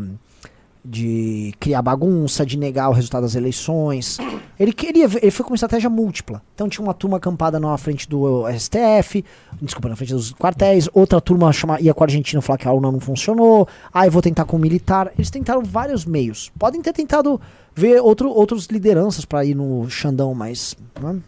[0.83, 4.17] de criar bagunça, de negar o resultado das eleições.
[4.57, 6.41] Ele queria, ele foi com uma estratégia múltipla.
[6.55, 9.25] Então tinha uma turma acampada na frente do STF,
[9.61, 12.71] desculpa, na frente dos quartéis, outra turma chama, ia com a Argentina falar que a
[12.71, 15.11] urna não funcionou, aí vou tentar com o militar.
[15.17, 16.51] Eles tentaram vários meios.
[16.57, 17.39] Podem ter tentado
[17.75, 20.77] ver outro, outros lideranças pra ir no Xandão, mas.
[21.01, 21.19] né?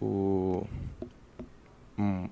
[0.00, 0.64] O,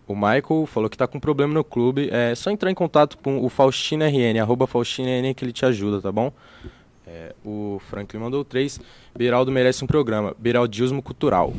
[0.07, 2.09] o Michael falou que tá com problema no clube.
[2.11, 5.65] É só entrar em contato com o Faustino RN, arroba Faustino RN que ele te
[5.65, 6.33] ajuda, tá bom?
[7.07, 8.81] É, o Franklin mandou três.
[9.17, 10.35] Beraldo merece um programa.
[10.39, 11.53] Beraldismo Cultural.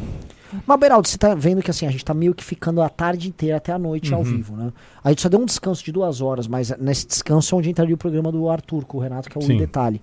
[0.66, 3.28] Mas, Beraldo, você tá vendo que assim, a gente tá meio que ficando a tarde
[3.28, 4.72] inteira até a noite ao vivo, né?
[5.04, 7.96] A gente só deu um descanso de duas horas, mas nesse descanso é onde entraria
[7.96, 9.58] o programa do Arthur com o Renato, que é o Sim.
[9.58, 10.02] detalhe.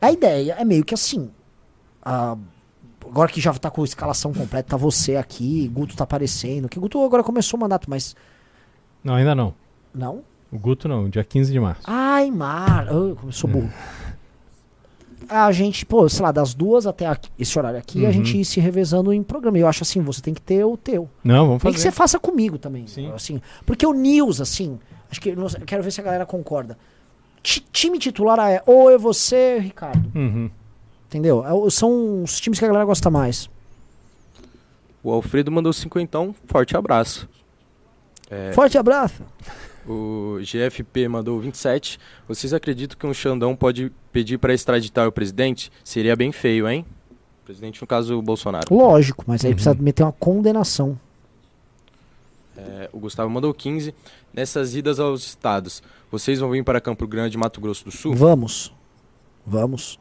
[0.00, 1.30] A ideia é meio que assim.
[2.02, 2.36] ah,
[3.08, 6.68] agora que já tá com a escalação completa, tá você aqui, Guto tá aparecendo.
[6.68, 8.14] Que Guto agora começou o mandato, mas.
[9.02, 9.54] Não, ainda não.
[9.94, 10.22] Não?
[10.52, 11.82] O Guto não, dia 15 de março.
[11.86, 12.86] Ai, Mar.
[12.88, 13.70] Como eu sou burro.
[15.28, 18.12] A gente, pô, sei lá, das duas até aqui- esse horário aqui, a Uhum.
[18.14, 19.58] gente ir se revezando em programa.
[19.58, 21.08] E eu acho assim, você tem que ter o teu.
[21.22, 21.96] Não, vamos Tem que você fazer.
[21.96, 22.86] faça comigo também.
[22.88, 23.12] Sim.
[23.12, 24.78] Assim, porque o News, assim,
[25.10, 25.32] acho que.
[25.66, 26.76] quero ver se a galera concorda.
[27.42, 30.10] Ti- time titular é ou é você, Ricardo.
[30.14, 30.50] Uhum.
[31.10, 31.44] Entendeu?
[31.44, 33.50] É são os times que a galera gosta mais.
[35.02, 36.32] O Alfredo mandou cinquentão.
[36.46, 37.28] Forte abraço.
[38.30, 39.24] É, Forte abraço.
[39.84, 41.98] O GFP mandou 27.
[42.28, 45.72] Vocês acreditam que um Xandão pode pedir para extraditar o presidente?
[45.82, 46.86] Seria bem feio, hein?
[47.44, 48.72] Presidente, no caso, o Bolsonaro.
[48.72, 49.54] Lógico, mas aí Uhum.
[49.56, 50.96] precisa meter uma condenação.
[52.56, 53.92] É, o Gustavo mandou 15.
[54.32, 58.14] Nessas idas aos estados, vocês vão vir para Campo Grande, Mato Grosso do Sul?
[58.14, 58.72] Vamos.
[59.44, 59.98] Vamos.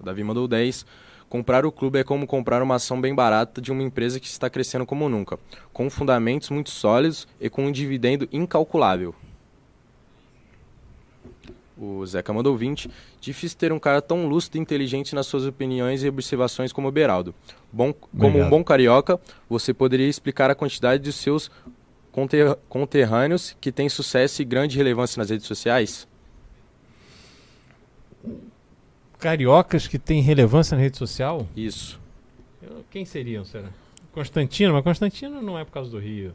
[0.00, 0.86] O Davi mandou 10.
[1.28, 4.50] Comprar o clube é como comprar uma ação bem barata de uma empresa que está
[4.50, 5.38] crescendo como nunca,
[5.72, 9.14] com fundamentos muito sólidos e com um dividendo incalculável.
[11.78, 12.90] O Zeca mandou 20.
[13.20, 16.92] Difícil ter um cara tão lúcido e inteligente nas suas opiniões e observações como o
[16.92, 17.34] Beraldo.
[17.72, 18.50] Bom, como um Obrigado.
[18.50, 21.50] bom carioca, você poderia explicar a quantidade de seus
[22.12, 26.06] conter- conterrâneos que têm sucesso e grande relevância nas redes sociais?
[29.20, 31.46] Cariocas que têm relevância na rede social?
[31.56, 32.00] Isso.
[32.62, 33.68] Eu- Quem seriam, será?
[34.12, 36.34] Constantino, mas Constantino não é por causa do Rio.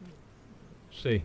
[0.00, 1.24] Não sei.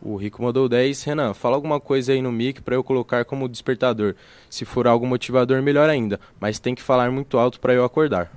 [0.00, 1.02] O Rico mandou 10.
[1.04, 4.14] Renan, fala alguma coisa aí no mic pra eu colocar como despertador.
[4.50, 6.18] Se for algo motivador, melhor ainda.
[6.40, 8.30] Mas tem que falar muito alto pra eu acordar.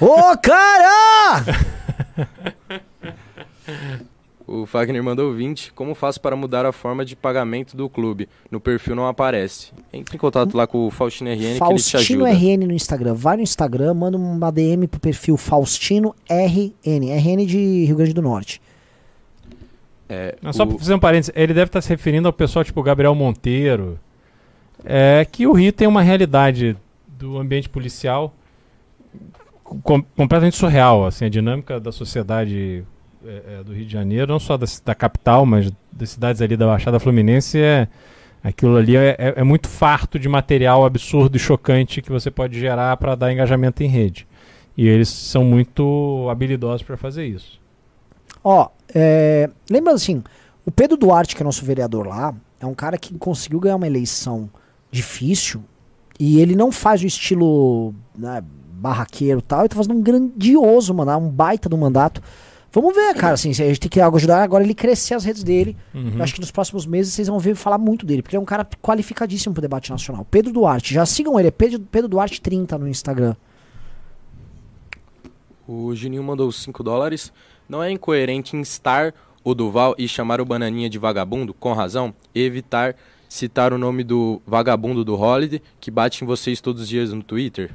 [0.00, 1.44] Ô, cara!
[4.48, 5.72] O Fagner mandou 20.
[5.72, 8.28] Como faço para mudar a forma de pagamento do clube?
[8.48, 9.72] No perfil não aparece.
[9.92, 12.38] Entre em contato lá com o Faustino RN que ele te Faustino ajuda.
[12.38, 13.14] RN no Instagram.
[13.14, 17.10] Vai no Instagram, manda uma DM pro perfil Faustino RN.
[17.10, 18.62] RN de Rio Grande do Norte.
[20.08, 22.64] É, Não, só o- pra fazer um parênteses, ele deve estar se referindo ao pessoal
[22.64, 23.98] tipo Gabriel Monteiro.
[24.84, 26.76] é que o Rio tem uma realidade
[27.08, 28.32] do ambiente policial
[29.64, 32.84] com- completamente surreal, assim, a dinâmica da sociedade
[33.26, 36.56] é, é, do Rio de Janeiro, não só da, da capital, mas das cidades ali
[36.56, 37.88] da Baixada Fluminense, é
[38.42, 42.58] aquilo ali é, é- é muito farto de material absurdo e chocante que você pode
[42.58, 44.26] gerar para dar engajamento em rede.
[44.76, 47.58] E eles são muito habilidosos para fazer isso.
[48.44, 50.22] Ó, é, lembra assim,
[50.64, 53.86] o Pedro Duarte, que é nosso vereador lá, é um cara que conseguiu ganhar uma
[53.86, 54.48] eleição
[54.90, 55.62] difícil
[56.20, 58.42] e ele não faz o estilo né,
[58.72, 62.22] barraqueiro e tal, ele tá fazendo um grandioso mandato, um baita do mandato.
[62.76, 65.74] Vamos ver, cara, assim, a gente tem que ajudar agora ele crescer as redes dele.
[65.94, 66.12] Uhum.
[66.16, 68.42] Eu acho que nos próximos meses vocês vão ver falar muito dele, porque ele é
[68.42, 70.26] um cara qualificadíssimo pro debate nacional.
[70.30, 73.34] Pedro Duarte, já sigam ele, é Pedro, Pedro Duarte 30 no Instagram.
[75.66, 77.32] O Juninho mandou 5 dólares.
[77.66, 82.42] Não é incoerente instar o Duval e chamar o Bananinha de vagabundo, com razão, e
[82.42, 82.94] evitar
[83.26, 87.22] citar o nome do vagabundo do Holiday, que bate em vocês todos os dias no
[87.22, 87.70] Twitter?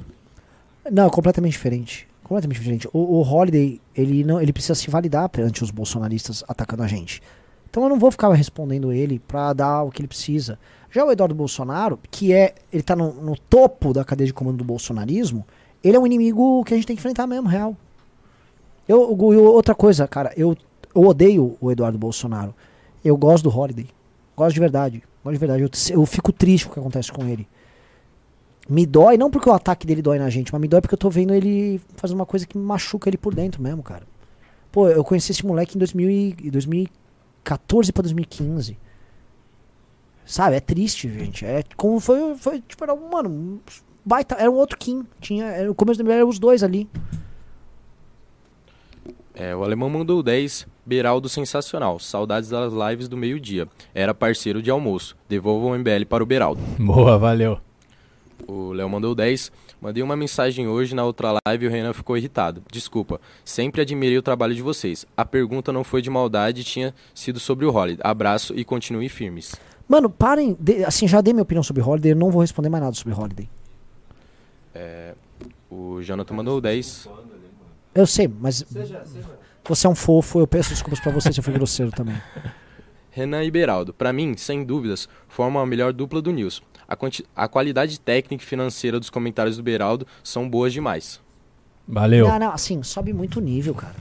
[0.88, 2.11] Não, completamente diferente.
[2.32, 2.88] Completamente diferente.
[2.94, 7.20] O, o Holiday, ele não, ele precisa se validar perante os bolsonaristas atacando a gente.
[7.68, 10.58] Então eu não vou ficar respondendo ele pra dar o que ele precisa.
[10.90, 14.56] Já o Eduardo Bolsonaro, que é, ele tá no, no topo da cadeia de comando
[14.56, 15.46] do bolsonarismo,
[15.84, 17.76] ele é um inimigo que a gente tem que enfrentar mesmo, real.
[18.88, 20.56] Eu, eu- outra coisa, cara, eu,
[20.94, 22.54] eu odeio o Eduardo Bolsonaro.
[23.04, 23.88] Eu gosto do Holiday.
[24.34, 25.02] Gosto de verdade.
[25.22, 25.62] Gosto de verdade.
[25.64, 27.46] Eu, eu fico triste com o que acontece com ele.
[28.68, 30.98] Me dói, não porque o ataque dele dói na gente, mas me dói porque eu
[30.98, 34.06] tô vendo ele fazer uma coisa que me machuca ele por dentro mesmo, cara.
[34.70, 38.78] Pô, eu conheci esse moleque em 2000 e- 2014 pra 2015.
[40.24, 41.44] Sabe, é triste, gente.
[41.44, 43.60] É como foi, foi tipo, era um, mano,
[44.04, 45.04] baita, era um outro Kim.
[45.20, 46.88] Tinha, era, o começo do eram os dois ali.
[49.34, 50.66] É, o alemão mandou 10.
[50.84, 51.98] Beraldo sensacional.
[51.98, 53.68] Saudades das lives do meio-dia.
[53.94, 55.16] Era parceiro de almoço.
[55.28, 56.60] Devolvam o MBL para o Beraldo.
[56.78, 57.58] Boa, valeu.
[58.46, 59.50] O Léo mandou 10.
[59.80, 62.62] Mandei uma mensagem hoje na outra live e o Renan ficou irritado.
[62.70, 63.20] Desculpa.
[63.44, 65.06] Sempre admirei o trabalho de vocês.
[65.16, 68.00] A pergunta não foi de maldade, tinha sido sobre o Holiday.
[68.04, 69.54] Abraço e continuem firmes.
[69.88, 72.82] Mano, parem, de- assim, já dei minha opinião sobre Holiday, eu não vou responder mais
[72.84, 73.48] nada sobre Holiday.
[75.70, 77.08] O Jonathan mandou 10.
[77.94, 78.64] Eu sei, mas
[79.64, 82.16] você é um fofo, eu peço desculpas pra você se eu fui grosseiro também.
[83.10, 86.62] Renan e Beraldo, pra mim, sem dúvidas, formam a melhor dupla do News.
[86.92, 91.20] A, a qualidade técnica e financeira dos comentários do Beraldo são boas demais.
[91.86, 92.28] Valeu.
[92.28, 93.96] Não, não, assim, sobe muito o nível, cara.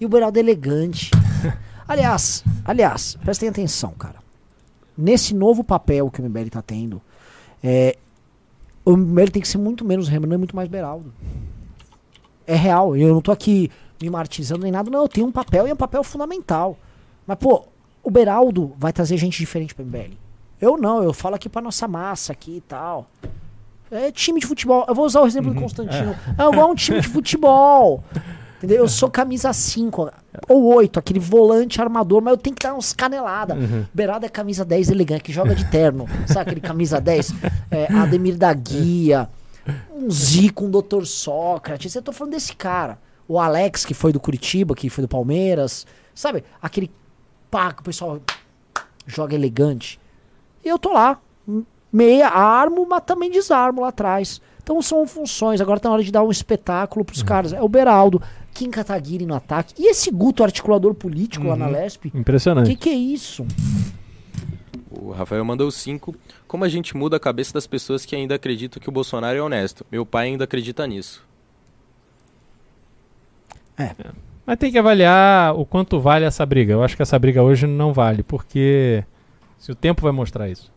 [0.00, 1.10] E o Beraldo é elegante.
[1.88, 4.16] aliás, aliás, prestem atenção, cara.
[4.96, 7.00] Nesse novo papel que o MBL tá tendo,
[7.62, 7.96] é,
[8.84, 11.12] o MBL tem que ser muito menos Renan e muito mais Beraldo.
[12.46, 15.02] É real, eu não tô aqui me martirizando nem nada, não.
[15.02, 16.78] Eu tenho um papel e é um papel fundamental.
[17.26, 17.66] Mas, pô,
[18.02, 20.23] o Beraldo vai trazer gente diferente pro MBL.
[20.64, 23.06] Eu não, eu falo aqui pra nossa massa aqui e tal.
[23.90, 24.86] É time de futebol.
[24.88, 26.16] Eu vou usar o exemplo do Constantino.
[26.38, 28.02] É igual um time de futebol.
[28.56, 28.78] Entendeu?
[28.78, 30.10] Eu sou camisa 5
[30.48, 33.58] ou 8, aquele volante armador, mas eu tenho que dar uns caneladas.
[33.92, 36.06] Beraldo é camisa 10 elegante, que joga de terno.
[36.26, 37.34] Sabe aquele camisa 10?
[37.70, 39.28] É, Ademir da Guia,
[39.94, 41.04] um Zico, um Dr.
[41.04, 41.94] Sócrates.
[41.94, 42.98] Eu tô falando desse cara.
[43.28, 45.86] O Alex, que foi do Curitiba, que foi do Palmeiras.
[46.14, 46.42] Sabe?
[46.62, 46.90] Aquele
[47.50, 48.18] pá que o pessoal
[49.06, 50.00] joga elegante.
[50.64, 51.20] E eu tô lá,
[51.92, 54.40] meia armo, mas também desarmo lá atrás.
[54.62, 55.60] Então são funções.
[55.60, 57.52] Agora tá na hora de dar um espetáculo pros caras.
[57.52, 58.22] É o Beraldo,
[58.54, 59.74] Kim Kataguiri no ataque.
[59.78, 62.06] E esse Guto articulador político lá na Lesp?
[62.14, 62.70] Impressionante.
[62.70, 63.46] Que que é isso?
[64.90, 66.14] O Rafael mandou 5.
[66.48, 69.42] Como a gente muda a cabeça das pessoas que ainda acreditam que o Bolsonaro é
[69.42, 69.84] honesto?
[69.92, 71.22] Meu pai ainda acredita nisso.
[74.46, 76.72] Mas tem que avaliar o quanto vale essa briga.
[76.72, 79.04] Eu acho que essa briga hoje não vale, porque
[79.58, 80.72] se o tempo vai mostrar isso.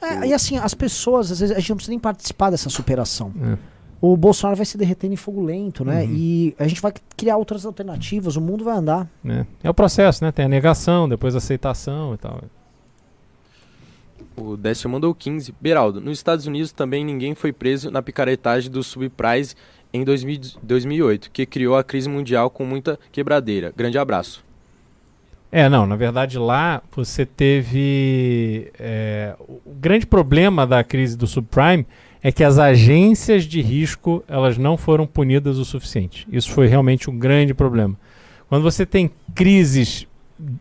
[0.00, 3.32] É, e assim, as pessoas, às vezes, a gente não precisa nem participar dessa superação.
[3.42, 3.58] É.
[4.00, 6.02] O Bolsonaro vai se derretendo em fogo lento, né?
[6.02, 6.10] Uhum.
[6.12, 9.08] E a gente vai criar outras alternativas, o mundo vai andar.
[9.22, 9.46] né?
[9.62, 10.30] É o processo, né?
[10.30, 12.42] Tem a negação, depois a aceitação e tal.
[14.36, 15.54] O Décio mandou 15.
[15.58, 19.54] Beraldo, nos Estados Unidos também ninguém foi preso na picaretagem do subprice
[19.92, 23.72] em 2000 2008, que criou a crise mundial com muita quebradeira.
[23.74, 24.44] Grande abraço.
[25.56, 28.72] É, não, na verdade lá você teve.
[28.76, 31.86] é, o grande problema da crise do subprime
[32.20, 36.26] é que as agências de risco elas não foram punidas o suficiente.
[36.32, 37.94] Isso foi realmente um grande problema.
[38.48, 40.08] Quando você tem crises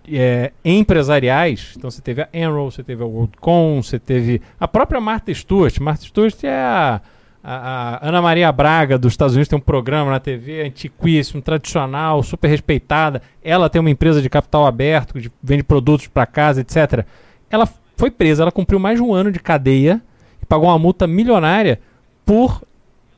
[0.07, 5.01] é, empresariais, então você teve a Enroll, você teve a WorldCom, você teve a própria
[5.01, 5.79] Martha Stewart.
[5.79, 7.01] Martha Stewart é a,
[7.43, 12.23] a- a Ana Maria Braga dos Estados Unidos, tem um programa na TV antiquíssimo, tradicional,
[12.23, 13.21] super respeitada.
[13.43, 17.05] Ela tem uma empresa de capital aberto, que vende produtos para casa, etc.
[17.49, 17.67] Ela
[17.97, 20.01] foi presa, ela cumpriu mais de um ano de cadeia
[20.41, 21.79] e pagou uma multa milionária
[22.25, 22.63] por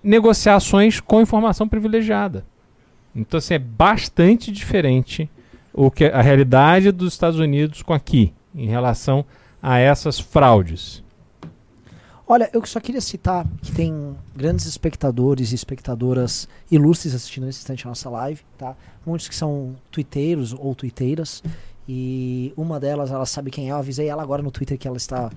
[0.04, 2.46] negociações com informação privilegiada.
[3.16, 5.30] Então, assim, é bastante diferente
[5.74, 9.26] o que a realidade dos Estados Unidos com aqui, em relação
[9.62, 11.04] a essas fraudes.
[12.28, 17.86] Olha, eu só queria citar que tem grandes espectadores e espectadoras ilustres assistindo nesse instante
[17.86, 18.76] a nossa live, tá?
[19.06, 21.42] Muitos que são twitteiros ou twitteiras.
[21.88, 24.98] E uma delas, ela sabe quem é, eu avisei ela agora no Twitter que ela
[24.98, 25.30] está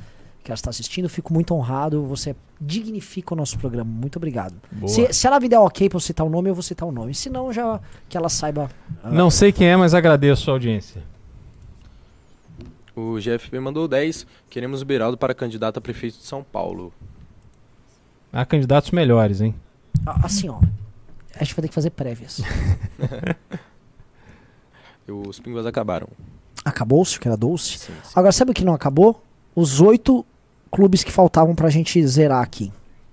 [0.43, 1.09] que ela está assistindo.
[1.11, 3.91] Fico muito honrado, você dignifica o nosso programa.
[3.91, 4.55] Muito obrigado.
[4.87, 6.93] Se, se ela me der ok pra eu citar o nome, eu vou citar o
[6.93, 7.15] nome.
[7.15, 8.71] Se não, já que ela saiba.
[9.03, 11.03] ah, Não sei quem é, mas agradeço a audiência.
[12.97, 14.27] O GFP mandou 10.
[14.49, 16.93] Queremos o Beraldo para candidato a prefeito de São Paulo.
[18.33, 19.55] Há candidatos melhores, hein?
[20.07, 20.61] ah, Assim, ó.
[21.35, 22.41] A gente vai ter que fazer prévias.
[25.09, 26.09] Os pingos acabaram.
[26.65, 27.79] Acabou-se, que era doce.
[27.79, 28.11] Sim, sim.
[28.15, 29.23] Agora, sabe o que não acabou?
[29.55, 30.25] Os oito
[30.71, 32.71] clubes que faltavam pra gente zerar aqui,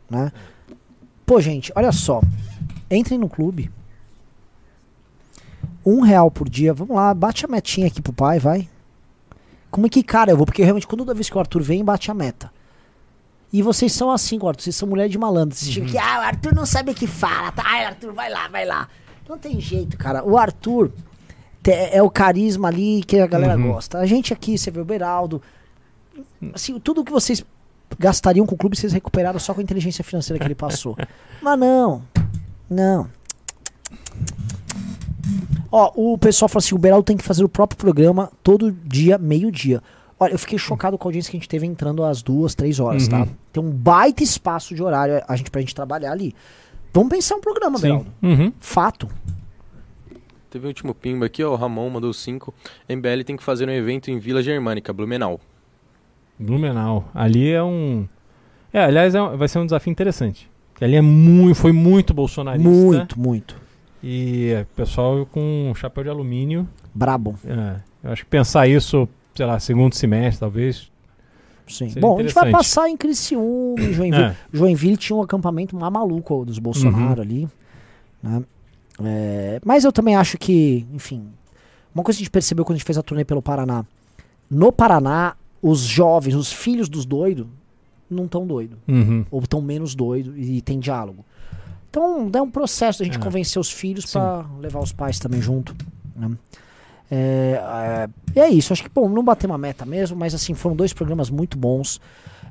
[0.10, 0.32] né?
[1.26, 2.22] Pô, gente, olha só.
[2.92, 3.72] Entrem no clube.
[5.86, 6.74] Um real por dia.
[6.74, 8.68] Vamos lá, bate a metinha aqui pro pai, vai.
[9.72, 10.46] Como é que, cara, eu vou?
[10.46, 12.52] Porque realmente, quando toda vez que o Arthur vem, bate a meta.
[13.56, 14.61] E vocês são assim, Arthur.
[14.64, 15.56] Vocês são mulher de malandro.
[15.56, 17.53] Vocês chegam aqui, ah, o Arthur não sabe o que fala.
[17.53, 17.64] Tá?
[17.65, 18.90] Ai, Arthur, vai lá, vai lá.
[19.30, 20.26] Não tem jeito, cara.
[20.26, 20.91] O Arthur
[21.65, 23.72] é o carisma ali que a galera Uhum.
[23.72, 23.98] gosta.
[23.99, 25.41] A gente aqui, você vê o Beraldo.
[26.53, 27.45] Assim, tudo que vocês
[27.98, 30.98] gastariam com o clube, vocês recuperaram só com a inteligência financeira que ele passou.
[31.41, 32.03] Mas não.
[32.69, 33.10] Não.
[35.72, 39.18] Ó, o pessoal fala assim: o Beraldo tem que fazer o próprio programa todo dia,
[39.18, 39.82] meio-dia.
[40.20, 42.80] Olha, eu fiquei chocado com a audiência que a gente teve entrando às duas, três
[42.80, 43.20] horas, tá?
[43.22, 43.28] Uhum.
[43.52, 46.34] Tem um baita espaço de horário a gente, pra gente trabalhar ali.
[46.94, 48.08] Vamos pensar um programa, Beraldo.
[48.24, 48.54] Uhum.
[48.60, 49.10] Fato.
[50.50, 51.52] Teve o último pimba aqui, ó.
[51.52, 52.54] O Ramon mandou 5.
[52.88, 55.42] MBL tem que fazer um evento em Vila Germânica, Blumenau.
[56.40, 57.10] Blumenau.
[57.14, 58.08] Ali é um.
[58.72, 60.50] É, aliás, é um- vai ser um desafio interessante.
[60.80, 62.70] Ali é muito, foi muito bolsonarista.
[62.70, 63.56] Muito, muito.
[64.04, 66.68] E é, pessoal com chapéu de alumínio.
[66.94, 67.36] Brabo.
[67.46, 70.91] É, eu acho que pensar isso, sei lá, segundo semestre, talvez.
[71.68, 71.90] Sim.
[71.90, 74.24] Seria Bom, a gente vai passar em Criciúma, em Joinville.
[74.24, 74.36] É.
[74.53, 77.22] Joinville tinha um acampamento mais maluco dos Bolsonaro Uhum.
[77.22, 77.49] ali.
[78.22, 78.44] né?
[79.03, 81.28] É, mas eu também acho que, enfim,
[81.94, 83.84] uma coisa que a gente percebeu quando a gente fez a turnê pelo Paraná.
[84.49, 87.45] No Paraná, os jovens, os filhos dos doidos,
[88.10, 88.78] não estão doidos.
[88.88, 89.26] Uhum.
[89.32, 91.26] Ou estão menos doidos e tem diálogo.
[91.90, 93.22] Então, é um processo da gente É.
[93.22, 95.76] convencer os filhos pra levar os pais também junto.
[96.16, 96.32] né?
[97.10, 100.76] É, é, é isso, acho que, bom, não bater uma meta mesmo, mas assim, foram
[100.76, 101.99] dois programas muito bons.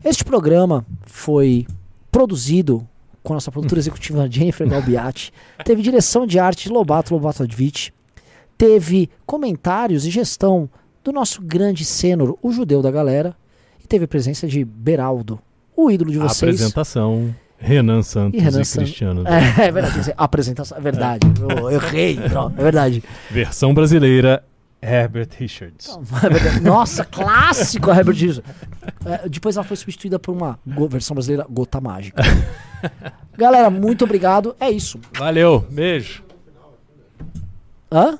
[0.05, 1.66] Este programa foi
[2.10, 2.86] produzido
[3.22, 5.32] com a nossa produtora executiva Jennifer Galbiati,
[5.64, 7.93] teve direção de arte de Lobato Lobatovich,
[8.56, 10.68] teve comentários e gestão
[11.02, 13.36] do nosso grande cênoro, o judeu da galera,
[13.82, 15.39] e teve a presença de Beraldo,
[15.76, 16.55] o ídolo de A vocês.
[16.55, 18.90] apresentação, Renan Santos E e, Renan Santos.
[18.90, 19.24] Cristiano.
[19.28, 23.02] É, é verdade, a apresentação, é verdade, eu, eu errei, é verdade.
[23.31, 24.44] Versão brasileira,
[24.82, 25.89] Herbert Richards.
[25.89, 26.60] É.
[26.60, 28.43] Nossa, clássico a Herbert Richards.
[29.06, 30.59] É, depois ela foi substituída por uma
[30.89, 32.22] versão brasileira Gota Mágica.
[33.36, 34.55] Galera, muito obrigado.
[34.60, 35.01] É isso.
[35.18, 36.22] Valeu, beijo.
[37.90, 38.18] Hã?